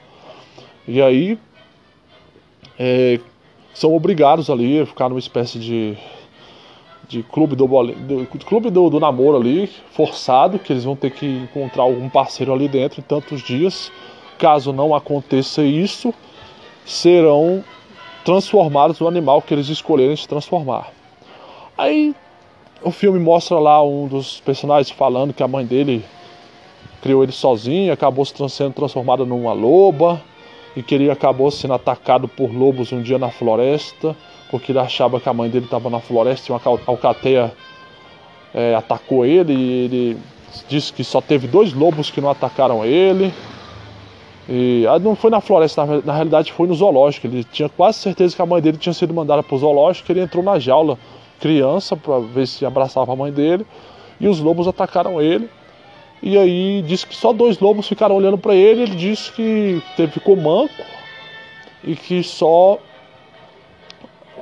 E 0.87 1.01
aí 1.01 1.39
é, 2.79 3.19
são 3.73 3.95
obrigados 3.95 4.51
ali 4.51 4.81
a 4.81 4.87
ficar 4.87 5.09
numa 5.09 5.19
espécie 5.19 5.59
de, 5.59 5.97
de 7.09 7.23
clube, 7.23 7.57
do, 7.57 7.67
do 7.67 8.27
clube 8.45 8.69
do, 8.69 8.91
do 8.91 9.01
namoro 9.01 9.39
ali, 9.39 9.71
forçado, 9.93 10.59
que 10.59 10.75
eles 10.75 10.85
vão 10.85 10.95
ter 10.95 11.11
que 11.11 11.27
encontrar 11.27 11.85
algum 11.85 12.11
parceiro 12.11 12.53
ali 12.53 12.69
dentro 12.69 13.01
em 13.01 13.03
tantos 13.03 13.43
dias. 13.43 13.91
Caso 14.39 14.73
não 14.73 14.95
aconteça 14.95 15.63
isso, 15.63 16.13
serão 16.85 17.65
transformados 18.25 18.99
no 19.01 19.09
animal 19.09 19.43
que 19.43 19.53
eles 19.53 19.69
escolherem 19.69 20.17
se 20.17 20.27
transformar. 20.27 20.93
Aí 21.77 22.15
o 22.83 22.91
filme 22.91 23.19
mostra 23.19 23.59
lá 23.59 23.83
um 23.83 24.07
dos 24.07 24.41
personagens 24.41 24.91
falando 24.91 25.33
que 25.33 25.43
a 25.43 25.49
mãe 25.49 25.65
dele 25.65 26.05
criou 27.03 27.23
ele 27.23 27.33
sozinho, 27.33 27.93
acabou 27.93 28.25
sendo 28.25 28.73
transformada 28.73 29.25
numa 29.25 29.53
loba 29.53 30.23
e 30.77 30.83
que 30.83 30.95
ele 30.95 31.11
acabou 31.11 31.51
sendo 31.51 31.75
atacado 31.75 32.27
por 32.27 32.53
lobos 32.53 32.93
um 32.93 33.03
dia 33.03 33.19
na 33.19 33.31
floresta, 33.31 34.17
porque 34.51 34.73
ele 34.73 34.79
achava 34.79 35.21
que 35.21 35.29
a 35.29 35.33
mãe 35.33 35.51
dele 35.51 35.67
estava 35.67 35.91
na 35.91 36.01
floresta 36.01 36.51
e 36.51 36.55
uma 36.55 36.61
alcateia 36.87 37.53
é, 38.55 38.75
atacou 38.75 39.27
ele 39.27 39.53
e 39.53 39.85
ele 39.85 40.19
disse 40.69 40.93
que 40.93 41.03
só 41.03 41.21
teve 41.21 41.47
dois 41.47 41.73
lobos 41.73 42.11
que 42.11 42.21
não 42.21 42.31
atacaram 42.31 42.85
ele 42.85 43.33
e 44.49 44.87
ah, 44.87 44.99
não 44.99 45.17
foi 45.17 45.31
na 45.31 45.41
floresta, 45.41 45.87
na, 45.87 46.01
na, 46.03 46.13
realidade 46.13 46.53
foi 46.53 46.69
no 46.69 46.75
zoológico. 46.75 47.27
Ele 47.27 47.45
tinha 47.45 47.69
quase 47.69 47.99
certeza 47.99 48.37
que 48.37 48.43
a 48.43 48.47
mãe 48.47 48.61
dele 48.61 48.77
tinha 48.77 48.93
sido 48.93 49.15
mandada 49.15 49.43
para 49.43 49.55
o 49.55 49.59
zoológico. 49.59 50.11
Ele 50.13 50.21
entrou 50.21 50.45
na 50.45 50.59
jaula, 50.59 50.99
criança, 51.41 51.97
para 51.97 52.19
ver 52.21 52.47
se 52.47 52.67
abraçava 52.67 53.13
a 53.13 53.17
mãe 53.17 53.33
dele. 53.33 53.67
E 54.21 54.29
os 54.29 54.41
lobos 54.41 54.69
atacaram 54.69 55.21
ele. 55.21 55.49
E 56.23 56.37
aí 56.37 56.83
disse 56.83 57.07
que 57.07 57.15
só 57.15 57.33
dois 57.33 57.59
lobos 57.59 57.89
ficaram 57.89 58.17
olhando 58.17 58.37
para 58.37 58.55
ele. 58.55 58.83
Ele 58.83 58.95
disse 58.95 59.33
que 59.33 59.83
teve, 59.97 60.13
ficou 60.13 60.37
manco 60.37 60.75
e 61.83 61.97
que 61.97 62.23
só 62.23 62.79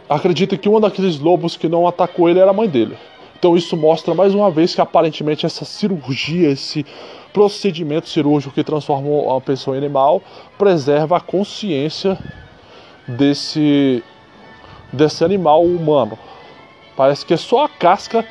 acredita 0.09 0.57
que 0.57 0.69
um 0.69 0.81
daqueles 0.81 1.19
lobos 1.19 1.57
que 1.57 1.69
não 1.69 1.87
atacou 1.87 2.29
ele 2.29 2.41
era 2.41 2.51
a 2.51 2.55
mãe 2.55 2.69
dele. 2.69 2.97
Então 3.39 3.57
isso 3.57 3.77
mostra 3.77 4.15
mais 4.15 4.35
uma 4.35 4.51
vez 4.51 4.75
que 4.75 4.81
aparentemente 4.81 5.47
essa 5.47 5.65
cirurgia, 5.65 6.51
esse 6.51 6.87
procedimento 7.33 8.09
cirúrgico 8.09 8.55
que 8.55 8.65
transformou 8.65 9.37
a 9.37 9.41
pessoa 9.41 9.77
em 9.77 9.79
animal 9.79 10.23
preserva 10.59 11.17
a 11.17 11.21
consciência 11.21 12.19
desse, 13.07 14.03
desse 14.93 15.25
animal 15.25 15.65
humano. 15.65 16.19
Parece 16.97 17.25
que 17.25 17.35
é 17.35 17.37
só 17.37 17.65
a 17.65 17.69
casca, 17.69 18.27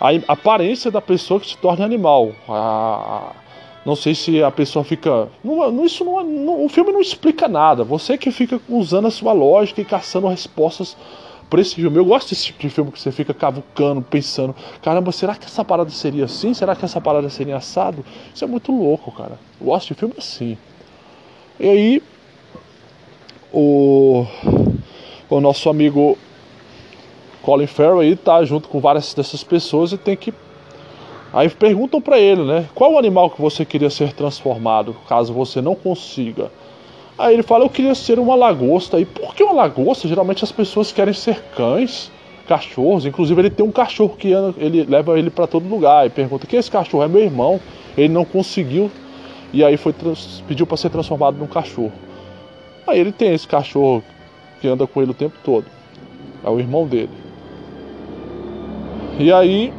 a 0.00 0.10
aparência 0.32 0.90
da 0.90 1.00
pessoa 1.00 1.40
que 1.40 1.48
se 1.48 1.56
torna 1.58 1.84
animal. 1.84 2.32
A, 2.48 3.32
não 3.84 3.94
sei 3.96 4.14
se 4.14 4.42
a 4.42 4.50
pessoa 4.50 4.84
fica. 4.84 5.28
Não, 5.42 5.84
isso 5.84 6.04
não, 6.04 6.22
não, 6.22 6.64
o 6.64 6.68
filme 6.68 6.92
não 6.92 7.00
explica 7.00 7.48
nada. 7.48 7.84
Você 7.84 8.18
que 8.18 8.30
fica 8.30 8.60
usando 8.68 9.06
a 9.06 9.10
sua 9.10 9.32
lógica 9.32 9.80
e 9.80 9.84
caçando 9.84 10.26
respostas 10.26 10.96
por 11.48 11.58
esse 11.58 11.74
filme. 11.74 11.96
Eu 11.96 12.04
gosto 12.04 12.30
desse 12.30 12.46
tipo 12.46 12.60
de 12.60 12.70
filme 12.70 12.92
que 12.92 13.00
você 13.00 13.12
fica 13.12 13.32
cavucando, 13.34 14.02
pensando: 14.02 14.54
caramba, 14.82 15.12
será 15.12 15.34
que 15.34 15.46
essa 15.46 15.64
parada 15.64 15.90
seria 15.90 16.24
assim? 16.24 16.54
Será 16.54 16.74
que 16.76 16.84
essa 16.84 17.00
parada 17.00 17.28
seria 17.28 17.56
assado? 17.56 18.04
Isso 18.34 18.44
é 18.44 18.46
muito 18.46 18.72
louco, 18.72 19.10
cara. 19.12 19.38
Eu 19.60 19.66
gosto 19.66 19.88
de 19.88 19.94
filme 19.94 20.14
assim. 20.18 20.58
E 21.58 21.68
aí, 21.68 22.02
o, 23.52 24.26
o 25.28 25.40
nosso 25.40 25.68
amigo 25.68 26.16
Colin 27.42 27.66
Farrell 27.66 28.00
aí 28.00 28.16
tá 28.16 28.44
junto 28.44 28.68
com 28.68 28.80
várias 28.80 29.14
dessas 29.14 29.42
pessoas 29.42 29.92
e 29.92 29.98
tem 29.98 30.16
que 30.16 30.32
Aí 31.32 31.48
perguntam 31.50 32.00
para 32.00 32.18
ele, 32.18 32.42
né? 32.42 32.66
Qual 32.74 32.94
o 32.94 32.98
animal 32.98 33.28
que 33.28 33.40
você 33.40 33.64
queria 33.64 33.90
ser 33.90 34.12
transformado, 34.14 34.96
caso 35.06 35.32
você 35.32 35.60
não 35.60 35.74
consiga? 35.74 36.50
Aí 37.18 37.34
ele 37.34 37.42
fala: 37.42 37.64
Eu 37.64 37.70
queria 37.70 37.94
ser 37.94 38.18
uma 38.18 38.34
lagosta. 38.34 39.00
E 39.00 39.04
por 39.04 39.34
que 39.34 39.42
uma 39.42 39.52
lagosta? 39.52 40.06
Geralmente 40.06 40.44
as 40.44 40.52
pessoas 40.52 40.92
querem 40.92 41.12
ser 41.12 41.42
cães, 41.56 42.10
cachorros. 42.46 43.04
Inclusive 43.04 43.40
ele 43.40 43.50
tem 43.50 43.66
um 43.66 43.72
cachorro 43.72 44.14
que 44.16 44.28
ele 44.56 44.84
leva 44.84 45.18
ele 45.18 45.28
para 45.28 45.46
todo 45.46 45.68
lugar. 45.68 46.06
E 46.06 46.10
pergunta: 46.10 46.46
Quem 46.46 46.56
é 46.56 46.60
esse 46.60 46.70
cachorro? 46.70 47.02
É 47.02 47.08
meu 47.08 47.20
irmão. 47.20 47.60
Ele 47.96 48.12
não 48.12 48.24
conseguiu. 48.24 48.90
E 49.52 49.64
aí 49.64 49.76
foi 49.76 49.94
pediu 50.46 50.66
para 50.66 50.76
ser 50.76 50.90
transformado 50.90 51.36
num 51.36 51.46
cachorro. 51.46 51.92
Aí 52.86 53.00
ele 53.00 53.12
tem 53.12 53.34
esse 53.34 53.48
cachorro 53.48 54.02
que 54.60 54.68
anda 54.68 54.86
com 54.86 55.02
ele 55.02 55.10
o 55.10 55.14
tempo 55.14 55.36
todo. 55.42 55.66
É 56.44 56.48
o 56.48 56.60
irmão 56.60 56.86
dele. 56.86 57.10
E 59.18 59.32
aí 59.32 59.72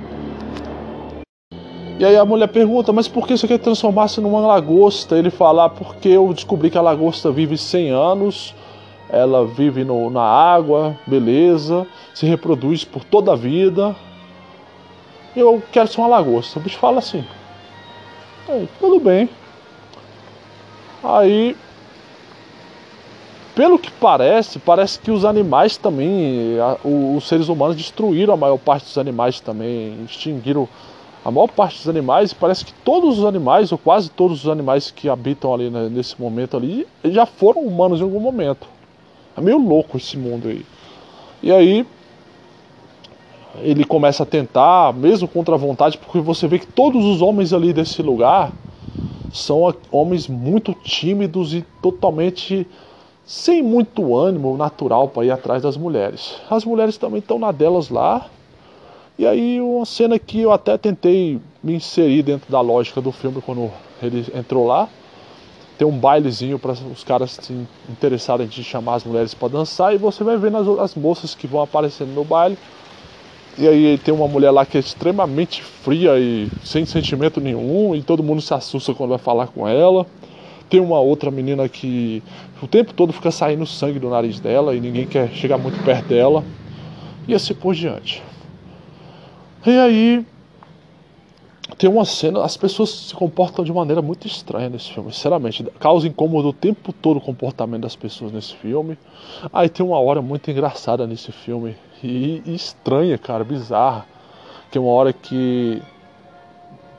e 2.00 2.06
aí 2.06 2.16
a 2.16 2.24
mulher 2.24 2.48
pergunta, 2.48 2.94
mas 2.94 3.10
por 3.10 3.28
que 3.28 3.38
você 3.38 3.46
quer 3.46 3.60
transformar-se 3.60 4.22
numa 4.22 4.40
lagosta? 4.40 5.18
Ele 5.18 5.30
fala, 5.30 5.66
ah, 5.66 5.70
porque 5.70 6.08
eu 6.08 6.34
descobri 6.34 6.70
que 6.70 6.78
a 6.78 6.82
lagosta 6.82 7.30
vive 7.30 7.58
100 7.58 7.90
anos, 7.90 8.56
ela 9.10 9.46
vive 9.46 9.84
no, 9.84 10.10
na 10.10 10.22
água, 10.22 10.98
beleza, 11.06 11.86
se 12.14 12.26
reproduz 12.26 12.86
por 12.86 13.04
toda 13.04 13.34
a 13.34 13.36
vida. 13.36 13.94
Eu 15.36 15.62
quero 15.74 15.90
ser 15.90 16.00
uma 16.00 16.08
lagosta. 16.08 16.58
O 16.58 16.62
bicho 16.62 16.78
fala 16.78 17.00
assim. 17.00 17.26
Tudo 18.80 18.98
bem. 19.02 19.30
Aí, 21.04 21.54
pelo 23.54 23.78
que 23.78 23.92
parece, 23.92 24.58
parece 24.58 24.98
que 25.00 25.12
os 25.12 25.26
animais 25.26 25.76
também, 25.76 26.56
os 27.16 27.28
seres 27.28 27.50
humanos 27.50 27.76
destruíram 27.76 28.36
a 28.36 28.38
maior 28.38 28.58
parte 28.58 28.86
dos 28.86 28.98
animais 28.98 29.42
também, 29.42 30.02
extinguiram 30.06 30.66
a 31.30 31.32
maior 31.32 31.48
parte 31.48 31.78
dos 31.78 31.88
animais, 31.88 32.34
parece 32.34 32.66
que 32.66 32.74
todos 32.74 33.20
os 33.20 33.26
animais, 33.26 33.72
ou 33.72 33.78
quase 33.78 34.10
todos 34.10 34.46
os 34.46 34.50
animais 34.50 34.90
que 34.90 35.08
habitam 35.08 35.54
ali 35.54 35.70
né, 35.70 35.88
nesse 35.88 36.20
momento 36.20 36.58
ali, 36.58 36.88
já 37.06 37.26
foram 37.26 37.62
humanos 37.62 38.00
em 38.00 38.04
algum 38.04 38.20
momento. 38.20 38.68
É 39.38 39.42
meio 39.42 39.60
louco 39.60 39.98
esse 39.98 40.18
mundo 40.18 40.48
aí. 40.48 40.66
E 41.44 41.52
aí 41.52 41.86
ele 43.62 43.84
começa 43.84 44.24
a 44.24 44.26
tentar, 44.26 44.92
mesmo 44.94 45.28
contra 45.28 45.54
a 45.54 45.58
vontade, 45.58 46.00
porque 46.00 46.20
você 46.20 46.48
vê 46.48 46.58
que 46.58 46.68
todos 46.68 47.06
os 47.06 47.22
homens 47.22 47.54
ali 47.54 47.72
desse 47.74 48.02
lugar 48.02 48.52
são 49.32 49.72
homens 49.92 50.28
muito 50.28 50.74
tímidos 50.74 51.54
e 51.54 51.64
totalmente 51.82 52.68
sem 53.24 53.62
muito 53.62 54.18
ânimo 54.18 54.58
natural 54.58 55.08
para 55.08 55.26
ir 55.26 55.32
atrás 55.32 55.62
das 55.62 55.78
mulheres. 55.78 56.36
As 56.50 56.66
mulheres 56.66 56.98
também 56.98 57.20
estão 57.20 57.38
na 57.38 57.52
delas 57.52 57.90
lá, 57.90 58.26
e 59.20 59.28
aí 59.28 59.60
uma 59.60 59.86
cena 59.86 60.18
que 60.18 60.40
eu 60.40 60.50
até 60.54 60.78
tentei 60.78 61.42
me 61.62 61.76
inserir 61.76 62.24
dentro 62.24 62.50
da 62.50 62.62
lógica 62.62 63.02
do 63.02 63.12
filme 63.12 63.42
quando 63.42 63.70
ele 64.02 64.26
entrou 64.34 64.66
lá. 64.66 64.88
Tem 65.78 65.86
um 65.86 66.00
bailezinho 66.00 66.58
para 66.58 66.72
os 66.72 67.04
caras 67.04 67.32
se 67.32 67.54
interessarem 67.90 68.48
de 68.48 68.64
chamar 68.64 68.96
as 68.96 69.04
mulheres 69.04 69.34
para 69.34 69.50
dançar 69.50 69.94
e 69.94 69.98
você 69.98 70.24
vai 70.24 70.38
vendo 70.38 70.56
as, 70.56 70.80
as 70.80 70.96
moças 70.96 71.36
que 71.36 71.48
vão 71.48 71.62
aparecendo 71.62 72.16
no 72.16 72.24
baile. 72.24 72.58
E 73.58 73.68
aí 73.68 73.98
tem 73.98 74.14
uma 74.14 74.26
mulher 74.26 74.52
lá 74.52 74.66
que 74.66 74.78
é 74.78 74.80
extremamente 74.80 75.62
fria 75.62 76.18
e 76.18 76.48
sem 76.64 76.86
sentimento 76.86 77.42
nenhum 77.42 77.94
e 77.94 78.02
todo 78.02 78.24
mundo 78.24 78.42
se 78.42 78.54
assusta 78.54 78.94
quando 78.94 79.10
vai 79.10 79.20
falar 79.20 79.48
com 79.48 79.68
ela. 79.68 80.06
Tem 80.70 80.80
uma 80.80 81.02
outra 81.02 81.30
menina 81.30 81.68
que 81.68 82.24
o 82.64 82.68
tempo 82.68 82.94
todo 82.94 83.12
fica 83.12 83.32
saindo 83.32 83.66
sangue 83.66 84.00
do 84.00 84.10
nariz 84.10 84.40
dela 84.40 84.74
e 84.74 84.80
ninguém 84.80 85.06
quer 85.06 85.30
chegar 85.32 85.58
muito 85.58 85.84
perto 85.84 86.08
dela. 86.08 86.42
E 87.28 87.34
assim 87.34 87.54
por 87.54 87.76
diante. 87.76 88.24
E 89.66 89.78
aí 89.78 90.26
tem 91.78 91.90
uma 91.90 92.06
cena, 92.06 92.44
as 92.44 92.58
pessoas 92.58 92.90
se 92.90 93.14
comportam 93.14 93.64
de 93.64 93.72
maneira 93.72 94.02
muito 94.02 94.28
estranha 94.28 94.70
nesse 94.70 94.92
filme, 94.92 95.14
sinceramente. 95.14 95.64
Causa 95.80 96.08
incômodo 96.08 96.50
o 96.50 96.54
tempo 96.54 96.92
todo 96.92 97.18
o 97.18 97.22
comportamento 97.22 97.84
das 97.84 97.96
pessoas 97.96 98.32
nesse 98.32 98.56
filme. 98.56 98.98
Aí 99.54 99.70
tem 99.70 99.86
uma 99.86 100.00
hora 100.00 100.22
muito 100.22 100.50
engraçada 100.50 101.06
nesse 101.06 101.32
filme. 101.32 101.76
E, 102.04 102.42
e 102.46 102.56
estranha, 102.56 103.18
cara, 103.18 103.44
bizarra. 103.44 104.06
É 104.74 104.80
uma 104.80 104.92
hora 104.92 105.12
que 105.14 105.82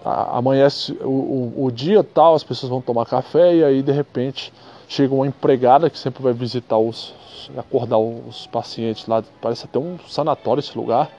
amanhece 0.04 0.92
o, 1.02 1.08
o, 1.08 1.64
o, 1.66 1.70
dia 1.70 2.02
tal, 2.02 2.34
as 2.34 2.42
pessoas 2.42 2.70
vão 2.70 2.80
tomar 2.80 3.06
café 3.06 3.54
e 3.54 3.62
aí 3.62 3.82
de 3.82 3.92
repente 3.92 4.52
chega 4.88 5.14
uma 5.14 5.26
empregada 5.26 5.90
que 5.90 5.98
sempre 5.98 6.22
vai 6.22 6.32
visitar 6.32 6.78
os. 6.78 7.14
acordar 7.56 7.98
os 7.98 8.46
pacientes 8.46 9.06
lá. 9.06 9.22
Parece 9.40 9.66
até 9.66 9.78
um 9.78 9.98
sanatório 10.08 10.60
esse 10.60 10.76
lugar. 10.76 11.10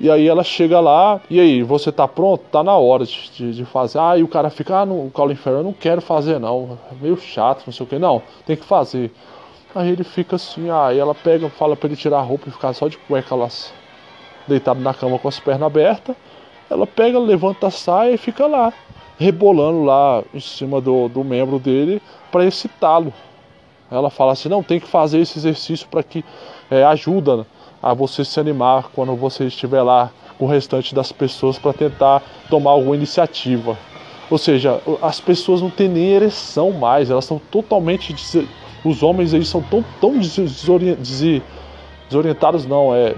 E 0.00 0.10
aí 0.10 0.26
ela 0.26 0.42
chega 0.42 0.80
lá, 0.80 1.20
e 1.28 1.38
aí, 1.38 1.62
você 1.62 1.92
tá 1.92 2.08
pronto? 2.08 2.42
Tá 2.50 2.64
na 2.64 2.74
hora 2.74 3.04
de, 3.04 3.52
de, 3.52 3.64
fazer. 3.66 3.98
Ah, 3.98 4.16
e 4.16 4.22
o 4.22 4.28
cara 4.28 4.48
fica, 4.48 4.78
ah, 4.78 4.86
no, 4.86 4.94
o 5.06 5.10
Colin 5.10 5.34
Farrell, 5.34 5.60
eu 5.60 5.64
não 5.64 5.74
quero 5.74 6.00
fazer 6.00 6.40
não, 6.40 6.78
é 6.90 6.94
meio 7.02 7.18
chato, 7.18 7.64
não 7.66 7.72
sei 7.72 7.84
o 7.84 7.86
que. 7.86 7.98
Não, 7.98 8.22
tem 8.46 8.56
que 8.56 8.64
fazer. 8.64 9.12
Aí 9.74 9.90
ele 9.90 10.02
fica 10.02 10.36
assim, 10.36 10.70
aí 10.70 10.98
ela 10.98 11.14
pega, 11.14 11.50
fala 11.50 11.76
pra 11.76 11.86
ele 11.86 11.96
tirar 11.96 12.18
a 12.18 12.22
roupa 12.22 12.48
e 12.48 12.50
ficar 12.50 12.72
só 12.72 12.88
de 12.88 12.96
cueca 12.96 13.34
lá, 13.34 13.46
deitado 14.48 14.80
na 14.80 14.94
cama 14.94 15.18
com 15.18 15.28
as 15.28 15.38
pernas 15.38 15.66
abertas. 15.66 16.16
Ela 16.70 16.86
pega, 16.86 17.18
levanta 17.18 17.66
a 17.66 17.70
saia 17.70 18.12
e 18.12 18.16
fica 18.16 18.46
lá, 18.46 18.72
rebolando 19.18 19.84
lá 19.84 20.22
em 20.32 20.40
cima 20.40 20.80
do, 20.80 21.08
do 21.08 21.22
membro 21.22 21.58
dele 21.58 22.00
para 22.32 22.46
excitá-lo. 22.46 23.12
Ela 23.90 24.08
fala 24.08 24.32
assim, 24.32 24.48
não, 24.48 24.62
tem 24.62 24.80
que 24.80 24.86
fazer 24.86 25.18
esse 25.18 25.38
exercício 25.38 25.86
para 25.88 26.02
que 26.02 26.24
é, 26.70 26.82
ajuda 26.84 27.46
a 27.82 27.94
você 27.94 28.24
se 28.24 28.38
animar 28.38 28.90
quando 28.94 29.14
você 29.16 29.44
estiver 29.44 29.82
lá 29.82 30.10
com 30.38 30.44
o 30.44 30.48
restante 30.48 30.94
das 30.94 31.12
pessoas 31.12 31.58
para 31.58 31.72
tentar 31.72 32.22
tomar 32.48 32.70
alguma 32.72 32.96
iniciativa. 32.96 33.76
Ou 34.30 34.38
seja, 34.38 34.80
as 35.02 35.20
pessoas 35.20 35.60
não 35.60 35.70
têm 35.70 35.88
nem 35.88 36.10
ereção 36.10 36.70
mais, 36.70 37.10
elas 37.10 37.24
são 37.24 37.38
totalmente. 37.50 38.14
Os 38.84 39.02
homens 39.02 39.34
aí 39.34 39.44
são 39.44 39.60
tão, 39.62 39.84
tão 40.00 40.14
desorientados, 42.08 42.64
não, 42.64 42.94
é 42.94 43.14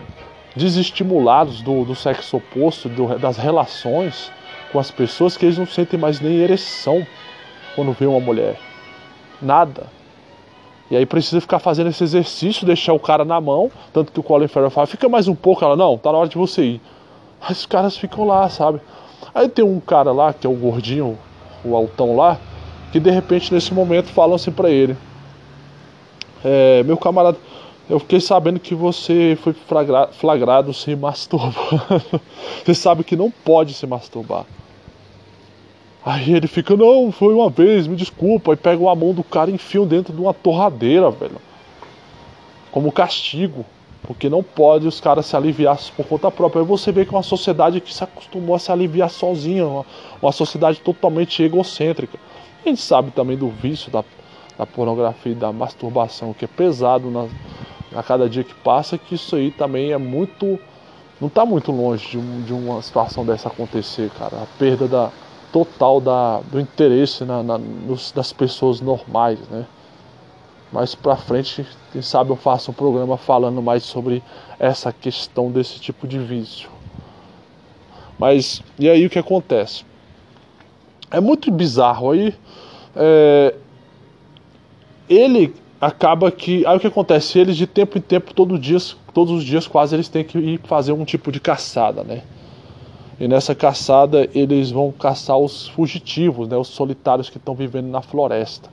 desestimulados 0.56 1.62
do, 1.62 1.84
do 1.84 1.94
sexo 1.94 2.36
oposto, 2.38 2.88
do, 2.88 3.18
das 3.18 3.36
relações 3.36 4.32
com 4.70 4.78
as 4.78 4.90
pessoas, 4.90 5.36
que 5.36 5.44
eles 5.44 5.58
não 5.58 5.66
sentem 5.66 5.98
mais 5.98 6.20
nem 6.20 6.36
ereção 6.36 7.06
quando 7.74 7.92
vê 7.92 8.06
uma 8.06 8.20
mulher. 8.20 8.58
Nada. 9.40 9.86
E 10.92 10.96
aí 10.96 11.06
precisa 11.06 11.40
ficar 11.40 11.58
fazendo 11.58 11.88
esse 11.88 12.04
exercício, 12.04 12.66
deixar 12.66 12.92
o 12.92 12.98
cara 12.98 13.24
na 13.24 13.40
mão. 13.40 13.70
Tanto 13.94 14.12
que 14.12 14.20
o 14.20 14.22
Colin 14.22 14.46
Farrell 14.46 14.68
fala, 14.68 14.86
fica 14.86 15.08
mais 15.08 15.26
um 15.26 15.34
pouco. 15.34 15.64
Ela, 15.64 15.74
não, 15.74 15.96
tá 15.96 16.12
na 16.12 16.18
hora 16.18 16.28
de 16.28 16.36
você 16.36 16.62
ir. 16.62 16.80
Aí 17.40 17.50
os 17.50 17.64
caras 17.64 17.96
ficam 17.96 18.26
lá, 18.26 18.46
sabe? 18.50 18.78
Aí 19.34 19.48
tem 19.48 19.64
um 19.64 19.80
cara 19.80 20.12
lá, 20.12 20.34
que 20.34 20.46
é 20.46 20.50
o 20.50 20.52
gordinho, 20.52 21.18
o 21.64 21.74
altão 21.74 22.14
lá, 22.14 22.38
que 22.92 23.00
de 23.00 23.10
repente 23.10 23.54
nesse 23.54 23.72
momento 23.72 24.08
falam 24.08 24.34
assim 24.34 24.52
pra 24.52 24.68
ele. 24.68 24.94
É, 26.44 26.82
meu 26.82 26.98
camarada, 26.98 27.38
eu 27.88 27.98
fiquei 27.98 28.20
sabendo 28.20 28.60
que 28.60 28.74
você 28.74 29.38
foi 29.42 29.54
flagrado 30.12 30.74
se 30.74 30.94
masturbando. 30.94 32.20
você 32.62 32.74
sabe 32.74 33.02
que 33.02 33.16
não 33.16 33.30
pode 33.30 33.72
se 33.72 33.86
masturbar. 33.86 34.44
Aí 36.04 36.32
ele 36.34 36.48
fica, 36.48 36.76
não, 36.76 37.12
foi 37.12 37.32
uma 37.32 37.48
vez, 37.48 37.86
me 37.86 37.94
desculpa. 37.94 38.52
Aí 38.52 38.56
pega 38.56 38.90
a 38.90 38.94
mão 38.94 39.14
do 39.14 39.22
cara 39.22 39.50
e 39.50 39.54
enfia 39.54 39.84
dentro 39.86 40.12
de 40.12 40.20
uma 40.20 40.34
torradeira, 40.34 41.10
velho. 41.10 41.36
Como 42.70 42.90
castigo. 42.90 43.64
Porque 44.02 44.28
não 44.28 44.42
pode 44.42 44.88
os 44.88 45.00
caras 45.00 45.26
se 45.26 45.36
aliviar 45.36 45.78
por 45.96 46.04
conta 46.04 46.28
própria. 46.28 46.60
Aí 46.62 46.66
você 46.66 46.90
vê 46.90 47.04
que 47.04 47.14
é 47.14 47.16
uma 47.16 47.22
sociedade 47.22 47.80
que 47.80 47.94
se 47.94 48.02
acostumou 48.02 48.56
a 48.56 48.58
se 48.58 48.72
aliviar 48.72 49.08
sozinha. 49.08 49.64
Uma, 49.64 49.86
uma 50.20 50.32
sociedade 50.32 50.80
totalmente 50.80 51.40
egocêntrica. 51.40 52.18
A 52.64 52.68
gente 52.68 52.80
sabe 52.80 53.12
também 53.12 53.36
do 53.36 53.48
vício 53.48 53.92
da, 53.92 54.04
da 54.58 54.66
pornografia 54.66 55.30
e 55.30 55.36
da 55.36 55.52
masturbação, 55.52 56.32
que 56.32 56.44
é 56.44 56.48
pesado 56.48 57.10
na, 57.12 57.28
a 57.94 58.02
cada 58.02 58.28
dia 58.28 58.42
que 58.42 58.54
passa, 58.54 58.98
que 58.98 59.14
isso 59.14 59.36
aí 59.36 59.52
também 59.52 59.92
é 59.92 59.98
muito. 59.98 60.58
Não 61.20 61.28
está 61.28 61.46
muito 61.46 61.70
longe 61.70 62.18
de, 62.18 62.42
de 62.42 62.52
uma 62.52 62.82
situação 62.82 63.24
dessa 63.24 63.48
acontecer, 63.48 64.10
cara. 64.18 64.38
A 64.42 64.46
perda 64.58 64.88
da, 64.88 65.12
total 65.52 66.00
da, 66.00 66.40
do 66.50 66.58
interesse 66.58 67.24
na, 67.24 67.42
na, 67.42 67.58
nos, 67.58 68.10
das 68.10 68.32
pessoas 68.32 68.80
normais, 68.80 69.38
né? 69.50 69.66
Mais 70.72 70.94
pra 70.94 71.16
frente, 71.16 71.66
quem 71.92 72.00
sabe 72.00 72.30
eu 72.30 72.36
faço 72.36 72.70
um 72.70 72.74
programa 72.74 73.18
falando 73.18 73.60
mais 73.60 73.82
sobre 73.82 74.22
essa 74.58 74.90
questão 74.90 75.50
desse 75.50 75.78
tipo 75.78 76.08
de 76.08 76.18
vício. 76.18 76.70
Mas, 78.18 78.62
e 78.78 78.88
aí 78.88 79.04
o 79.04 79.10
que 79.10 79.18
acontece? 79.18 79.84
É 81.10 81.20
muito 81.20 81.50
bizarro 81.50 82.12
aí. 82.12 82.34
É, 82.96 83.54
ele 85.08 85.54
acaba 85.78 86.30
que. 86.30 86.64
Aí 86.64 86.76
o 86.76 86.80
que 86.80 86.86
acontece? 86.86 87.38
Eles 87.38 87.56
de 87.56 87.66
tempo 87.66 87.98
em 87.98 88.00
tempo, 88.00 88.32
todo 88.32 88.58
dia, 88.58 88.78
todos 89.12 89.34
os 89.34 89.44
dias 89.44 89.66
quase, 89.66 89.94
eles 89.94 90.08
têm 90.08 90.24
que 90.24 90.38
ir 90.38 90.60
fazer 90.64 90.92
um 90.92 91.04
tipo 91.04 91.30
de 91.30 91.38
caçada, 91.38 92.02
né? 92.02 92.22
E 93.22 93.28
nessa 93.28 93.54
caçada 93.54 94.28
eles 94.34 94.72
vão 94.72 94.90
caçar 94.90 95.38
os 95.38 95.68
fugitivos, 95.68 96.48
né? 96.48 96.56
Os 96.56 96.66
solitários 96.66 97.30
que 97.30 97.36
estão 97.36 97.54
vivendo 97.54 97.86
na 97.86 98.02
floresta. 98.02 98.68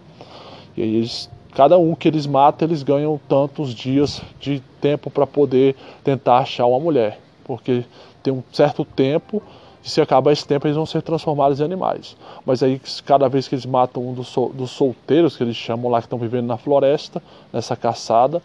E 0.76 0.82
aí 0.82 0.96
eles, 0.96 1.30
cada 1.54 1.78
um 1.78 1.94
que 1.94 2.08
eles 2.08 2.26
matam, 2.26 2.68
eles 2.68 2.82
ganham 2.82 3.22
tantos 3.30 3.76
dias 3.76 4.24
de 4.40 4.60
tempo 4.82 5.12
para 5.12 5.28
poder 5.28 5.76
tentar 6.04 6.40
achar 6.40 6.66
uma 6.66 6.80
mulher. 6.80 7.20
Porque 7.44 7.86
tem 8.24 8.34
um 8.34 8.42
certo 8.52 8.84
tempo 8.84 9.40
e 9.86 9.88
se 9.88 10.02
acabar 10.02 10.32
esse 10.32 10.48
tempo 10.48 10.66
eles 10.66 10.76
vão 10.76 10.86
ser 10.88 11.04
transformados 11.04 11.60
em 11.60 11.64
animais. 11.64 12.18
Mas 12.44 12.64
aí 12.64 12.82
cada 13.06 13.30
vez 13.30 13.48
que 13.48 13.54
eles 13.54 13.68
matam 13.68 14.02
um 14.04 14.16
dos, 14.16 14.30
sol, 14.30 14.50
dos 14.52 14.72
solteiros, 14.72 15.38
que 15.38 15.44
eles 15.44 15.56
chamam 15.56 15.92
lá, 15.92 16.00
que 16.00 16.08
estão 16.08 16.18
vivendo 16.18 16.48
na 16.48 16.58
floresta, 16.58 17.22
nessa 17.54 17.76
caçada, 17.76 18.42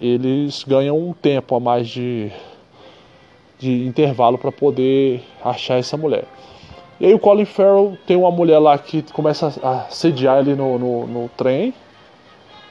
eles 0.00 0.64
ganham 0.64 0.98
um 0.98 1.12
tempo 1.12 1.54
a 1.54 1.60
mais 1.60 1.86
de, 1.86 2.32
de 3.58 3.86
intervalo 3.86 4.38
para 4.38 4.52
poder 4.52 5.22
achar 5.44 5.78
essa 5.78 5.96
mulher. 5.96 6.24
E 7.00 7.06
aí 7.06 7.14
o 7.14 7.18
Colin 7.18 7.44
Farrell 7.44 7.96
tem 8.06 8.16
uma 8.16 8.30
mulher 8.30 8.58
lá 8.58 8.76
que 8.76 9.02
começa 9.12 9.52
a 9.62 9.86
sediar 9.90 10.40
ele 10.40 10.54
no, 10.54 10.78
no, 10.78 11.06
no 11.06 11.28
trem 11.36 11.72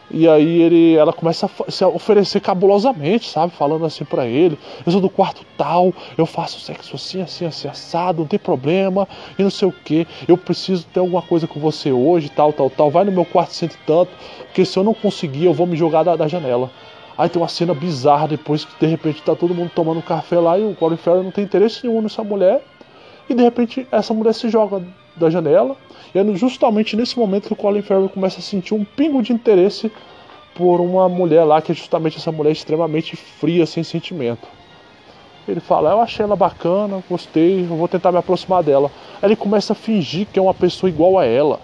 e 0.10 0.28
aí 0.28 0.62
ele, 0.62 0.96
ela 0.96 1.12
começa 1.12 1.46
a 1.46 1.72
se 1.72 1.84
oferecer 1.84 2.40
cabulosamente, 2.40 3.30
sabe? 3.30 3.52
Falando 3.54 3.86
assim 3.86 4.06
para 4.06 4.26
ele: 4.26 4.58
Eu 4.86 4.92
sou 4.92 5.02
do 5.02 5.10
quarto 5.10 5.46
tal, 5.58 5.94
eu 6.18 6.26
faço 6.26 6.62
sexo 6.62 6.96
assim, 6.96 7.22
assim, 7.22 7.46
assim, 7.46 7.68
assado, 7.68 8.20
não 8.20 8.28
tem 8.28 8.40
problema, 8.40 9.08
e 9.38 9.44
não 9.44 9.50
sei 9.50 9.68
o 9.68 9.72
que. 9.72 10.08
Eu 10.26 10.38
preciso 10.38 10.86
ter 10.86 11.02
alguma 11.02 11.22
coisa 11.22 11.46
com 11.46 11.60
você 11.60 11.92
hoje, 11.92 12.30
tal, 12.30 12.54
tal, 12.54 12.70
tal. 12.70 12.90
Vai 12.90 13.04
no 13.04 13.12
meu 13.12 13.26
quarto 13.26 13.54
cento 13.54 13.74
e 13.74 13.86
tanto, 13.86 14.12
porque 14.46 14.64
se 14.64 14.80
eu 14.80 14.84
não 14.84 14.94
conseguir, 14.94 15.46
eu 15.46 15.54
vou 15.54 15.68
me 15.68 15.76
jogar 15.76 16.04
da, 16.04 16.16
da 16.16 16.28
janela. 16.28 16.72
Aí 17.18 17.28
tem 17.28 17.42
uma 17.42 17.48
cena 17.48 17.74
bizarra 17.74 18.28
depois 18.28 18.64
que 18.64 18.80
de 18.80 18.86
repente 18.86 19.24
tá 19.24 19.36
todo 19.36 19.54
mundo 19.54 19.72
tomando 19.74 20.02
café 20.02 20.40
lá 20.40 20.58
e 20.58 20.64
o 20.64 20.76
Colin 20.76 20.98
Farrell 20.98 21.24
não 21.24 21.32
tem 21.32 21.44
interesse 21.44 21.86
nenhum 21.86 22.02
nessa 22.02 22.24
mulher. 22.24 22.64
E 23.28 23.34
de 23.34 23.42
repente 23.42 23.88
essa 23.92 24.14
mulher 24.14 24.34
se 24.34 24.50
joga 24.50 24.84
da 25.16 25.30
janela. 25.30 25.76
E 26.14 26.20
é 26.20 26.36
justamente 26.36 26.96
nesse 26.96 27.18
momento 27.18 27.48
que 27.48 27.54
o 27.54 27.56
Colin 27.56 27.82
Farrell 27.82 28.10
começa 28.10 28.40
a 28.40 28.44
sentir 28.44 28.74
um 28.74 28.84
pingo 28.84 29.22
de 29.24 29.34
interesse 29.34 29.92
por 30.54 30.80
uma 30.80 31.10
mulher 31.10 31.44
lá, 31.44 31.62
que 31.62 31.72
é 31.72 31.76
justamente 31.76 32.18
essa 32.18 32.32
mulher 32.32 32.52
extremamente 32.52 33.16
fria, 33.16 33.66
sem 33.66 33.84
sentimento. 33.84 34.48
Ele 35.48 35.60
fala, 35.60 35.92
eu 35.92 36.02
achei 36.02 36.24
ela 36.26 36.36
bacana, 36.36 37.02
gostei, 37.10 37.62
eu 37.62 37.78
vou 37.78 37.88
tentar 37.88 38.12
me 38.12 38.18
aproximar 38.18 38.62
dela. 38.64 38.92
Aí 39.22 39.30
ele 39.30 39.36
começa 39.36 39.74
a 39.74 39.76
fingir 39.76 40.28
que 40.32 40.38
é 40.38 40.42
uma 40.42 40.54
pessoa 40.54 40.90
igual 40.90 41.18
a 41.18 41.26
ela. 41.26 41.60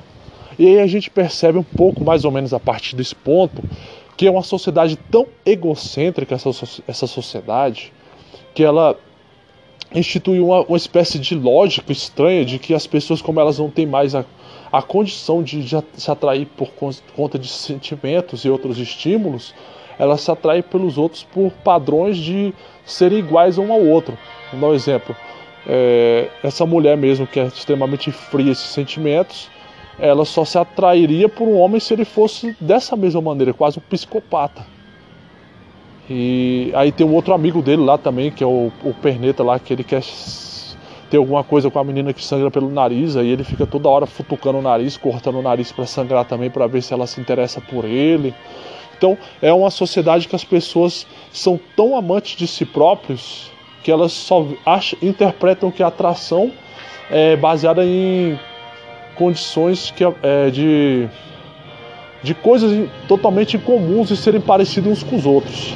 E 0.57 0.67
aí 0.67 0.79
a 0.79 0.87
gente 0.87 1.09
percebe 1.09 1.57
um 1.57 1.63
pouco, 1.63 2.03
mais 2.03 2.23
ou 2.23 2.31
menos 2.31 2.53
a 2.53 2.59
partir 2.59 2.95
desse 2.95 3.15
ponto, 3.15 3.61
que 4.15 4.27
é 4.27 4.31
uma 4.31 4.43
sociedade 4.43 4.95
tão 4.95 5.27
egocêntrica, 5.45 6.35
essa, 6.35 6.49
essa 6.87 7.07
sociedade, 7.07 7.91
que 8.53 8.63
ela 8.63 8.97
instituiu 9.93 10.47
uma, 10.47 10.61
uma 10.61 10.77
espécie 10.77 11.19
de 11.19 11.35
lógica 11.35 11.91
estranha 11.91 12.45
de 12.45 12.59
que 12.59 12.73
as 12.73 12.87
pessoas, 12.87 13.21
como 13.21 13.39
elas 13.39 13.59
não 13.59 13.69
têm 13.69 13.85
mais 13.85 14.15
a, 14.15 14.25
a 14.71 14.81
condição 14.81 15.43
de, 15.43 15.63
de 15.63 15.83
se 15.95 16.11
atrair 16.11 16.47
por 16.57 16.69
conta 17.15 17.37
de 17.37 17.47
sentimentos 17.47 18.43
e 18.45 18.49
outros 18.49 18.79
estímulos, 18.79 19.53
elas 19.99 20.21
se 20.21 20.31
atraem 20.31 20.63
pelos 20.63 20.97
outros 20.97 21.23
por 21.23 21.51
padrões 21.63 22.17
de 22.17 22.53
serem 22.85 23.19
iguais 23.19 23.57
um 23.57 23.71
ao 23.71 23.83
outro. 23.83 24.17
Vou 24.51 24.61
dar 24.61 24.67
um 24.67 24.73
exemplo. 24.73 25.15
É, 25.65 26.29
essa 26.43 26.65
mulher 26.65 26.97
mesmo 26.97 27.25
que 27.25 27.39
é 27.39 27.45
extremamente 27.45 28.11
fria 28.11 28.51
esses 28.51 28.65
sentimentos, 28.65 29.49
ela 30.03 30.25
só 30.25 30.43
se 30.43 30.57
atrairia 30.57 31.29
por 31.29 31.47
um 31.47 31.57
homem 31.57 31.79
se 31.79 31.93
ele 31.93 32.03
fosse 32.03 32.53
dessa 32.59 32.93
mesma 32.93 33.21
maneira, 33.21 33.53
quase 33.53 33.79
um 33.79 33.81
psicopata. 33.81 34.65
E 36.09 36.73
aí 36.75 36.91
tem 36.91 37.07
um 37.07 37.13
outro 37.13 37.33
amigo 37.33 37.61
dele 37.61 37.81
lá 37.81 37.97
também, 37.97 38.29
que 38.29 38.43
é 38.43 38.47
o, 38.47 38.69
o 38.83 38.93
Perneta 38.93 39.41
lá, 39.43 39.57
que 39.57 39.71
ele 39.71 39.83
quer 39.83 40.03
ter 41.09 41.15
alguma 41.15 41.41
coisa 41.41 41.71
com 41.71 41.79
a 41.79 41.83
menina 41.85 42.11
que 42.11 42.21
sangra 42.21 42.51
pelo 42.51 42.69
nariz, 42.69 43.15
aí 43.15 43.29
ele 43.29 43.45
fica 43.45 43.65
toda 43.65 43.87
hora 43.87 44.05
futucando 44.05 44.57
o 44.57 44.61
nariz, 44.61 44.97
cortando 44.97 45.39
o 45.39 45.41
nariz 45.41 45.71
para 45.71 45.85
sangrar 45.85 46.25
também, 46.25 46.49
para 46.49 46.67
ver 46.67 46.83
se 46.83 46.93
ela 46.93 47.07
se 47.07 47.21
interessa 47.21 47.61
por 47.61 47.85
ele. 47.85 48.35
Então 48.97 49.17
é 49.41 49.53
uma 49.53 49.69
sociedade 49.69 50.27
que 50.27 50.35
as 50.35 50.43
pessoas 50.43 51.07
são 51.31 51.57
tão 51.77 51.95
amantes 51.95 52.35
de 52.35 52.45
si 52.45 52.65
próprios 52.65 53.49
que 53.81 53.89
elas 53.91 54.11
só 54.11 54.45
acham, 54.65 54.99
interpretam 55.01 55.71
que 55.71 55.81
a 55.81 55.87
atração 55.87 56.51
é 57.09 57.37
baseada 57.37 57.85
em 57.85 58.37
condições 59.15 59.91
que, 59.91 60.03
é, 60.03 60.49
de 60.49 61.09
de 62.23 62.33
coisas 62.33 62.89
totalmente 63.07 63.57
incomuns 63.57 64.09
e 64.09 64.15
serem 64.15 64.39
parecidos 64.39 64.91
uns 64.91 65.03
com 65.03 65.17
os 65.17 65.25
outros. 65.25 65.75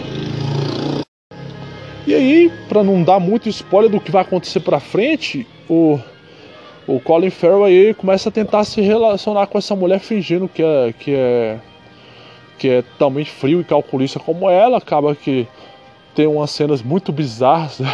E 2.08 2.16
aí, 2.16 2.50
para 2.70 2.82
não 2.82 3.04
dar 3.04 3.20
muito 3.20 3.50
spoiler 3.50 3.92
do 3.92 4.00
que 4.00 4.10
vai 4.10 4.22
acontecer 4.22 4.62
para 4.62 4.80
frente, 4.80 5.46
o, 5.70 6.00
o 6.88 7.02
Colin 7.02 7.30
Farrell 7.30 7.66
aí 7.66 7.94
começa 7.94 8.30
a 8.30 8.32
tentar 8.32 8.64
se 8.64 8.80
relacionar 8.80 9.48
com 9.48 9.58
essa 9.58 9.76
mulher 9.76 10.00
fingindo 10.00 10.48
que 10.48 10.64
é 10.64 10.94
que 10.98 11.14
é 11.14 11.60
que 12.58 12.70
é 12.70 12.84
também 12.98 13.24
frio 13.24 13.62
e 13.62 13.64
calculista 13.64 14.20
como 14.20 14.50
ela, 14.50 14.80
acaba 14.80 15.14
que 15.14 15.48
tem 16.16 16.26
umas 16.26 16.50
cenas 16.50 16.82
muito 16.82 17.12
bizarras 17.12 17.80
né? 17.80 17.94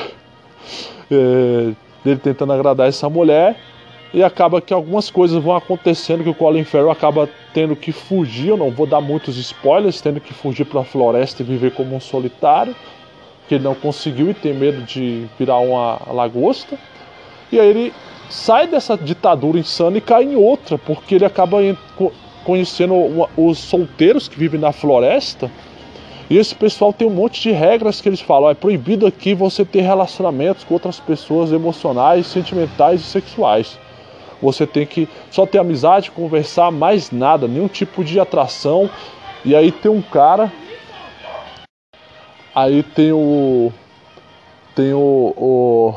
é, 1.12 1.72
dele 2.06 2.20
tentando 2.24 2.54
agradar 2.54 2.88
essa 2.88 3.10
mulher 3.10 3.58
e 4.14 4.24
acaba 4.24 4.62
que 4.62 4.74
algumas 4.74 5.10
coisas 5.10 5.42
vão 5.44 5.56
acontecendo 5.56 6.24
que 6.24 6.30
o 6.30 6.36
Colin 6.36 6.64
Farrell 6.64 6.92
acaba 6.92 7.28
tendo 7.52 7.76
que 7.76 7.92
fugir, 7.92 8.50
eu 8.50 8.58
não 8.58 8.70
vou 8.70 8.86
dar 8.86 9.02
muitos 9.02 9.38
spoilers, 9.38 10.00
tendo 10.02 10.22
que 10.22 10.34
fugir 10.34 10.66
para 10.66 10.82
a 10.82 10.84
floresta 10.84 11.42
e 11.42 11.46
viver 11.46 11.74
como 11.74 11.96
um 11.96 12.00
solitário, 12.00 12.76
que 13.48 13.56
ele 13.56 13.64
não 13.64 13.74
conseguiu 13.74 14.30
e 14.30 14.34
tem 14.34 14.54
medo 14.54 14.84
de 14.84 15.26
virar 15.38 15.58
uma 15.58 16.00
lagosta. 16.12 16.78
E 17.52 17.60
aí 17.60 17.68
ele 17.68 17.94
sai 18.30 18.68
dessa 18.68 18.96
ditadura 18.96 19.58
insana 19.58 19.98
e 19.98 20.02
cai 20.02 20.24
em 20.24 20.36
outra, 20.36 20.78
porque 20.78 21.16
ele 21.16 21.26
acaba 21.26 21.58
conhecendo 22.46 22.94
os 23.36 23.58
solteiros 23.58 24.28
que 24.28 24.38
vivem 24.38 24.60
na 24.60 24.72
floresta. 24.72 25.50
E 26.30 26.38
esse 26.38 26.54
pessoal 26.56 26.94
tem 26.94 27.08
um 27.08 27.12
monte 27.12 27.42
de 27.42 27.52
regras 27.52 28.00
que 28.00 28.08
eles 28.08 28.22
falam: 28.22 28.50
é 28.50 28.54
proibido 28.54 29.06
aqui 29.08 29.34
você 29.34 29.66
ter 29.66 29.82
relacionamentos 29.82 30.64
com 30.64 30.76
outras 30.76 31.00
pessoas 31.00 31.52
emocionais, 31.52 32.28
sentimentais 32.28 33.02
e 33.02 33.04
sexuais. 33.04 33.78
Você 34.44 34.68
tem 34.68 34.86
que 34.86 35.08
só 35.32 35.46
ter 35.46 35.58
amizade, 35.58 36.12
conversar, 36.12 36.70
mais 36.70 37.12
nada, 37.12 37.48
nenhum 37.48 37.70
tipo 37.70 38.04
de 38.04 38.20
atração. 38.20 38.90
E 39.46 39.56
aí 39.56 39.72
tem 39.72 39.90
um 39.90 40.02
cara. 40.02 40.52
Aí 42.54 42.84
tem 42.84 43.14
o. 43.14 43.72
Tem 44.76 44.94
o. 44.94 45.34
o 45.38 45.94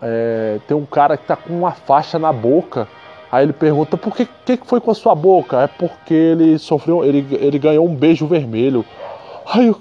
é, 0.00 0.58
tem 0.66 0.74
um 0.74 0.86
cara 0.86 1.18
que 1.18 1.26
tá 1.26 1.36
com 1.36 1.52
uma 1.52 1.72
faixa 1.72 2.18
na 2.18 2.32
boca. 2.32 2.88
Aí 3.30 3.44
ele 3.44 3.52
pergunta 3.52 3.98
por 3.98 4.16
que, 4.16 4.26
que 4.26 4.66
foi 4.66 4.80
com 4.80 4.90
a 4.90 4.94
sua 4.94 5.14
boca? 5.14 5.60
É 5.62 5.66
porque 5.66 6.14
ele 6.14 6.58
sofreu, 6.58 7.04
ele, 7.04 7.26
ele 7.38 7.58
ganhou 7.58 7.86
um 7.86 7.94
beijo 7.94 8.26
vermelho. 8.26 8.84
Aí 9.46 9.68
o 9.68 9.78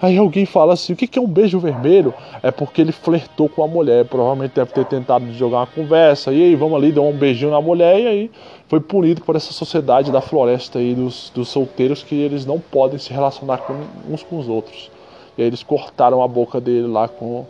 Aí 0.00 0.18
alguém 0.18 0.44
fala 0.44 0.74
assim: 0.74 0.92
o 0.92 0.96
que 0.96 1.18
é 1.18 1.22
um 1.22 1.26
beijo 1.26 1.58
vermelho? 1.58 2.12
É 2.42 2.50
porque 2.50 2.80
ele 2.80 2.92
flertou 2.92 3.48
com 3.48 3.64
a 3.64 3.68
mulher. 3.68 4.04
Provavelmente 4.04 4.52
deve 4.54 4.72
ter 4.72 4.84
tentado 4.84 5.32
jogar 5.32 5.58
uma 5.58 5.66
conversa. 5.66 6.32
E 6.32 6.42
aí, 6.42 6.54
vamos 6.54 6.76
ali, 6.76 6.92
deu 6.92 7.04
um 7.04 7.16
beijinho 7.16 7.50
na 7.50 7.60
mulher. 7.60 7.98
E 8.00 8.06
aí 8.06 8.30
foi 8.68 8.80
punido 8.80 9.22
por 9.22 9.36
essa 9.36 9.52
sociedade 9.52 10.12
da 10.12 10.20
floresta 10.20 10.78
aí 10.78 10.94
dos, 10.94 11.30
dos 11.34 11.48
solteiros 11.48 12.02
que 12.02 12.14
eles 12.14 12.44
não 12.44 12.60
podem 12.60 12.98
se 12.98 13.12
relacionar 13.12 13.58
com, 13.58 13.74
uns 14.10 14.22
com 14.22 14.38
os 14.38 14.48
outros. 14.48 14.90
E 15.38 15.42
aí 15.42 15.48
eles 15.48 15.62
cortaram 15.62 16.22
a 16.22 16.28
boca 16.28 16.60
dele 16.60 16.86
lá 16.86 17.08
com, 17.08 17.46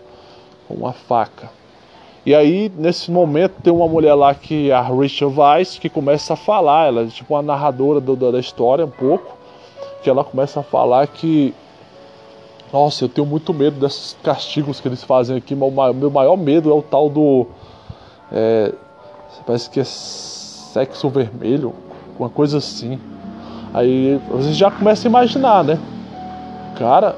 com 0.68 0.74
uma 0.74 0.92
faca. 0.92 1.50
E 2.24 2.34
aí, 2.34 2.72
nesse 2.76 3.10
momento, 3.10 3.54
tem 3.62 3.72
uma 3.72 3.86
mulher 3.86 4.14
lá 4.14 4.34
que 4.34 4.70
é 4.70 4.74
a 4.74 4.80
Rachel 4.80 5.32
Weisz, 5.36 5.78
que 5.78 5.88
começa 5.88 6.32
a 6.32 6.36
falar, 6.36 6.88
ela 6.88 7.02
é 7.02 7.06
tipo 7.06 7.34
uma 7.34 7.42
narradora 7.42 8.00
do, 8.00 8.16
da 8.16 8.40
história 8.40 8.84
um 8.84 8.90
pouco, 8.90 9.36
que 10.02 10.10
ela 10.10 10.24
começa 10.24 10.58
a 10.58 10.62
falar 10.64 11.06
que 11.06 11.54
nossa, 12.72 13.04
eu 13.04 13.08
tenho 13.08 13.26
muito 13.26 13.54
medo 13.54 13.78
desses 13.78 14.16
castigos 14.22 14.80
que 14.80 14.88
eles 14.88 15.04
fazem 15.04 15.36
aqui. 15.36 15.54
Meu, 15.54 15.70
maior 16.10 16.36
medo 16.36 16.70
é 16.70 16.74
o 16.74 16.82
tal 16.82 17.08
do. 17.08 17.46
É, 18.32 18.72
parece 19.46 19.70
que 19.70 19.80
é 19.80 19.84
sexo 19.84 21.08
vermelho, 21.08 21.72
uma 22.18 22.28
coisa 22.28 22.58
assim. 22.58 22.98
Aí 23.72 24.20
você 24.28 24.52
já 24.52 24.70
começa 24.70 25.06
a 25.06 25.10
imaginar, 25.10 25.64
né? 25.64 25.78
Cara, 26.76 27.16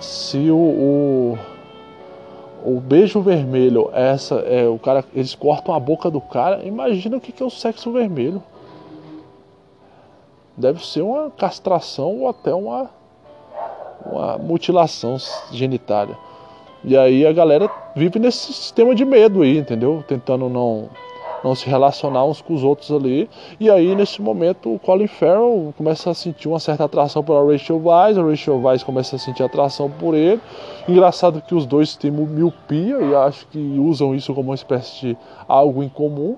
se 0.00 0.50
o, 0.50 0.56
o, 0.56 1.38
o 2.64 2.80
beijo 2.80 3.20
vermelho 3.20 3.90
essa 3.92 4.36
é 4.36 4.66
o 4.66 4.78
cara 4.78 5.04
eles 5.14 5.34
cortam 5.34 5.74
a 5.74 5.80
boca 5.80 6.10
do 6.10 6.20
cara, 6.20 6.64
imagina 6.64 7.16
o 7.16 7.20
que, 7.20 7.30
que 7.30 7.42
é 7.42 7.46
o 7.46 7.50
sexo 7.50 7.92
vermelho. 7.92 8.42
Deve 10.56 10.84
ser 10.86 11.02
uma 11.02 11.30
castração 11.30 12.20
ou 12.20 12.28
até 12.28 12.54
uma 12.54 12.90
uma 14.10 14.38
mutilação 14.38 15.16
genitália. 15.52 16.16
E 16.84 16.96
aí 16.96 17.26
a 17.26 17.32
galera 17.32 17.70
vive 17.94 18.18
nesse 18.18 18.52
sistema 18.52 18.94
de 18.94 19.04
medo 19.04 19.42
aí, 19.42 19.58
entendeu? 19.58 20.04
Tentando 20.06 20.48
não 20.48 20.88
não 21.44 21.54
se 21.54 21.68
relacionar 21.68 22.24
uns 22.24 22.40
com 22.40 22.54
os 22.54 22.64
outros 22.64 22.90
ali. 22.90 23.28
E 23.60 23.70
aí, 23.70 23.94
nesse 23.94 24.20
momento, 24.20 24.74
o 24.74 24.78
Colin 24.78 25.06
Farrell 25.06 25.72
começa 25.76 26.10
a 26.10 26.14
sentir 26.14 26.48
uma 26.48 26.58
certa 26.58 26.84
atração 26.84 27.22
pela 27.22 27.44
Rachel 27.44 27.80
Weisz, 27.82 28.18
a 28.18 28.22
Rachel 28.22 28.60
Weisz 28.60 28.82
começa 28.82 29.16
a 29.16 29.18
sentir 29.18 29.42
atração 29.42 29.90
por 29.90 30.14
ele. 30.14 30.40
Engraçado 30.88 31.40
que 31.40 31.54
os 31.54 31.64
dois 31.64 31.94
têm 31.96 32.10
miopia 32.10 32.98
e 32.98 33.14
acho 33.14 33.46
que 33.48 33.58
usam 33.78 34.14
isso 34.14 34.34
como 34.34 34.50
uma 34.50 34.54
espécie 34.54 35.00
de 35.00 35.16
algo 35.46 35.82
em 35.82 35.88
comum 35.88 36.36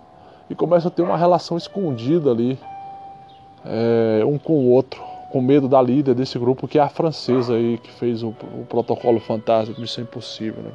e 0.50 0.54
começam 0.54 0.88
a 0.88 0.90
ter 0.90 1.02
uma 1.02 1.16
relação 1.16 1.56
escondida 1.56 2.30
ali, 2.30 2.58
é, 3.64 4.22
um 4.24 4.38
com 4.38 4.54
o 4.54 4.70
outro, 4.70 5.02
com 5.30 5.40
medo 5.40 5.68
da 5.68 5.80
líder 5.80 6.14
desse 6.14 6.38
grupo, 6.38 6.66
que 6.66 6.78
é 6.78 6.82
a 6.82 6.88
francesa 6.88 7.54
aí, 7.54 7.78
que 7.78 7.92
fez 7.92 8.22
o, 8.22 8.28
o 8.28 8.64
protocolo 8.68 9.20
fantasma, 9.20 9.74
Missão 9.78 10.04
Impossível, 10.04 10.62
né? 10.62 10.72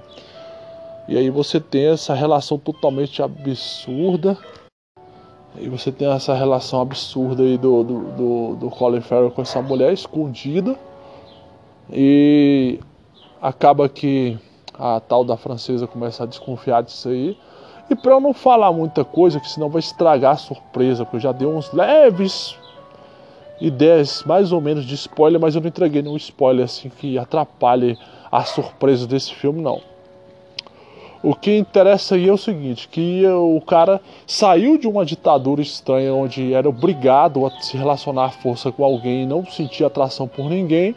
E 1.07 1.17
aí 1.17 1.29
você 1.29 1.59
tem 1.59 1.87
essa 1.87 2.13
relação 2.13 2.57
totalmente 2.57 3.21
absurda. 3.21 4.37
E 5.57 5.67
você 5.67 5.91
tem 5.91 6.09
essa 6.11 6.33
relação 6.33 6.81
absurda 6.81 7.43
aí 7.43 7.57
do, 7.57 7.83
do, 7.83 7.99
do, 8.11 8.55
do 8.55 8.69
Colin 8.69 9.01
Farrell 9.01 9.31
com 9.31 9.41
essa 9.41 9.61
mulher 9.61 9.91
escondida. 9.91 10.77
E 11.91 12.79
acaba 13.41 13.89
que 13.89 14.39
a 14.73 14.99
tal 14.99 15.25
da 15.25 15.35
francesa 15.35 15.85
começa 15.85 16.23
a 16.23 16.25
desconfiar 16.25 16.81
disso 16.81 17.09
aí. 17.09 17.37
E 17.89 17.95
para 17.95 18.13
eu 18.13 18.21
não 18.21 18.33
falar 18.33 18.71
muita 18.71 19.03
coisa, 19.03 19.39
que 19.39 19.49
senão 19.49 19.69
vai 19.69 19.79
estragar 19.79 20.31
a 20.31 20.37
surpresa, 20.37 21.03
porque 21.03 21.17
eu 21.17 21.21
já 21.21 21.31
dei 21.33 21.47
uns 21.47 21.71
leves 21.73 22.57
ideias 23.63 24.23
mais 24.25 24.51
ou 24.51 24.59
menos 24.59 24.85
de 24.85 24.93
spoiler, 24.93 25.39
mas 25.39 25.55
eu 25.55 25.61
não 25.61 25.69
entreguei 25.69 26.01
nenhum 26.01 26.17
spoiler 26.17 26.65
assim 26.65 26.89
que 26.89 27.17
atrapalhe 27.17 27.97
a 28.29 28.43
surpresa 28.43 29.07
desse 29.07 29.33
filme 29.33 29.61
não. 29.61 29.81
O 31.23 31.33
que 31.33 31.57
interessa 31.57 32.15
aí 32.15 32.27
é 32.27 32.33
o 32.33 32.37
seguinte, 32.37 32.89
que 32.89 33.25
o 33.25 33.61
cara 33.61 34.01
saiu 34.27 34.77
de 34.77 34.85
uma 34.85 35.05
ditadura 35.05 35.61
estranha 35.61 36.13
onde 36.13 36.53
era 36.53 36.67
obrigado 36.67 37.45
a 37.45 37.51
se 37.61 37.77
relacionar 37.77 38.25
à 38.25 38.29
força 38.29 38.69
com 38.69 38.83
alguém 38.83 39.23
e 39.23 39.25
não 39.25 39.45
sentia 39.45 39.87
atração 39.87 40.27
por 40.27 40.49
ninguém, 40.49 40.93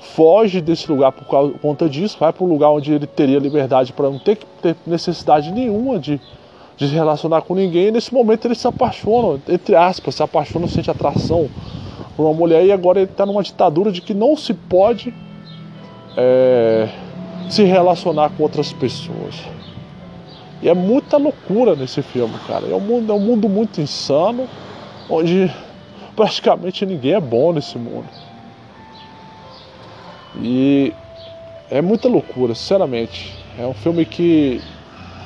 foge 0.00 0.60
desse 0.60 0.90
lugar 0.90 1.12
por 1.12 1.24
conta 1.60 1.88
disso, 1.88 2.16
vai 2.18 2.32
para 2.32 2.44
um 2.44 2.48
lugar 2.48 2.70
onde 2.70 2.92
ele 2.92 3.06
teria 3.06 3.38
liberdade 3.38 3.92
para 3.92 4.10
não 4.10 4.18
ter 4.18 4.36
ter 4.60 4.74
necessidade 4.84 5.52
nenhuma 5.52 6.00
de, 6.00 6.20
de 6.76 6.88
se 6.88 6.94
relacionar 6.94 7.42
com 7.42 7.54
ninguém, 7.54 7.86
e 7.86 7.90
nesse 7.92 8.12
momento 8.12 8.44
ele 8.44 8.56
se 8.56 8.66
apaixona, 8.66 9.40
entre 9.48 9.76
aspas, 9.76 10.16
se 10.16 10.22
apaixona, 10.24 10.66
sente 10.66 10.90
atração 10.90 11.48
por 12.18 12.24
uma 12.24 12.34
mulher 12.34 12.66
e 12.66 12.72
agora 12.72 12.98
ele 12.98 13.08
está 13.08 13.24
numa 13.24 13.44
ditadura 13.44 13.92
de 13.92 14.00
que 14.00 14.12
não 14.12 14.36
se 14.36 14.52
pode 14.52 15.14
é, 16.16 16.88
se 17.48 17.62
relacionar 17.62 18.30
com 18.30 18.42
outras 18.42 18.72
pessoas. 18.72 19.36
E 20.60 20.68
é 20.68 20.74
muita 20.74 21.16
loucura 21.16 21.76
nesse 21.76 22.02
filme, 22.02 22.34
cara. 22.44 22.66
É 22.66 22.74
um 22.74 22.80
mundo, 22.80 23.12
é 23.12 23.14
um 23.14 23.20
mundo 23.20 23.48
muito 23.48 23.80
insano, 23.80 24.48
onde 25.08 25.48
praticamente 26.16 26.84
ninguém 26.84 27.12
é 27.12 27.20
bom 27.20 27.52
nesse 27.52 27.78
mundo. 27.78 28.08
E 30.40 30.92
é 31.70 31.80
muita 31.80 32.08
loucura, 32.08 32.52
sinceramente. 32.52 33.32
É 33.56 33.64
um 33.64 33.74
filme 33.74 34.04
que 34.04 34.60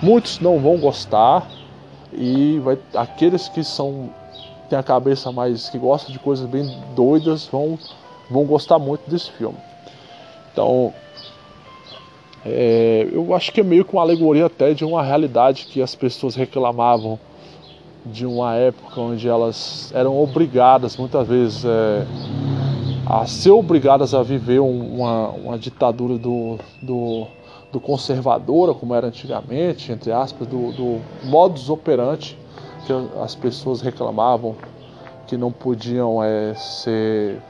muitos 0.03 0.40
não 0.40 0.59
vão 0.59 0.76
gostar 0.76 1.49
e 2.12 2.59
vai, 2.62 2.78
aqueles 2.95 3.49
que 3.49 3.64
são 3.64 4.11
têm 4.73 4.79
a 4.79 4.83
cabeça 4.83 5.31
mais 5.31 5.68
que 5.68 5.79
gostam 5.79 6.11
de 6.11 6.18
coisas 6.18 6.47
bem 6.47 6.66
doidas 6.97 7.47
vão 7.47 7.79
vão 8.31 8.47
gostar 8.47 8.79
muito 8.79 9.09
desse 9.11 9.31
filme. 9.33 9.59
Então, 10.51 10.95
é, 12.47 13.07
eu 13.12 13.35
acho 13.35 13.53
que 13.53 13.61
é 13.61 13.62
meio 13.62 13.85
que 13.85 13.93
uma 13.93 14.01
alegoria 14.01 14.47
até 14.47 14.73
de 14.73 14.83
uma 14.83 15.03
realidade 15.03 15.66
que 15.66 15.83
as 15.83 15.95
pessoas 15.95 16.35
reclamavam 16.35 17.20
de 18.07 18.25
uma 18.25 18.55
época 18.55 18.99
onde 18.99 19.29
elas 19.29 19.93
eram 19.95 20.18
obrigadas 20.18 20.97
muitas 20.97 21.29
vezes 21.29 21.64
é, 21.66 22.07
a 23.07 23.27
ser 23.27 23.51
obrigadas 23.51 24.14
a 24.14 24.23
viver 24.23 24.61
uma, 24.61 25.29
uma 25.29 25.59
ditadura 25.59 26.16
do, 26.16 26.59
do, 26.81 27.27
do, 27.70 27.79
conservadora, 27.79 28.73
como 28.73 28.95
era 28.95 29.09
antigamente, 29.09 29.93
entre 29.93 30.11
aspas, 30.11 30.49
do, 30.49 30.73
do 30.73 31.01
modus 31.25 31.68
operandi 31.68 32.39
que 32.87 32.93
as 33.22 33.35
pessoas 33.35 33.80
reclamavam 33.80 34.57
que 35.26 35.37
não 35.37 35.51
podiam 35.51 36.22
é, 36.22 36.55
ser 36.55 37.41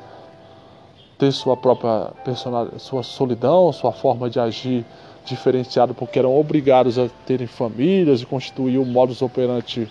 ter 1.19 1.33
sua 1.33 1.57
própria 1.57 2.11
personalidade, 2.25 2.83
sua 2.83 3.03
solidão, 3.03 3.73
sua 3.73 3.93
forma 3.93 4.29
de 4.29 4.41
agir 4.41 4.85
diferenciada, 5.25 5.95
porque 5.95 6.19
eram 6.19 6.37
obrigados 6.37 6.99
a 6.99 7.09
terem 7.25 7.47
famílias 7.47 8.23
e 8.23 8.27
constituir 8.27 8.79
o 8.79 8.85
modus 8.85 9.23
operandi, 9.23 9.89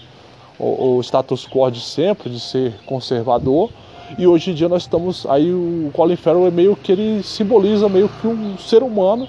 o, 0.59 0.97
o 0.97 1.01
status 1.01 1.47
quo 1.47 1.69
de 1.71 1.79
sempre, 1.79 2.29
de 2.29 2.39
ser 2.39 2.73
conservador. 2.85 3.69
E 4.17 4.27
hoje 4.27 4.51
em 4.51 4.53
dia 4.53 4.67
nós 4.67 4.83
estamos. 4.83 5.25
Aí 5.25 5.51
o 5.53 5.89
Colin 5.93 6.17
Farrell 6.17 6.47
é 6.47 6.51
meio 6.51 6.75
que 6.75 6.91
ele 6.91 7.23
simboliza 7.23 7.87
meio 7.87 8.09
que 8.09 8.27
um 8.27 8.57
ser 8.57 8.83
humano 8.83 9.27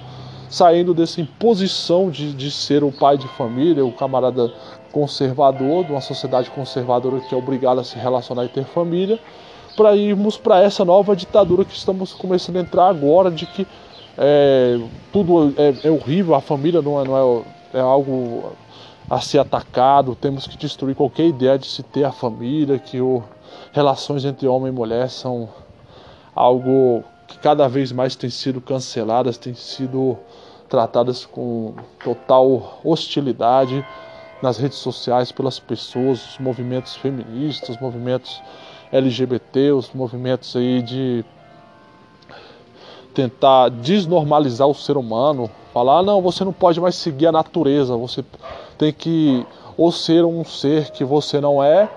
saindo 0.48 0.92
dessa 0.92 1.20
imposição 1.20 2.10
de, 2.10 2.32
de 2.32 2.50
ser 2.50 2.82
o 2.82 2.92
pai 2.92 3.16
de 3.16 3.26
família, 3.28 3.84
o 3.84 3.92
camarada 3.92 4.52
conservador, 4.92 5.84
de 5.84 5.92
uma 5.92 6.00
sociedade 6.00 6.50
conservadora 6.50 7.20
que 7.20 7.34
é 7.34 7.38
obrigada 7.38 7.80
a 7.80 7.84
se 7.84 7.98
relacionar 7.98 8.44
e 8.44 8.48
ter 8.48 8.64
família, 8.64 9.18
para 9.76 9.96
irmos 9.96 10.36
para 10.36 10.60
essa 10.60 10.84
nova 10.84 11.16
ditadura 11.16 11.64
que 11.64 11.74
estamos 11.74 12.12
começando 12.12 12.56
a 12.56 12.60
entrar 12.60 12.88
agora, 12.88 13.30
de 13.30 13.46
que 13.46 13.66
é, 14.18 14.78
tudo 15.12 15.54
é, 15.56 15.88
é, 15.88 15.90
horrível, 15.90 16.34
a 16.34 16.40
família 16.40 16.82
não 16.82 17.00
é, 17.00 17.04
não 17.04 17.42
é, 17.74 17.78
é 17.78 17.80
algo 17.80 18.52
a 19.08 19.20
ser 19.20 19.38
atacado, 19.38 20.14
temos 20.14 20.46
que 20.46 20.56
destruir 20.56 20.94
qualquer 20.94 21.26
ideia 21.26 21.58
de 21.58 21.66
se 21.66 21.82
ter 21.82 22.04
a 22.04 22.12
família, 22.12 22.78
que 22.78 23.00
o, 23.00 23.22
relações 23.72 24.24
entre 24.24 24.46
homem 24.46 24.68
e 24.68 24.74
mulher 24.74 25.08
são 25.08 25.48
algo 26.34 27.02
que 27.26 27.38
cada 27.38 27.68
vez 27.68 27.92
mais 27.92 28.14
tem 28.14 28.30
sido 28.30 28.60
canceladas, 28.60 29.38
tem 29.38 29.54
sido 29.54 30.18
tratadas 30.68 31.26
com 31.26 31.74
total 32.02 32.80
hostilidade 32.84 33.84
nas 34.42 34.58
redes 34.58 34.78
sociais 34.78 35.30
pelas 35.30 35.58
pessoas, 35.60 36.32
os 36.32 36.38
movimentos 36.38 36.96
feministas, 36.96 37.70
os 37.70 37.80
movimentos 37.80 38.42
LGBT, 38.90 39.70
os 39.70 39.90
movimentos 39.92 40.54
aí 40.56 40.82
de 40.82 41.24
tentar 43.14 43.68
desnormalizar 43.68 44.66
o 44.66 44.74
ser 44.74 44.96
humano, 44.96 45.48
falar, 45.72 45.98
ah, 45.98 46.02
não, 46.02 46.20
você 46.20 46.44
não 46.44 46.52
pode 46.52 46.80
mais 46.80 46.94
seguir 46.96 47.26
a 47.28 47.32
natureza, 47.32 47.96
você 47.96 48.24
tem 48.76 48.92
que 48.92 49.46
ou 49.76 49.92
ser 49.92 50.24
um 50.24 50.44
ser 50.44 50.90
que 50.90 51.04
você 51.04 51.40
não 51.40 51.62
é, 51.62 51.88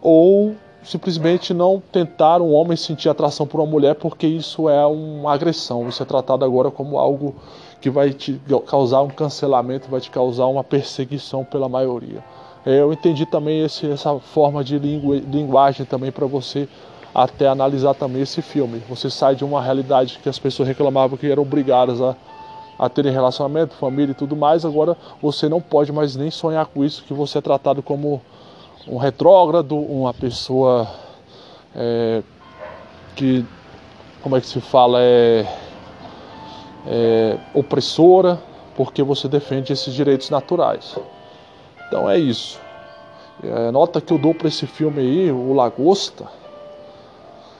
ou 0.00 0.54
simplesmente 0.82 1.52
não 1.52 1.82
tentar 1.92 2.40
um 2.40 2.52
homem 2.52 2.76
sentir 2.76 3.08
atração 3.08 3.46
por 3.46 3.60
uma 3.60 3.66
mulher, 3.66 3.94
porque 3.94 4.26
isso 4.26 4.68
é 4.68 4.86
uma 4.86 5.32
agressão, 5.32 5.88
isso 5.88 6.02
é 6.02 6.06
tratado 6.06 6.44
agora 6.44 6.70
como 6.70 6.98
algo 6.98 7.34
que 7.80 7.88
vai 7.88 8.12
te 8.12 8.40
causar 8.66 9.02
um 9.02 9.08
cancelamento, 9.08 9.90
vai 9.90 10.00
te 10.00 10.10
causar 10.10 10.46
uma 10.46 10.62
perseguição 10.62 11.44
pela 11.44 11.68
maioria. 11.68 12.22
É, 12.64 12.80
eu 12.80 12.92
entendi 12.92 13.24
também 13.24 13.64
esse, 13.64 13.90
essa 13.90 14.18
forma 14.18 14.62
de 14.62 14.78
lingu, 14.78 15.14
linguagem 15.14 15.86
também 15.86 16.12
para 16.12 16.26
você 16.26 16.68
até 17.14 17.48
analisar 17.48 17.94
também 17.94 18.22
esse 18.22 18.42
filme. 18.42 18.82
Você 18.88 19.10
sai 19.10 19.34
de 19.34 19.44
uma 19.44 19.62
realidade 19.62 20.18
que 20.22 20.28
as 20.28 20.38
pessoas 20.38 20.68
reclamavam 20.68 21.16
que 21.16 21.30
eram 21.30 21.42
obrigadas 21.42 22.00
a, 22.00 22.14
a 22.78 22.88
terem 22.88 23.12
relacionamento, 23.12 23.74
família 23.74 24.12
e 24.12 24.14
tudo 24.14 24.36
mais, 24.36 24.64
agora 24.64 24.96
você 25.22 25.48
não 25.48 25.60
pode 25.60 25.90
mais 25.90 26.14
nem 26.16 26.30
sonhar 26.30 26.66
com 26.66 26.84
isso, 26.84 27.04
que 27.04 27.14
você 27.14 27.38
é 27.38 27.40
tratado 27.40 27.82
como 27.82 28.20
um 28.86 28.96
retrógrado, 28.96 29.76
uma 29.76 30.12
pessoa 30.12 30.88
é, 31.74 32.22
que, 33.16 33.44
como 34.22 34.36
é 34.36 34.40
que 34.40 34.46
se 34.46 34.60
fala, 34.60 34.98
é, 35.00 35.46
é 36.86 37.38
opressora, 37.54 38.40
porque 38.76 39.02
você 39.02 39.28
defende 39.28 39.72
esses 39.72 39.92
direitos 39.92 40.30
naturais. 40.30 40.96
Então 41.86 42.08
é 42.08 42.18
isso. 42.18 42.58
É, 43.42 43.70
nota 43.70 44.00
que 44.00 44.12
eu 44.12 44.18
dou 44.18 44.34
para 44.34 44.48
esse 44.48 44.66
filme 44.66 45.00
aí, 45.00 45.32
o 45.32 45.52
Lagosta. 45.52 46.26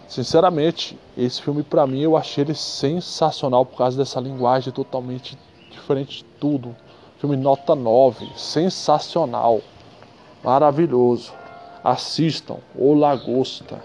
Sinceramente, 0.07 0.99
esse 1.16 1.41
filme 1.41 1.62
para 1.62 1.87
mim 1.87 2.01
eu 2.01 2.16
achei 2.16 2.45
ele 2.45 2.55
sensacional 2.55 3.64
por 3.64 3.79
causa 3.79 3.97
dessa 3.97 4.21
linguagem 4.21 4.73
totalmente 4.73 5.39
diferente 5.71 6.18
de 6.18 6.25
tudo. 6.39 6.75
Filme 7.18 7.37
nota 7.37 7.75
9, 7.75 8.29
sensacional, 8.37 9.61
maravilhoso. 10.43 11.33
Assistam, 11.83 12.59
O 12.75 12.93
Lagosta. 12.93 13.83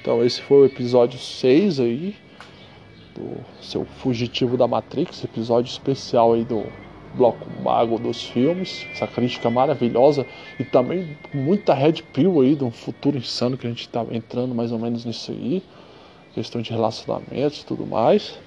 Então 0.00 0.24
esse 0.24 0.40
foi 0.42 0.58
o 0.58 0.66
episódio 0.66 1.18
6 1.18 1.80
aí 1.80 2.23
do 3.14 3.36
seu 3.60 3.84
Fugitivo 3.84 4.56
da 4.56 4.66
Matrix, 4.66 5.22
episódio 5.24 5.70
especial 5.70 6.32
aí 6.32 6.44
do 6.44 6.64
bloco 7.14 7.46
mago 7.62 7.98
dos 7.98 8.24
filmes, 8.24 8.86
essa 8.92 9.06
crítica 9.06 9.48
maravilhosa 9.48 10.26
e 10.58 10.64
também 10.64 11.16
muita 11.32 11.72
red 11.72 12.02
pill 12.12 12.40
aí 12.40 12.56
de 12.56 12.64
um 12.64 12.70
futuro 12.70 13.16
insano 13.16 13.56
que 13.56 13.66
a 13.66 13.70
gente 13.70 13.82
está 13.82 14.04
entrando 14.10 14.54
mais 14.54 14.72
ou 14.72 14.78
menos 14.78 15.04
nisso 15.04 15.30
aí, 15.30 15.62
questão 16.34 16.60
de 16.60 16.70
relacionamentos 16.70 17.62
e 17.62 17.66
tudo 17.66 17.86
mais. 17.86 18.38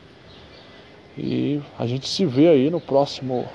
E 1.18 1.62
a 1.80 1.88
gente 1.88 2.08
se 2.08 2.26
vê 2.26 2.48
aí 2.50 2.70
no 2.70 2.80
próximo 2.80 3.48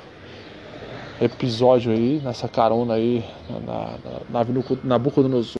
episódio 1.21 1.93
aí, 1.93 2.21
nessa 2.25 2.49
carona 2.49 2.95
aí 2.95 3.25
na, 3.49 3.61
na, 3.61 3.99
na, 4.31 4.45
na 4.45 4.79
Nabucodonosor. 4.83 5.51